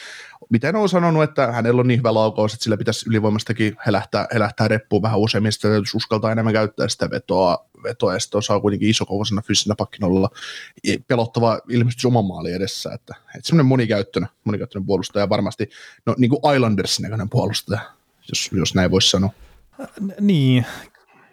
[0.52, 4.68] miten on sanonut, että hänellä on niin hyvä laukaus, että sillä pitäisi ylivoimastakin helähtää, helähtää
[4.68, 8.90] reppuun vähän useammin, sitä täytyisi uskaltaa enemmän käyttää sitä vetoa, vetoa ja sitten osaa kuitenkin
[8.90, 10.30] isokokoisena fyysisenä pakkinolla.
[11.06, 15.70] Pelottava ilmestys oman maali edessä, että, että semmoinen monikäyttöinen, monikäyttöinen puolustaja varmasti,
[16.06, 17.80] no niin kuin Islandersin näköinen puolustaja,
[18.28, 19.30] jos, jos näin voisi sanoa.
[20.20, 20.66] Niin,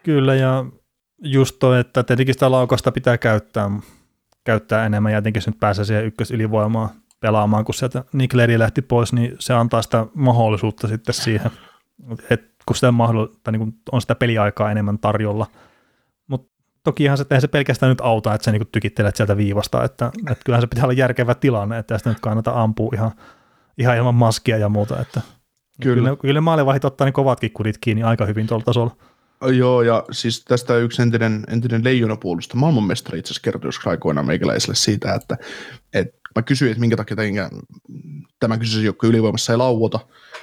[0.04, 0.66] kyllä ja
[1.24, 3.72] just toi, että tietenkin sitä laukasta pitää käyttää,
[4.44, 6.90] käyttää enemmän ja jotenkin se nyt pääsee siihen ykkösylivoimaan
[7.20, 11.52] pelaamaan, kun sieltä Nick Ledi lähti pois, niin se antaa sitä mahdollisuutta sitten siihen,
[12.30, 15.48] että kun sitä mahdoll- tai niin on sitä peliaikaa enemmän tarjolla.
[16.28, 16.48] Mutta
[16.84, 20.62] tokihan se, se pelkästään nyt auta, että sä niin tykittelet sieltä viivasta, että, että kyllähän
[20.62, 23.12] se pitää olla järkevä tilanne, että sitä nyt kannata ampua ihan,
[23.78, 25.00] ihan ilman maskia ja muuta.
[25.02, 25.22] Että
[25.82, 25.96] kyllä.
[25.96, 28.96] Kyllä, kyllä maalivahit ottaa niin kovatkin kudit kiinni aika hyvin tuolla tasolla.
[29.42, 34.76] Joo, ja siis tästä yksi entinen, entinen leijonapuolusta, maailmanmestari itse asiassa kertoi joskus aikoinaan meikäläiselle
[34.76, 35.38] siitä, että,
[35.94, 37.50] että mä kysyin, että minkä takia tämän,
[38.40, 40.00] tämä kyseisen joukko ylivoimassa ei lauota,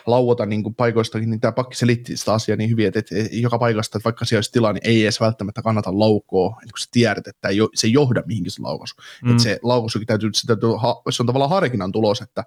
[0.07, 3.59] lauota niin kuin paikoistakin, niin tämä pakki selitti sitä asiaa niin hyvin, että, että joka
[3.59, 6.89] paikasta, että vaikka siellä olisi tilaa, niin ei edes välttämättä kannata laukoa, että kun sä
[6.93, 8.95] tiedät, että ei, se ei johda mihinkin se laukaisu.
[9.25, 9.31] Mm.
[9.31, 10.71] Että se laukaisu täytyy, se, täytyy,
[11.11, 12.45] se on tavallaan harkinnan tulos, että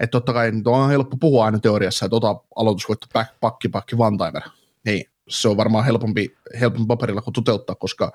[0.00, 4.16] että totta kai on helppo puhua aina teoriassa, että ota aloitusvoitto back, pakki, pakki, one
[4.16, 4.42] timer.
[4.84, 8.12] Niin, se on varmaan helpompi, helpompi paperilla kuin toteuttaa, koska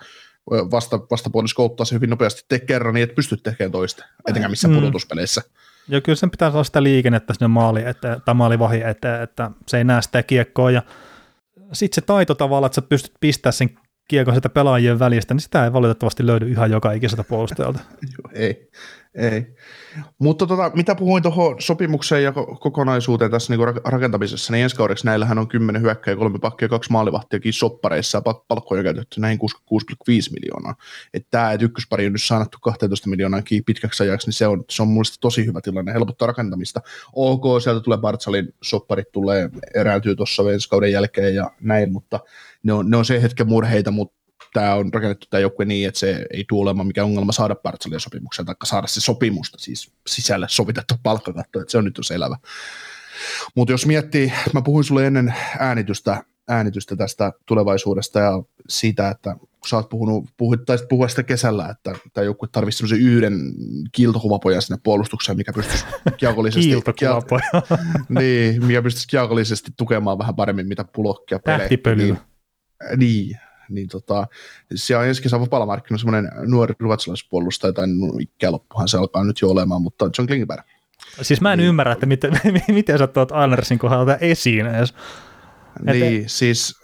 [0.52, 4.68] vasta, vastapuoli skouttaa se hyvin nopeasti, tee kerran niin, että pystyt tekemään toista, etenkään missä
[4.68, 4.76] mm.
[4.76, 5.42] pudotuspeleissä.
[5.88, 9.78] Ja kyllä sen pitää olla sitä liikennettä sinne maali, että, tai maalivahi eteen, että se
[9.78, 10.82] ei näe sitä kiekkoa, ja
[11.74, 15.64] sitten se taito tavalla, että sä pystyt pistämään sen kiekon sitä pelaajien välistä, niin sitä
[15.64, 17.80] ei valitettavasti löydy ihan joka ikiseltä puolustajalta.
[18.34, 18.70] ei,
[19.18, 19.48] Ei.
[20.20, 25.40] Mutta tota, mitä puhuin tuohon sopimukseen ja kokonaisuuteen tässä niin rakentamisessa, niin ensi kaudeksi näillähän
[25.40, 30.76] on 10 hyökkäjä, kolme pakkia, kaksi maalivahtiakin soppareissa ja palkkoja käytetty näihin 66,5 miljoonaa.
[31.14, 34.82] Että tämä, että ykköspari on nyt saanut 12 miljoonaa pitkäksi ajaksi, niin se on, se
[34.82, 36.82] on mun tosi hyvä tilanne, helpottaa rakentamista.
[37.14, 42.20] Ok, sieltä tulee Bartsalin sopparit, tulee erääntyy tuossa ensi kauden jälkeen ja näin, mutta
[42.68, 44.18] ne on, ne on se hetken murheita, mutta
[44.54, 48.00] tämä on rakennettu tämä joukkue niin, että se ei tule olemaan mikään ongelma saada Partsalien
[48.00, 52.38] sopimuksen, tai saada se sopimusta siis sisälle sovitettu palkkakatto, että se on nyt jo selvä.
[53.56, 59.70] Mutta jos miettii, mä puhuin sulle ennen äänitystä, äänitystä tästä tulevaisuudesta ja siitä, että kun
[59.70, 63.34] sä oot puhunut, puhuit, taisit puhua sitä kesällä, että tämä joukkue tarvitsisi semmoisen yhden
[63.92, 65.86] kiiltokuvapojan sinne puolustukseen, mikä pystyisi
[66.18, 66.70] kiakollisesti,
[68.20, 69.08] niin, mikä pystyisi
[69.78, 71.70] tukemaan vähän paremmin mitä pulokkia pelejä.
[72.14, 72.27] Niin,
[72.98, 73.38] niin,
[73.70, 74.28] niin tota,
[74.76, 77.88] siellä on ensi kesän vapaalla markkinoilla semmoinen nuori ruotsalaispuolustaja, tai
[78.20, 80.66] ikäloppuhan se alkaa nyt jo olemaan, mutta John Klingberg.
[81.22, 81.68] Siis mä en niin.
[81.68, 84.94] ymmärrä, että miten, miten sä tuot Andersin kohdalta esiin edes.
[85.86, 86.30] Niin, et...
[86.30, 86.76] siis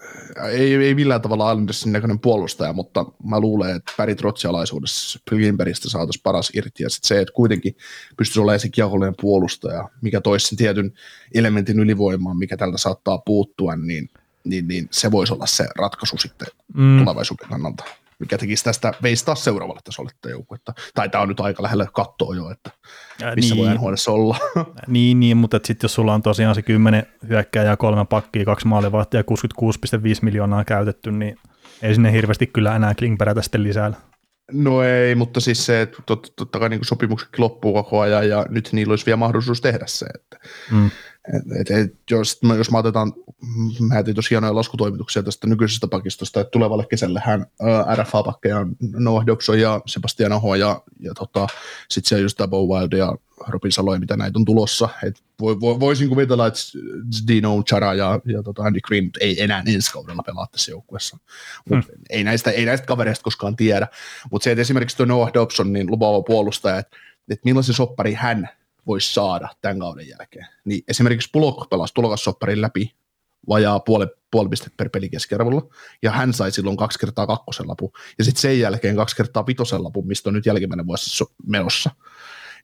[0.51, 6.23] ei, ei millään tavalla Andersin näköinen puolustaja, mutta mä luulen, että pärit rotsialaisuudessa Klimbergistä saataisiin
[6.23, 7.75] paras irti, ja sitten se, että kuitenkin
[8.17, 10.93] pystyisi olemaan se kiekollinen puolustaja, mikä toisi sen tietyn
[11.33, 14.09] elementin ylivoimaan, mikä tältä saattaa puuttua, niin–
[14.45, 16.99] niin, niin se voisi olla se ratkaisu sitten mm.
[16.99, 17.83] tulevaisuuden kannalta,
[18.19, 20.73] mikä tekisi tästä veisi taas seuraavalle tasolle joukkuetta.
[20.93, 22.71] Tai tämä on nyt aika lähellä kattoa jo, että
[23.35, 23.65] missä niin.
[23.65, 24.37] voi NHLissa olla.
[24.87, 29.19] niin, niin, mutta sitten jos sulla on tosiaan se 10 hyökkääjää, kolme pakkia, kaksi maalivahtia
[29.19, 31.37] ja 66,5 miljoonaa käytetty, niin
[31.81, 33.93] ei sinne hirveästi kyllä enää Klingberätä sitten lisää.
[34.51, 38.45] No ei, mutta siis se, että tot, totta kai niin sopimuksetkin loppuu koko ajan ja
[38.49, 40.05] nyt niillä olisi vielä mahdollisuus tehdä se.
[40.05, 40.39] Että,
[40.71, 40.89] mm.
[41.27, 43.13] Et, et, et, jos, jos me otetaan,
[43.79, 47.45] mä jätin tosi hienoja laskutoimituksia tästä nykyisestä pakistosta, että tulevalle kesälle hän
[47.95, 51.47] RFA-pakkeja Noah Dobson ja Sebastian Aho ja, ja tota,
[51.89, 53.15] sitten siellä just Bo Wild ja
[53.47, 54.89] Robin Salo mitä näitä on tulossa.
[55.03, 56.59] Et vo, vo, voisin kuvitella, että
[57.27, 61.17] Dino Chara ja, ja tota Andy Green ei enää ensi kaudella pelaa tässä joukkueessa.
[61.69, 62.01] Mut hmm.
[62.09, 63.87] ei, näistä, ei näistä kavereista koskaan tiedä.
[64.31, 66.97] Mutta se, että esimerkiksi tuo Noah Dobson, niin lupaava puolustaja, että,
[67.29, 68.49] että millaisen soppari hän
[68.87, 70.47] voisi saada tämän kauden jälkeen.
[70.65, 72.95] Niin esimerkiksi Pulok pelasi tulokassopparin läpi
[73.49, 75.61] vajaa puoli, puoli pistettä per peli keskiarvolla,
[76.01, 79.83] ja hän sai silloin kaksi kertaa kakkosen lapun, ja sitten sen jälkeen kaksi kertaa vitosen
[79.83, 81.91] lapun, mistä on nyt jälkimmäinen vuosi menossa.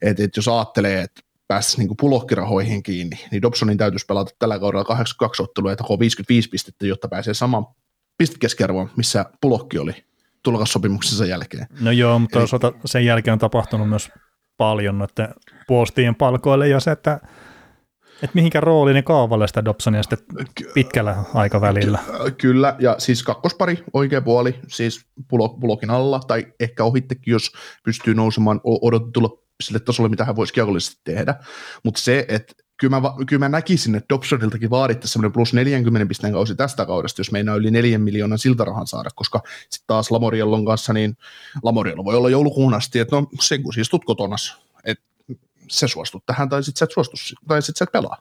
[0.02, 4.84] Et, et jos ajattelee, että pääsisi niin pulokkirahoihin kiinni, niin Dobsonin täytyisi pelata tällä kaudella
[4.84, 7.66] 82 ottelua ja 55 pistettä, jotta pääsee saman
[8.18, 9.92] pistekeskiarvoon, missä pulokki oli
[10.42, 11.66] tulokassopimuksensa jälkeen.
[11.80, 14.10] No joo, mutta Eli, sen jälkeen on tapahtunut myös
[14.60, 15.34] paljon noiden
[15.66, 17.20] puolustien palkoille ja se, että
[18.22, 20.18] että mihinkä rooliin ne kaavailee sitä Dobsonia sitten
[20.74, 21.98] pitkällä aikavälillä.
[22.24, 25.06] Ky- kyllä, ja siis kakkospari, oikea puoli, siis
[25.60, 27.52] pulokin alla, tai ehkä ohittekin, jos
[27.84, 31.34] pystyy nousemaan odotetulla sille tasolle, mitä hän voisi kiekollisesti tehdä.
[31.84, 36.32] Mutta se, että kyllä mä, kyllä mä näkisin, että Dobsoniltakin vaadittaisiin semmoinen plus 40 pisteen
[36.32, 40.92] kausi tästä kaudesta, jos meinaa yli 4 miljoonan siltarahan saada, koska sitten taas Lamoriellon kanssa,
[40.92, 41.16] niin
[41.62, 45.04] Lamoriello voi olla joulukuun asti, että no sen kun siis tuut kotonas, että
[45.68, 47.16] se suostut tähän tai sitten sä et suostu,
[47.48, 48.16] tai sitten sä et pelaa.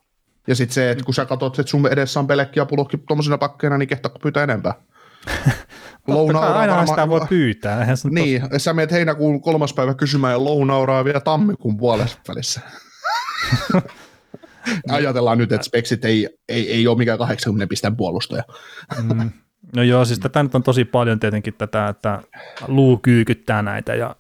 [0.48, 3.38] Ja sitten se, että kun sä katsot, että sun edessä on pelekki ja pulokki tuommoisena
[3.38, 4.74] pakkeina, niin kehtaako pyytää enempää.
[6.08, 7.80] Lounauraa aina varmaan, sitä voi pyytää.
[7.80, 8.64] Eihän se niin, tos...
[8.64, 12.62] sä menet heinäkuun kolmas päivä kysymään ja lounauraa vielä tammikuun puolessa välissä.
[14.90, 18.44] Ajatellaan nyt, että Speksit ei, ei, ei ole mikään 80 pisteen puolustaja.
[19.14, 19.30] mm.
[19.76, 22.22] No joo, siis tätä nyt on tosi paljon tietenkin tätä, että
[22.68, 24.16] luu kyykyttää näitä ja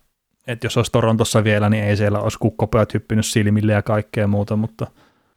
[0.47, 4.55] että jos olisi Torontossa vielä, niin ei siellä olisi kukkopöät hyppinyt silmille ja kaikkea muuta,
[4.55, 4.87] mutta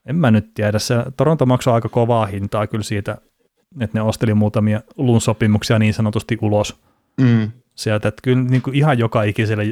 [0.07, 0.79] en mä nyt tiedä.
[0.79, 3.19] Se, Toronto maksaa aika kovaa hintaa kyllä siitä,
[3.81, 6.81] että ne osteli muutamia lun sopimuksia niin sanotusti ulos
[7.21, 7.51] mm.
[7.75, 9.65] sieltä, että kyllä niin kuin ihan joka ikiselle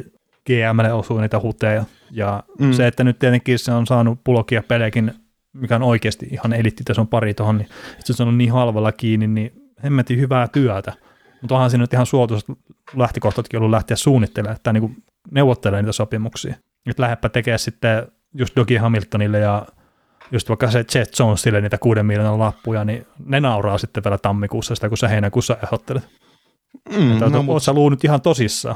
[0.45, 1.85] GMlle osuu niitä huteja.
[2.11, 2.71] Ja mm.
[2.73, 5.13] se, että nyt tietenkin se on saanut pulokia pelejäkin,
[5.53, 7.69] mikä on oikeasti ihan elittitason pari tuohon, niin
[8.01, 9.51] se on niin halvalla kiinni, niin
[9.83, 10.93] hemmetin hyvää työtä.
[11.41, 12.57] Mutta onhan siinä nyt ihan suotuisat
[12.95, 16.55] lähtökohtatkin ollut lähteä suunnittelemaan, että niin neuvottelee niitä sopimuksia.
[16.85, 19.65] Nyt lähdepä tekemään sitten just Dogi Hamiltonille ja
[20.31, 24.75] just vaikka se Jet Jonesille niitä kuuden miljoonan lappuja, niin ne nauraa sitten vielä tammikuussa
[24.75, 26.03] sitä, kun sä heinäkuussa ehdottelet.
[26.97, 27.59] Mm, että no, mutta...
[27.59, 28.75] sä luu nyt ihan tosissaan.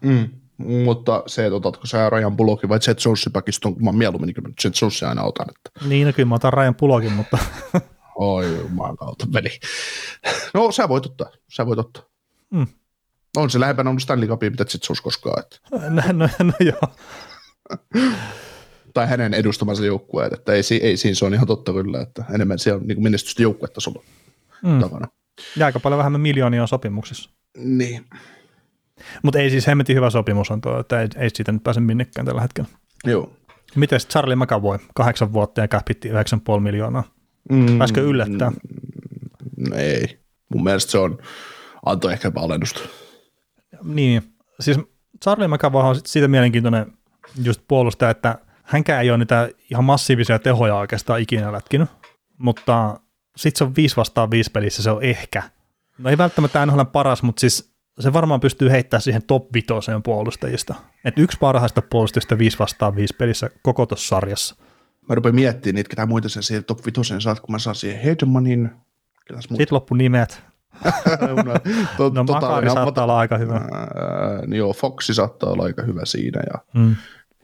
[0.00, 0.28] Mm,
[0.58, 4.54] mutta se, että otatko sä Ryan Bullockin vai Jet Jonesin pakiston, kun mä mieluummin niin
[4.64, 5.46] Jet Jonesin aina otan.
[5.48, 5.88] Että...
[5.88, 7.38] Niin, no kyllä mä otan Ryan Bullockin, mutta...
[8.16, 9.50] Oi, maan kautta veli.
[10.54, 12.02] No, sä voit ottaa, sä voit ottaa.
[12.50, 12.66] Mm.
[13.36, 15.40] On se lähempänä ollut Stanley Cupia, mitä Jet Jones koskaan.
[15.40, 15.58] Että.
[15.90, 16.94] No, no, no joo.
[18.94, 22.58] tai hänen edustamansa joukkueet, että ei, ei siinä se on ihan totta kyllä, että enemmän
[22.58, 24.02] se on niin menestystä joukkuetasolla
[24.62, 24.80] mm.
[24.80, 25.08] takana.
[25.56, 27.30] Ja aika paljon vähemmän miljoonia on sopimuksissa.
[27.56, 28.06] Niin.
[29.22, 32.26] Mutta ei siis hemmetin hyvä sopimus on tuo, että ei, ei siitä nyt pääse minnekään
[32.26, 32.68] tällä hetkellä.
[33.04, 33.32] Joo.
[33.74, 37.04] Miten Charlie McAvoy, kahdeksan vuotta ja käpitti 9,5 miljoonaa?
[37.50, 38.52] Mm, Pääsikö yllättää?
[39.56, 40.18] No ei.
[40.54, 41.18] Mun mielestä se on,
[41.86, 42.80] antoi ehkä alennusta.
[43.82, 44.22] Niin,
[44.60, 44.78] siis
[45.22, 46.92] Charlie McAvoy on siitä mielenkiintoinen
[47.42, 51.88] just puolustaja, että hänkään ei ole niitä ihan massiivisia tehoja oikeastaan ikinä lätkinyt,
[52.38, 53.00] mutta
[53.36, 55.42] sitten se on 5 vastaan 5 pelissä, se on ehkä.
[55.98, 59.66] No ei välttämättä aina ole paras, mutta siis se varmaan pystyy heittämään siihen top 5
[60.04, 60.74] puolustajista.
[61.04, 64.56] Et yksi parhaista puolustajista 5 vastaan 5 pelissä koko tuossa sarjassa.
[65.08, 68.00] Mä rupean miettimään niitä, ketä muita sen siihen top 5 saat, kun mä saan siihen
[68.00, 68.70] Hedmanin.
[69.40, 70.42] Sitten loppu nimet.
[71.20, 73.54] no, no tota, Makari saattaa olla aika hyvä.
[73.54, 76.40] Ää, niin joo, Foxi saattaa olla aika hyvä siinä.
[76.52, 76.96] Ja, mm.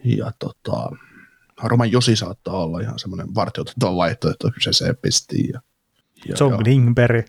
[0.04, 0.90] ja tota,
[1.62, 5.50] Roman Josi saattaa olla ihan semmoinen vartioitettava vaihtoehto kyseiseen pistiin.
[5.52, 5.60] Ja,
[6.26, 7.26] ja, John Klingberg.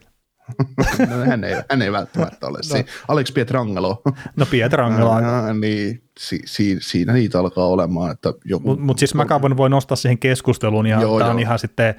[1.10, 2.60] no, hän, ei, hän ei välttämättä ole.
[2.74, 2.84] No.
[3.08, 4.02] Alex Pietrangelo.
[4.36, 5.20] No Pietrangelo.
[5.20, 8.10] ja, niin, si, si, siinä niitä alkaa olemaan.
[8.10, 8.34] Mutta
[8.64, 11.96] Mutta mut siis McAvoy voi nostaa siihen keskusteluun ja joo, tämä on ihan sitten,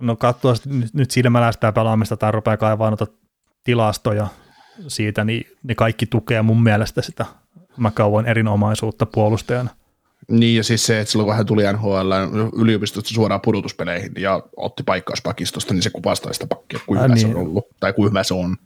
[0.00, 3.06] no katsoa nyt, nyt silmällä sitä pelaamista tai rupeaa kaivaa noita
[3.64, 4.26] tilastoja
[4.88, 7.26] siitä, niin ne kaikki tukee mun mielestä sitä
[7.76, 9.70] McAvoyn erinomaisuutta puolustajana.
[10.28, 12.12] Niin, ja siis se, että silloin kun hän tuli NHL
[12.62, 17.20] yliopistosta suoraan pudotuspeleihin ja otti paikkauspakistosta, niin se kuvastaa sitä pakkia, kuinka hyvä niin.
[17.20, 18.56] se on ollut, tai kuinka hyvä se on.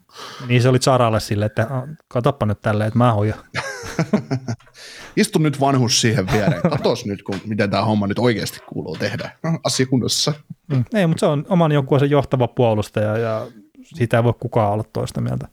[0.48, 1.68] Niin se oli Saralle silleen, että
[2.08, 3.38] katoppa nyt tälleen, että mä hoidan.
[5.16, 9.30] Istu nyt vanhus siihen viereen, katos nyt, kun, miten tämä homma nyt oikeasti kuuluu tehdä
[9.64, 10.32] asiakunnassa.
[10.66, 13.46] Mm, ei, mutta se on oman joukkueensa johtava puolustaja, ja
[13.84, 15.48] siitä ei voi kukaan olla toista mieltä.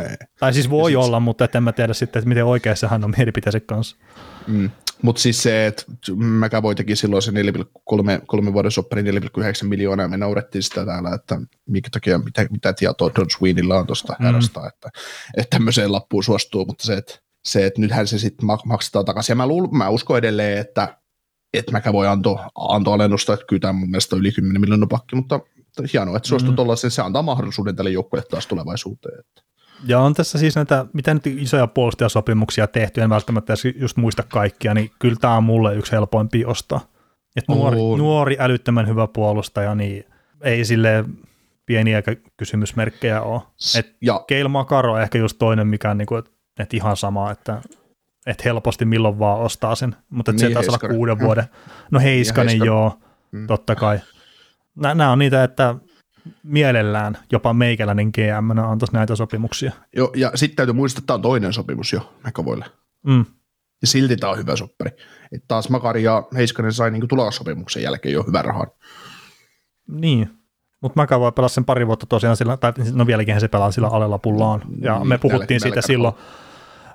[0.00, 0.16] Ei.
[0.40, 1.24] Tai siis voi ja olla, sit...
[1.24, 3.96] mutta en mä tiedä sitten, että miten oikeassa hän on mielipiteensä kanssa.
[4.46, 4.70] Mm.
[5.02, 5.84] Mutta siis se, että
[6.16, 9.08] McAvoy teki silloin se 4,3 vuoden soppari 4,9
[9.62, 13.86] miljoonaa, ja me naurettiin sitä täällä, että minkä takia, mitä, mitä tietoa Don Sweenilla on
[13.86, 14.38] tuosta mm.
[14.38, 14.90] että,
[15.36, 19.32] että tämmöiseen lappuun suostuu, mutta se, että, se, että nythän se sitten maksetaan takaisin.
[19.32, 20.96] Ja mä, luul, mä uskon edelleen, että,
[21.54, 25.40] että McAvoy antoi anto alennusta, että kyllä tämä mun mielestä yli 10 miljoonaa pakki, mutta
[25.92, 26.76] hienoa, että suostuu mm.
[26.88, 29.20] se antaa mahdollisuuden tälle joukkueelle taas tulevaisuuteen.
[29.20, 29.47] Että.
[29.86, 34.74] Ja on tässä siis näitä, mitä nyt isoja puolustajasopimuksia tehty, en välttämättä just muista kaikkia,
[34.74, 36.80] niin kyllä tämä on mulle yksi helpoimpi ostaa.
[37.36, 40.04] Että nuori, nuori, älyttömän hyvä puolustaja, niin
[40.42, 41.04] ei sille
[41.66, 42.02] pieniä
[42.36, 43.42] kysymysmerkkejä ole.
[43.78, 44.24] Et ja.
[44.26, 47.62] Keil Makaro on ehkä just toinen, mikä on niinku, että et ihan sama, että
[48.26, 51.44] et helposti milloin vaan ostaa sen, mutta niin, se taisi olla kuuden vuoden.
[51.90, 52.66] No Heiskanen, Heiskanen.
[52.66, 52.98] joo,
[53.32, 53.46] mm.
[53.46, 54.00] totta kai.
[54.76, 55.74] Nämä on niitä, että
[56.42, 59.72] mielellään jopa meikäläinen GM antaisi näitä sopimuksia.
[59.96, 62.64] Joo, ja sitten täytyy muistaa, että tämä on toinen sopimus jo Mekavoille.
[63.06, 63.24] Mm.
[63.82, 64.90] Ja silti tämä on hyvä soppari.
[65.32, 68.66] Et taas Makari ja Heiskanen sai niin tulossopimuksen jälkeen jo hyvän rahan.
[69.88, 70.30] Niin,
[70.80, 74.18] mutta McAvoy pelasi sen pari vuotta tosiaan sillä, tai no vieläkin se pelaa sillä alella
[74.18, 74.62] pullaan.
[74.80, 76.14] Ja niin, me puhuttiin siitä silloin,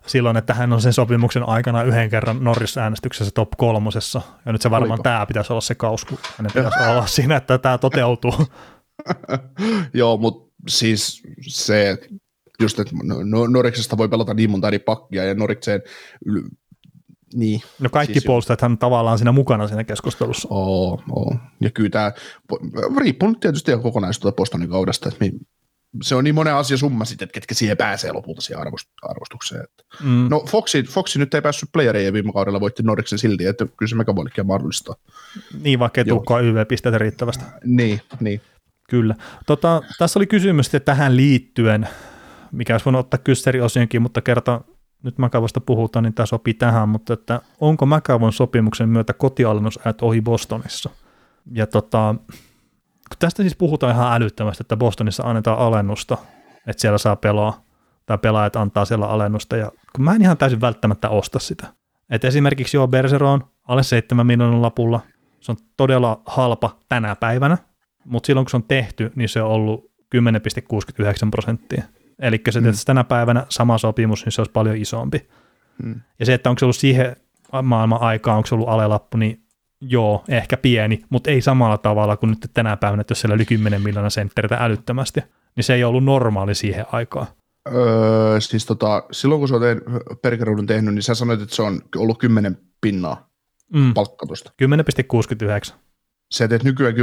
[0.06, 4.22] silloin, että hän on sen sopimuksen aikana yhden kerran Norris-äänestyksessä top kolmosessa.
[4.46, 5.04] Ja nyt se varmaan Oliko?
[5.04, 8.36] tämä pitäisi olla se kaus, kun hänen pitäisi olla siinä, että tämä toteutuu.
[9.94, 11.98] Joo, mutta siis se,
[12.62, 12.94] just että
[13.50, 15.82] Noriksesta voi pelata niin monta eri pakkia ja Norikseen
[17.34, 17.62] niin.
[17.80, 20.48] No kaikki siis puolustajat hän tavallaan siinä mukana siinä keskustelussa.
[20.52, 21.36] Oo, oo.
[21.62, 22.12] Ja kyllä tämä,
[22.98, 25.26] riippuu nyt tietysti ihan kokonaisuutta Bostonin kaudesta, että
[26.02, 28.66] se on niin monen asia summa sitten, että ketkä siihen pääsee lopulta siihen
[29.02, 29.68] arvostukseen.
[30.04, 30.28] Mm.
[30.30, 33.96] No Foxi, Foxi nyt ei päässyt playerien viime kaudella, voitti Norriksen silti, että kyllä se
[33.96, 34.96] megabolikkia mahdollista.
[35.62, 37.44] Niin, vaikka ei tulekaan YV-pisteitä riittävästi.
[37.64, 38.42] Niin, niin.
[38.94, 39.16] Kyllä.
[39.46, 41.88] Tota, tässä oli kysymys tähän liittyen,
[42.52, 43.60] mikä olisi voinut ottaa kyssäri
[44.00, 44.62] mutta kerta
[45.04, 50.22] nyt Mäkävosta puhutaan, niin tämä sopii tähän, mutta että onko Mäkävon sopimuksen myötä kotialennusajat ohi
[50.22, 50.90] Bostonissa?
[51.52, 52.16] Ja tota,
[53.20, 56.18] tästä siis puhutaan ihan älyttömästi, että Bostonissa annetaan alennusta,
[56.68, 57.64] että siellä saa pelaa,
[58.06, 61.68] tai pelaajat antaa siellä alennusta, ja kun mä en ihan täysin välttämättä osta sitä.
[62.10, 65.00] Et esimerkiksi joo, Bergeron alle 7 miljoonan lapulla,
[65.40, 67.58] se on todella halpa tänä päivänä,
[68.06, 71.84] mutta silloin kun se on tehty, niin se on ollut 10,69 prosenttia.
[72.20, 72.68] Eli se mm.
[72.86, 75.30] tänä päivänä sama sopimus, niin se olisi paljon isompi.
[75.84, 75.96] Mm.
[76.20, 77.16] Ja se, että onko se ollut siihen
[77.64, 79.44] maailman aikaan, onko se ollut alelappu, niin
[79.82, 83.46] joo, ehkä pieni, mutta ei samalla tavalla kuin nyt tänä päivänä, että jos siellä oli
[83.46, 85.22] 10 miljoonaa sentteriä älyttömästi,
[85.56, 87.28] niin se ei ollut normaali siihen aikaan.
[87.76, 89.78] Öö, siis tota, silloin kun sä olet
[90.22, 93.30] Perkeruudun tehnyt, niin sä sanoit, että se on ollut 10 pinnaa
[93.74, 93.94] mm.
[93.94, 94.52] palkkatusta.
[95.70, 95.74] 10,69
[96.34, 97.00] sä teet nykyään 10,69,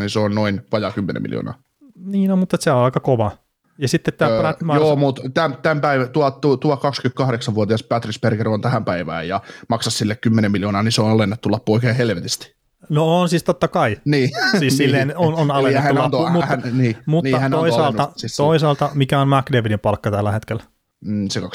[0.00, 1.54] niin se on noin vajaa 10 miljoonaa.
[1.96, 3.30] Niin, no, mutta se on aika kova.
[3.78, 4.80] Ja sitten tämä öö, Brad Mars...
[4.80, 9.40] Joo, mutta tämän, tämän päivän, tuo, tuo, tuo 28-vuotias Patrice Berger on tähän päivään ja
[9.68, 12.54] maksaa sille 10 miljoonaa, niin se on alennettu lappu oikein helvetisti.
[12.88, 13.96] No on siis totta kai.
[14.04, 14.30] Niin.
[14.58, 18.90] Siis silleen on, on alennettu lappu, mutta, hän, niin, mutta niin, hän toisaalta, siis toisaalta
[18.94, 20.62] mikä on McDavidin palkka tällä hetkellä?
[21.00, 21.46] mm, se 12,5,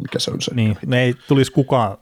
[0.00, 0.54] mikä se on se.
[0.54, 1.98] Niin, ne ei tulisi kukaan,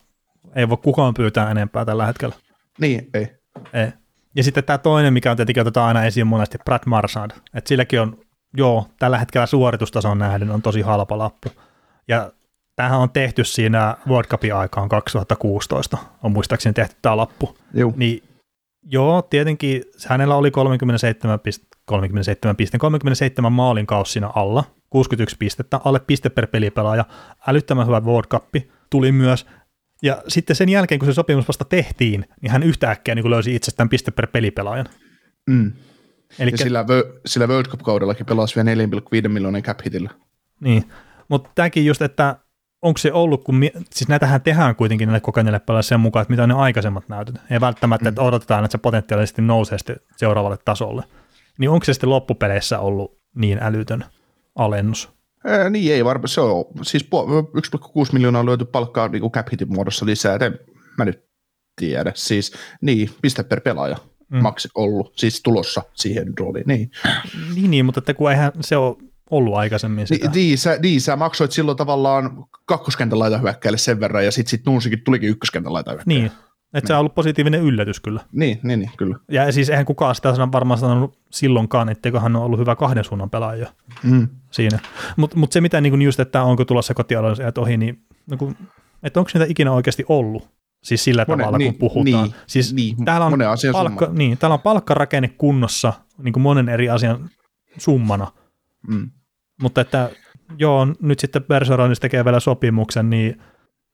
[0.57, 2.35] ei voi kukaan pyytää enempää tällä hetkellä.
[2.81, 3.29] Niin, ei.
[3.73, 3.89] Ei.
[4.35, 7.31] Ja sitten tämä toinen, mikä on tietenkin otetaan aina esiin monesti, Brad Marchand.
[7.55, 8.19] Että silläkin on,
[8.57, 11.49] joo, tällä hetkellä suoritustason nähden on tosi halpa lappu.
[12.09, 12.33] Ja
[12.77, 17.59] tämähän on tehty siinä World Cupin aikaan 2016, on muistaakseni tehty tämä lappu.
[17.75, 17.93] Joo.
[17.97, 18.23] Niin
[18.83, 25.81] joo, tietenkin hänellä oli 37, pist, 37, piste, 37 maalin kaus siinä alla, 61 pistettä,
[25.85, 27.05] alle piste per pelipelaaja,
[27.47, 28.45] älyttömän hyvä World Cup
[28.91, 29.47] tuli myös,
[30.03, 33.89] ja sitten sen jälkeen, kun se sopimus vasta tehtiin, niin hän yhtäkkiä niin löysi itsestään
[33.89, 34.87] piste per pelipelaajan.
[35.51, 35.73] Mm.
[36.39, 36.85] Eli Ja sillä,
[37.27, 38.85] sillä World Cup-kaudellakin pelasi vielä
[39.23, 40.11] 4,5 miljoonan cap hitillä.
[40.61, 40.85] Niin,
[41.29, 42.37] mutta tämäkin just, että
[42.83, 46.33] onko se ollut, kun, mi- siis näitähän tehdään kuitenkin näille kokeneille pelaajille sen mukaan, että
[46.33, 47.35] mitä on ne aikaisemmat näytöt.
[47.51, 48.09] Ei välttämättä, mm.
[48.09, 51.03] että odotetaan, että se potentiaalisesti nousee sitten seuraavalle tasolle.
[51.59, 54.05] Niin onko se sitten loppupeleissä ollut niin älytön
[54.55, 55.18] alennus?
[55.45, 59.47] Ää, niin ei varmaan, se on siis pu- 1,6 miljoonaa on löyty palkkaa niin cap
[59.53, 60.59] hitin muodossa lisää, en
[60.99, 61.25] mä nyt
[61.81, 62.13] tiedä.
[62.15, 63.97] Siis niin, piste per pelaaja
[64.33, 64.43] Mm.
[64.43, 66.65] maksi ollut, siis tulossa siihen rooliin.
[66.67, 66.91] Niin,
[67.55, 68.97] Niin, niin mutta että kun eihän se ole
[69.31, 70.25] ollut aikaisemmin sitä.
[70.31, 74.51] niin, niin, sä, niin sä maksoit silloin tavallaan kakkoskentän laita hyökkäille sen verran, ja sitten
[74.51, 76.21] sit Nuusikin tulikin ykköskentän laita hyökkäille.
[76.21, 76.31] Niin,
[76.75, 78.21] että se on ollut positiivinen yllätys kyllä.
[78.33, 79.17] Niin, niin, niin, kyllä.
[79.31, 83.05] Ja siis eihän kukaan sitä sano- varmaan sanonut silloinkaan, etteikö hän ole ollut hyvä kahden
[83.05, 83.67] suunnan pelaaja
[84.03, 84.29] Mm.
[84.51, 84.79] siinä.
[85.17, 88.57] Mutta mut se mitä niin just, että onko tulossa kotialoiset ohi, niin, niin kun,
[89.03, 90.49] että onko niitä ikinä oikeasti ollut?
[90.85, 92.05] Siis sillä Monen- tavalla, niin, kun puhutaan.
[92.25, 93.33] niin, siis niin, täällä on,
[93.73, 94.19] palkka, summa.
[94.19, 97.31] niin, täällä on palkkarakenne kunnossa niin kuin monen eri asian
[97.79, 98.27] summana.
[98.89, 99.11] Mm.
[99.63, 100.11] Mutta että
[100.59, 103.43] joo, nyt sitten Perseronis tekee vielä sopimuksen, niin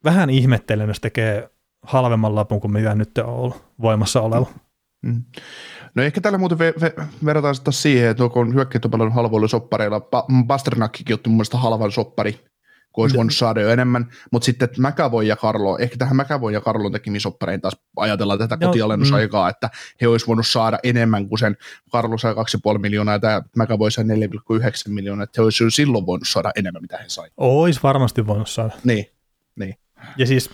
[0.04, 1.50] vähän ihmettelen, jos tekee
[1.84, 4.46] halvemman lapun kuin mitä nyt on ollut voimassa oleva.
[5.02, 5.22] Mm.
[5.94, 9.48] No ehkä tällä muuten ve- ve- verrataan sitä siihen, että kun hyökkäät on paljon halvoilla
[9.48, 12.44] soppareilla, pa- Pasternakkikin otti mun mielestä halvan soppari,
[12.92, 16.52] kun olisi voinut saada jo enemmän, mutta sitten että McAvoy ja Carlo, ehkä tähän McAvoy
[16.52, 19.70] ja Carlon tekemiin soppareihin taas ajatellaan tätä Joo, kotialennusaikaa, että
[20.00, 21.56] he olisi voinut saada enemmän kuin sen,
[21.92, 26.28] Carlo sai 2,5 miljoonaa ja tämä McAvoy sai 4,9 miljoonaa, että he olisi silloin voinut
[26.28, 27.28] saada enemmän, mitä he sai.
[27.36, 28.72] Ois varmasti voinut saada.
[28.84, 29.06] Niin,
[29.56, 29.74] niin.
[30.16, 30.50] Ja siis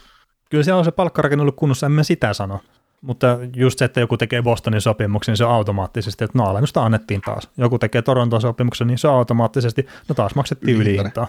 [0.50, 2.60] kyllä siellä on se palkkarakenne ollut kunnossa, en mä sitä sano.
[3.00, 6.84] Mutta just se, että joku tekee Bostonin sopimuksen, niin se on automaattisesti, että no alennusta
[6.84, 7.48] annettiin taas.
[7.56, 11.26] Joku tekee Toronton sopimuksen, niin se on automaattisesti, no taas maksettiin ylihintaa.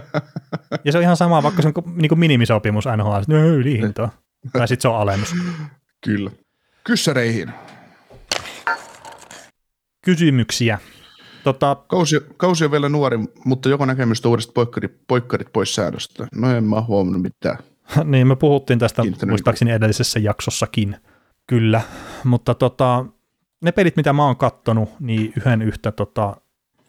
[0.84, 4.10] ja se on ihan sama, vaikka se on niin kuin minimisopimus NHL, että no ylihintaa.
[4.52, 5.34] Tai sitten se on alennus.
[6.04, 6.30] Kyllä.
[6.84, 7.52] Kyssäreihin.
[10.04, 10.78] Kysymyksiä.
[11.44, 16.26] Tota, Kausi, kausi on vielä nuori, mutta joko näkemystä uudesta poikkarit, poikkarit pois säädöstä?
[16.34, 17.58] No en mä huomannut mitään.
[18.04, 20.96] niin me puhuttiin tästä muistaakseni edellisessä jaksossakin.
[21.46, 21.80] Kyllä,
[22.24, 23.04] mutta tota,
[23.60, 26.36] ne pelit, mitä mä oon kattonut, niin yhden yhtä tota,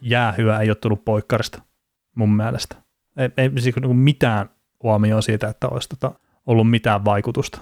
[0.01, 1.61] jäähyä ei ole tullut poikkarista
[2.15, 2.75] mun mielestä.
[3.17, 4.49] Ei, ei siis niinku mitään
[4.83, 6.11] huomioon siitä, että olisi tota,
[6.45, 7.61] ollut mitään vaikutusta.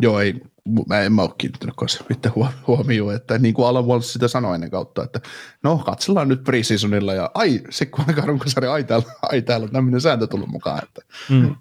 [0.00, 0.40] Joo, ei,
[0.88, 4.28] mä en mä ole kiinnittänyt kanssa mitään huo- huomioon, että niin kuin Alan Walsh sitä
[4.28, 5.20] sanoi ennen kautta, että
[5.62, 9.70] no katsellaan nyt preseasonilla ja ai, se kun aika runkosarja, ai täällä, ai täällä on
[9.70, 11.54] tämmöinen sääntö tullut mukaan, että Mm,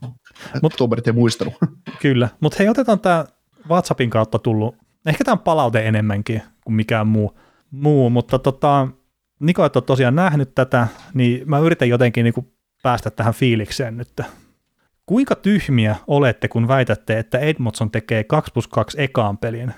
[0.62, 1.54] Mut, tuomarit ei muistanut.
[2.02, 3.26] kyllä, mutta hei, otetaan tämä
[3.70, 7.40] WhatsAppin kautta tullut, ehkä tämä on palaute enemmänkin kuin mikään muu,
[7.72, 8.88] muu mutta tota,
[9.40, 12.54] Niko, et ole tosiaan nähnyt tätä, niin mä yritän jotenkin niinku
[12.84, 14.22] päästä tähän fiilikseen nyt.
[15.06, 19.74] Kuinka tyhmiä olette, kun väitätte, että Edmondson tekee 2 plus 2 ekaan pelin?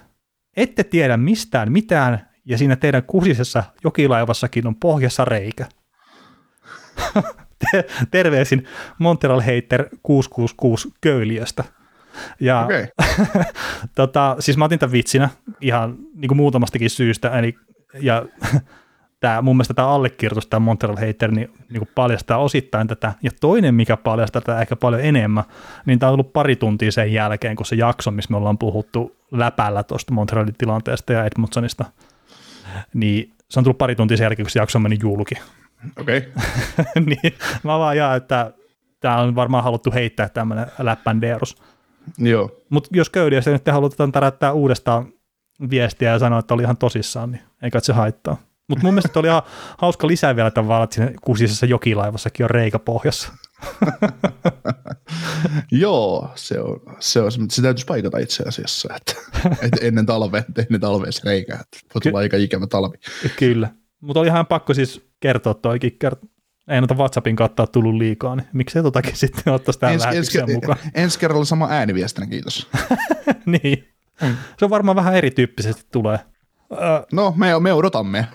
[0.57, 5.65] Ette tiedä mistään mitään, ja siinä teidän kusisessa jokilaivassakin on pohjassa reikä.
[7.60, 8.65] Te- Terveisin
[8.99, 11.64] Montreal Hater 666 Köyliöstä.
[12.40, 12.88] Ja Okei,
[13.95, 15.30] tota, siis mä otin tämän vitsinä
[15.61, 17.56] ihan niin kuin muutamastakin syystä, eli,
[18.02, 18.26] ja
[19.19, 23.31] tämä, mun mielestä tämä allekirjoitus, tämä Montreal Hater, niin, niin kuin paljastaa osittain tätä, ja
[23.41, 25.44] toinen, mikä paljastaa tätä ehkä paljon enemmän,
[25.86, 29.15] niin tämä on ollut pari tuntia sen jälkeen, kun se jakso, missä me ollaan puhuttu
[29.31, 31.86] läpällä tuosta Montrealin tilanteesta ja Edmondsonista,
[32.94, 35.36] niin se on tullut pari tuntia sen jälkeen, kun se jakso meni julki.
[35.99, 36.27] Okei.
[37.06, 37.34] niin
[37.64, 38.53] mä vaan jaa, että
[38.99, 41.56] tämä on varmaan haluttu heittää tämmöinen läppändeerus.
[42.18, 45.14] Joo, Mutta jos köydiästä nyt halutaan tärättää uudestaan
[45.69, 48.38] viestiä ja sanoa, että oli ihan tosissaan, niin ei kai se haittaa.
[48.68, 49.41] Mutta mun mielestä oli ihan
[49.77, 53.34] hauska lisää vielä tavallaan, että siinä kusisessa jokilaivassakin on reikä pohjassa.
[55.72, 59.14] joo, se on, se on, se täytyisi paikata itse asiassa, että,
[59.61, 62.97] että ennen talvea, ennen talvea se reikä, että voi tulla aika ikävä talvi.
[63.38, 63.69] Kyllä.
[64.01, 66.27] Mutta oli ihan pakko siis kertoa toikin kert-
[66.67, 70.77] ei noita WhatsAppin kautta ole tullut liikaa, niin miksei totakin sitten ottaisi tähän Ens, mukaan.
[70.95, 72.67] ensi kerralla sama ääniviestinä, kiitos.
[73.45, 73.89] niin.
[74.57, 76.19] Se on varmaan vähän erityyppisesti tulee.
[77.13, 78.27] No, me, me odotamme.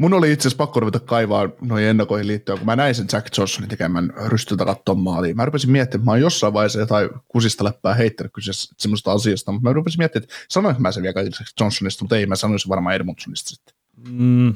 [0.00, 3.38] Mun oli itse asiassa pakko ruveta kaivaa noihin ennakoihin liittyen, kun mä näin sen Jack
[3.38, 5.36] Johnsonin tekemän rystyltä kattoon maaliin.
[5.36, 9.52] Mä rupesin miettimään, että mä oon jossain vaiheessa jotain kusista läppää heittänyt kyseessä semmoista asiasta,
[9.52, 12.68] mutta mä rupesin miettimään, että sanoinko mä sen vielä Jack Johnsonista, mutta ei, mä sanoisin
[12.68, 13.74] varmaan Edmundsonista sitten.
[14.10, 14.54] Mm,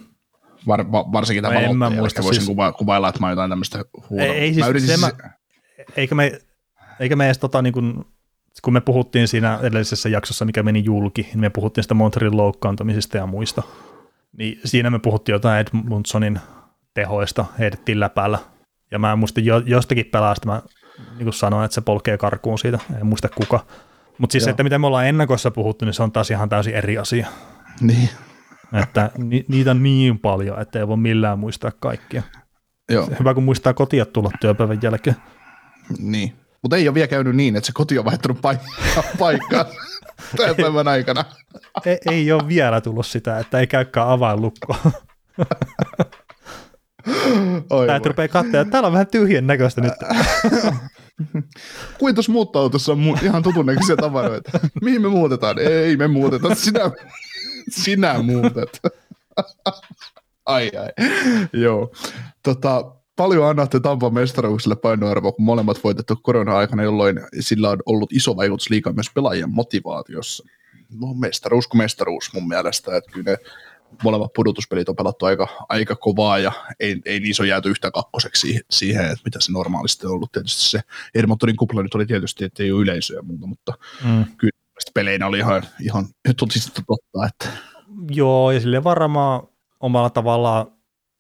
[0.67, 3.51] Var, va, varsinkin tämä en mä muista, voisin siis- kuva, kuvailla, että mä oon jotain
[3.51, 4.27] tämmöistä huudoa.
[4.27, 5.31] Ei, ei siis mä yritin se siis, mä-
[5.97, 6.39] eikä me,
[7.01, 8.05] eikä me edes tota, niin kuin,
[8.63, 13.17] kun me puhuttiin siinä edellisessä jaksossa, mikä meni julki, niin me puhuttiin sitä Montrealin loukkaantumisista
[13.17, 13.63] ja muista.
[14.39, 16.41] Niin siinä me puhuttiin jotain Edmundsonin
[16.95, 18.39] tehoista, heitettiin läpäällä.
[18.91, 20.63] Ja mä muistin jo, jostakin pelaasta, mä
[20.99, 23.67] niin kuin sanoin, että se polkee karkuun siitä, en muista kuka.
[24.19, 24.45] Mutta siis Joo.
[24.45, 27.27] se, että mitä me ollaan ennakossa puhuttu, niin se on taas ihan täysin eri asia.
[27.81, 28.09] niin,
[28.83, 32.23] Että ni, niitä on niin paljon, että ei voi millään muistaa kaikkia.
[32.91, 35.17] joo, Hyvä, kun muistaa kotia tulla työpäivän jälkeen.
[35.99, 36.33] niin.
[36.65, 39.65] Mutta ei ole vielä käynyt niin, että se koti on vaihtanut paikkaa, paikkaa
[40.37, 41.25] tämän päivän aikana.
[41.87, 44.79] ei, ei ole vielä tullut sitä, että ei käykään avainlukkoa.
[47.71, 49.93] Oi Tää rupeaa katsoa, että täällä on vähän tyhjän näköistä nyt.
[51.99, 54.51] Kuin tuossa muuttoautossa on mu- ihan tutun näköisiä tavaroita.
[54.83, 55.59] Mihin me muutetaan?
[55.59, 56.81] Ei me muuteta, sinä,
[57.71, 58.81] sinä muutet.
[60.47, 60.89] ai ai,
[61.53, 61.93] joo.
[62.43, 68.37] Tota, paljon annatte Tampan mestaruukselle painoarvoa, kun molemmat voitettu korona-aikana, jolloin sillä on ollut iso
[68.37, 70.45] vaikutus liikaa myös pelaajien motivaatiossa.
[71.01, 73.37] No mestaruus kuin mestaruus mun mielestä, että kyllä ne
[74.03, 78.61] molemmat pudotuspelit on pelattu aika, aika kovaa ja ei, ei niissä ole jääty yhtä kakkoseksi
[78.71, 80.33] siihen, että mitä se normaalisti on ollut.
[80.33, 80.81] Tietysti se
[81.15, 83.73] Edmontonin kupla nyt oli tietysti, että ei ole yleisöä ja muuta, mutta
[84.05, 84.25] Mm.
[84.37, 84.51] kyllä
[84.95, 87.49] peleinä oli ihan, ihan totisesti totta, että
[88.11, 89.43] Joo, ja sille varmaan
[89.81, 90.67] omalla tavallaan,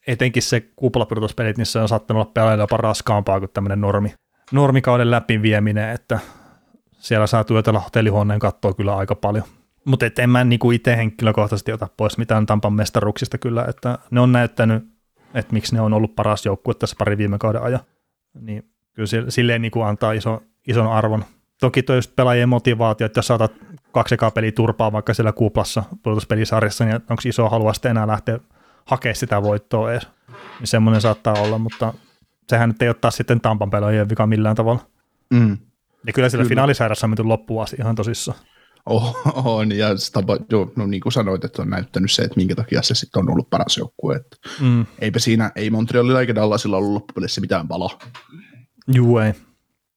[0.06, 4.14] etenkin se kuplapudotuspelit, niissä on saattanut olla pelaajille jopa raskaampaa kuin tämmöinen normi,
[4.52, 6.18] normikauden läpivieminen, että
[6.92, 9.44] siellä saa työtellä hotellihuoneen kattoa kyllä aika paljon.
[9.84, 14.32] Mutta en mä niinku itse henkilökohtaisesti ota pois mitään Tampan mestaruuksista kyllä, että ne on
[14.32, 14.84] näyttänyt,
[15.34, 17.80] että miksi ne on ollut paras joukkue tässä pari viime kauden ajan.
[18.40, 21.24] Niin kyllä se- silleen niinku antaa iso, ison arvon.
[21.60, 23.52] Toki tuo just pelaajien motivaatio, että jos saatat
[23.92, 28.38] kaksi ekaa peliä turpaa vaikka siellä kuplassa pudotuspelisarjassa, niin onko iso halua sitten enää lähteä
[28.84, 30.08] hakemaan sitä voittoa edes.
[30.60, 31.94] Niin semmoinen saattaa olla, mutta
[32.48, 34.86] sehän nyt ei ole taas sitten Tampan pelaajien vika millään tavalla.
[35.30, 35.58] mm,
[36.06, 36.48] Ja kyllä siellä Kyllä.
[36.48, 38.38] finaalisäädässä on menty loppuun asti ihan tosissaan.
[38.86, 39.16] oh,
[39.56, 42.82] on, ja tapa, joo, no niin kuin sanoit, että on näyttänyt se, että minkä takia
[42.82, 44.16] se sitten on ollut paras joukkue.
[44.16, 44.86] Että Mm.
[44.98, 47.98] eipä siinä, ei Montrealilla eikä Dallasilla ollut loppupelissä mitään palaa.
[48.94, 49.32] Juu ei.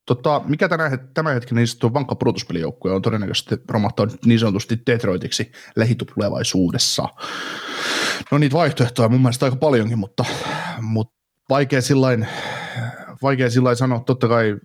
[0.07, 4.79] Tota, mikä tänä, het- tämän hetken niin tuo vankka pudotuspelijoukkue on todennäköisesti romahtanut niin sanotusti
[4.88, 7.09] Detroitiksi lähitulevaisuudessa.
[8.31, 10.25] No niitä vaihtoehtoja mun mielestä aika paljonkin, mutta,
[10.81, 11.13] mutta
[11.49, 12.27] vaikea sillain,
[13.21, 14.57] vaikea sillain sanoa, totta kai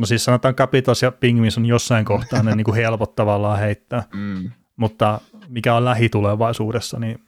[0.00, 4.02] No siis sanotaan Capitals ja Pingvins on jossain kohtaa ne niin kuin helpot tavallaan heittää,
[4.14, 7.18] mm, mutta mikä on lähitulevaisuudessa, niin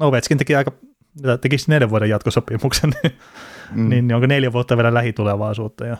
[0.00, 0.72] Ovechkin teki aika,
[1.40, 3.12] tekisi neljän vuoden jatkosopimuksen, niin,
[3.70, 5.96] mm, niin, niin onko neljä vuotta vielä lähitulevaisuutta ja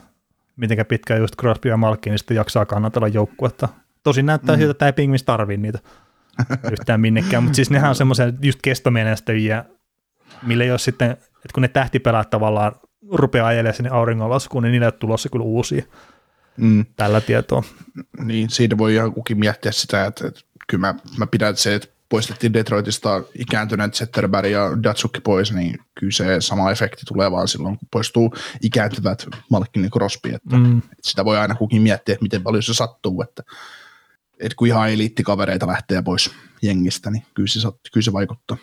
[0.56, 3.68] mitenkä pitkään just Crosby ja Malkin sitten jaksaa kannatella joukkuetta.
[4.02, 4.60] Tosin näyttää mm.
[4.60, 5.78] siltä, että ei Pingvins tarvii niitä
[6.72, 9.64] yhtään minnekään, mutta siis nehän on semmoisia just kestomenestäjiä,
[10.42, 12.72] millä jos sitten, että kun ne tähtipelaat tavallaan
[13.12, 15.84] rupeaa ajelemaan sinne auringonlaskuun, niin niille ole tulossa kyllä uusia
[16.56, 16.86] mm.
[16.96, 17.62] tällä tietoa.
[18.24, 21.88] Niin, siitä voi ihan kukin miettiä sitä, että, että kyllä mä, mä pidän se, että
[22.12, 27.78] poistettiin Detroitista ikääntyneet Zetterberg ja Datsukki pois, niin kyllä se sama efekti tulee vaan silloin,
[27.78, 30.78] kun poistuu ikääntyvät Malkin ja Crosby, että, Mm.
[30.78, 33.42] että sitä voi aina kukin miettiä, että miten paljon se sattuu, että,
[34.40, 36.30] että kun ihan eliittikavereita lähtee pois
[36.62, 38.56] jengistä, niin kyllä se, kyllä se vaikuttaa.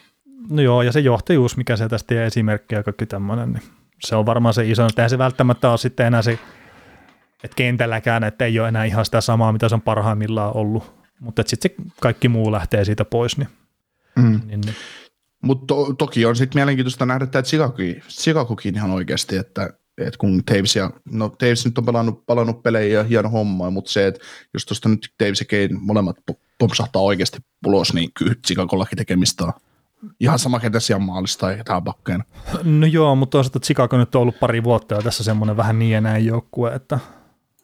[0.50, 3.64] No joo, ja se johtajuus, mikä se tästä ja esimerkki ja kaikki tämmöinen, niin
[4.04, 4.88] se on varmaan se iso.
[4.98, 6.40] Eihän se välttämättä ole sitten enää se,
[7.44, 10.99] että kentälläkään, että ei ole enää ihan sitä samaa, mitä se on parhaimmillaan ollut.
[11.20, 11.72] Mutta sitten
[12.02, 13.50] kaikki muu lähtee siitä pois, niin,
[14.16, 14.42] Mm.
[14.48, 14.76] niin, niin
[15.42, 20.44] Mutta to, toki on sitten mielenkiintoista nähdä tämä Chicagokin, Chicagokin ihan oikeasti, että, että kun
[20.46, 24.20] Taves, ja, no Taves nyt on pelannut, palannut pelejä ja hieno homma, mutta se, että
[24.54, 27.38] jos tuosta nyt Taves ja Kane molemmat po- pompsahtaa oikeasti
[27.68, 29.54] ulos, niin kyllä Chicagollakin tekemistä on
[30.20, 32.24] ihan sama ketä siellä maalista tai ketään pakkeena.
[32.64, 35.92] No joo, mutta toisaalta Chicago nyt on ollut pari vuotta ja tässä semmoinen vähän niin
[35.92, 37.00] ja näin joukkue, että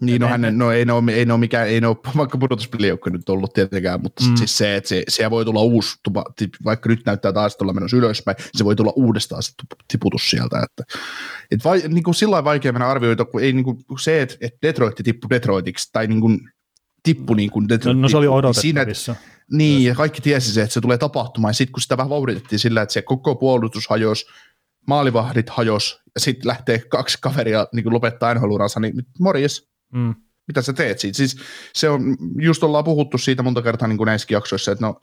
[0.01, 1.97] Niin, no, en- hänen, no ei ne ole, ei ne ole mikään, ei ne ole
[2.17, 4.35] vaikka pudotuspelijoukko nyt ollut tietenkään, mutta Mm.
[4.35, 6.23] siis se, että se, siellä voi tulla uusi, tupa,
[6.65, 9.51] vaikka nyt näyttää taas, että ollaan menossa ylöspäin, se voi tulla uudestaan se
[9.87, 10.83] tiputus sieltä, että
[11.51, 14.57] et vai, niin kuin sillä vaikea mennä arvioida, kun ei niin kuin se, että, että
[14.61, 16.39] Detroit tippui Detroitiksi, tai niin kuin
[17.03, 19.15] tippu niin kuin no, Detroit, no se oli niin siinä, odotettavissa.
[19.51, 22.59] niin, ja kaikki tiesi se, että se tulee tapahtumaan, ja sitten kun sitä vähän vauhditettiin
[22.59, 24.25] sillä, että se koko puolustus hajosi,
[24.87, 28.47] maalivahdit hajos, ja sitten lähtee kaksi kaveria niin kuin lopettaa nhl
[28.81, 30.15] niin morjes, Mm.
[30.47, 31.17] mitä sä teet siitä.
[31.17, 31.37] Siis
[31.73, 34.99] se on, just ollaan puhuttu siitä monta kertaa niin kuin näissäkin jaksoissa, että no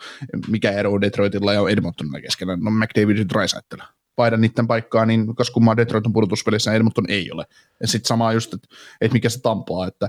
[0.48, 3.78] mikä ero Detroitilla ja Edmontonilla keskenään, no McDavid ja Drysaitel
[4.16, 7.44] vaihda niiden paikkaa, niin kas kummaa Detroit on pudotuspelissä, Edmonton ei ole.
[7.80, 8.68] Ja sitten sama just, että,
[9.00, 10.08] että mikä se Tampaa, että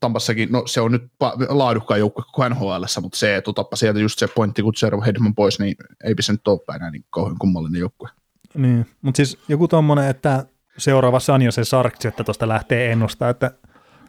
[0.00, 1.02] Tampassakin, no se on nyt
[1.48, 5.34] laadukkaan joukkue koko nhl mutta se, että otappa sieltä just se pointti, kun Zero Hedman
[5.34, 8.08] pois, niin eipä se nyt ole enää niin kauhean kummallinen joukkue.
[8.54, 10.46] Niin, mutta siis joku tuommoinen, että
[10.78, 13.50] seuraava Sanjo se Sarksi, että tuosta lähtee ennustaa, että,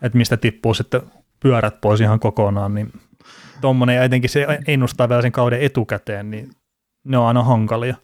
[0.04, 1.02] että mistä tippuu sitten
[1.40, 2.94] pyörät pois ihan kokonaan, niin
[3.62, 6.52] tuommoinen ja etenkin se ennustaa vielä sen kauden etukäteen, niin
[7.04, 7.96] ne on aina hankalia.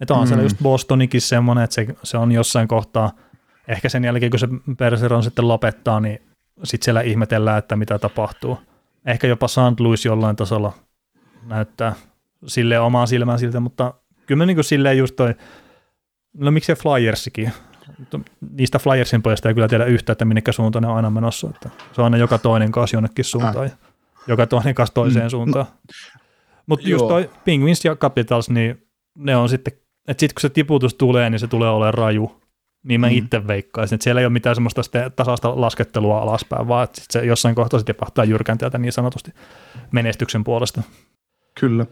[0.00, 0.26] Että on mm.
[0.26, 3.12] siellä just Bostonikin semmoinen, että se, se on jossain kohtaa,
[3.68, 4.48] ehkä sen jälkeen kun se
[4.78, 6.22] Perseron sitten lopettaa, niin
[6.64, 8.58] sitten siellä ihmetellään, että mitä tapahtuu.
[9.06, 9.80] Ehkä jopa St.
[9.80, 10.72] Louis jollain tasolla
[11.46, 11.94] näyttää
[12.46, 13.94] sille omaan silmään siltä, mutta
[14.26, 15.34] kyllä niin kuin silleen just toi,
[16.34, 17.52] no miksei Flyersikin,
[18.50, 21.50] niistä Flyersin pojista ei kyllä tiedä yhtä, että minnekä suuntaan ne on aina menossa.
[21.50, 23.76] Että se on aina joka toinen kanssa jonnekin suuntaan ja
[24.26, 25.30] joka toinen kanssa toiseen mm.
[25.30, 25.66] suuntaan.
[26.66, 29.72] Mutta just toi Penguins ja Capitals, niin ne on sitten
[30.08, 32.40] että sitten kun se tiputus tulee, niin se tulee olemaan raju.
[32.82, 33.12] Niin mä mm.
[33.12, 34.82] itse veikkaisin, että siellä ei ole mitään semmoista
[35.16, 39.32] tasasta laskettelua alaspäin, vaan että se jossain kohtaa sitten tipahtaa jyrkänteeltä niin sanotusti
[39.92, 40.82] menestyksen puolesta.
[41.60, 41.86] Kyllä.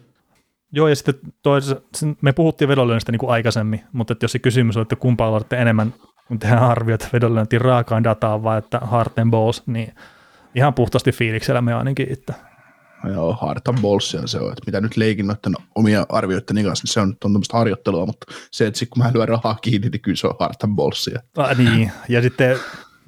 [0.73, 1.81] Joo, ja sitten toisessa,
[2.21, 5.57] me puhuttiin vedonlyönnistä niin kuin aikaisemmin, mutta että jos se kysymys on, että kumpaa olette
[5.57, 5.95] enemmän,
[6.29, 9.95] kun tehdään arviot vedonlyöntiin raakaan dataa vai että heart and balls, niin
[10.55, 12.35] ihan puhtaasti fiiliksellä me ainakin, että
[13.05, 16.93] Joo, hard and ballsia se on, että mitä nyt leikin noiden omia arvioiden kanssa, niin
[16.93, 20.01] se on, on tämmöistä harjoittelua, mutta se, että sit kun mä lyön rahaa kiinni, niin
[20.01, 21.21] kyllä se on hard and ballsia.
[21.37, 22.59] Ah, niin, ja sitten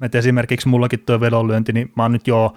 [0.01, 2.53] että esimerkiksi mullakin tuo vedonlyönti, niin mä oon nyt jo,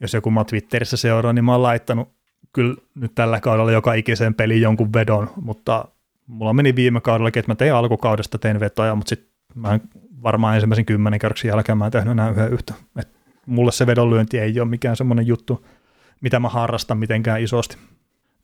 [0.00, 2.17] jos joku mä Twitterissä seuraa, niin mä oon laittanut
[2.52, 5.84] kyllä nyt tällä kaudella joka ikiseen peliin jonkun vedon, mutta
[6.26, 9.80] mulla meni viime kaudella, että mä tein alkukaudesta, tein vetoja, mutta sitten mä
[10.22, 12.74] varmaan ensimmäisen kymmenen kerroksen jälkeen mä en tehnyt enää yhden yhtä.
[12.96, 13.08] Et
[13.46, 15.66] mulle se vedonlyönti ei ole mikään semmoinen juttu,
[16.20, 17.76] mitä mä harrastan mitenkään isosti.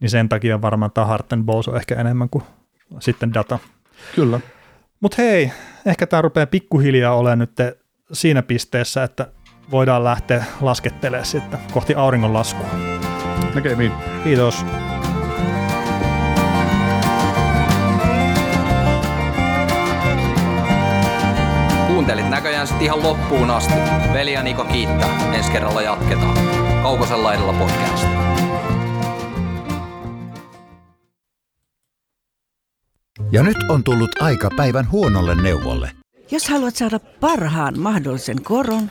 [0.01, 2.45] Niin sen takia varmaan tämä Heart and Balls on ehkä enemmän kuin
[3.01, 3.59] sitten data.
[4.15, 4.41] Kyllä.
[5.01, 5.53] Mutta hei,
[5.87, 7.51] ehkä tämä rupeaa pikkuhiljaa olemaan nyt
[8.13, 9.27] siinä pisteessä, että
[9.71, 12.69] voidaan lähteä laskettelemaan sitten kohti auringon laskua.
[13.55, 13.93] Näkemiin.
[14.25, 14.65] Kiitos.
[21.87, 23.75] Kuuntelit näköjään sitten ihan loppuun asti.
[24.13, 25.35] Veli ja Niko kiittää.
[25.35, 26.39] Ensi kerralla jatketaan.
[26.83, 28.07] Kaukosen laidalla podcast.
[33.33, 35.91] Ja nyt on tullut aika päivän huonolle neuvolle.
[36.31, 38.91] Jos haluat saada parhaan mahdollisen koron,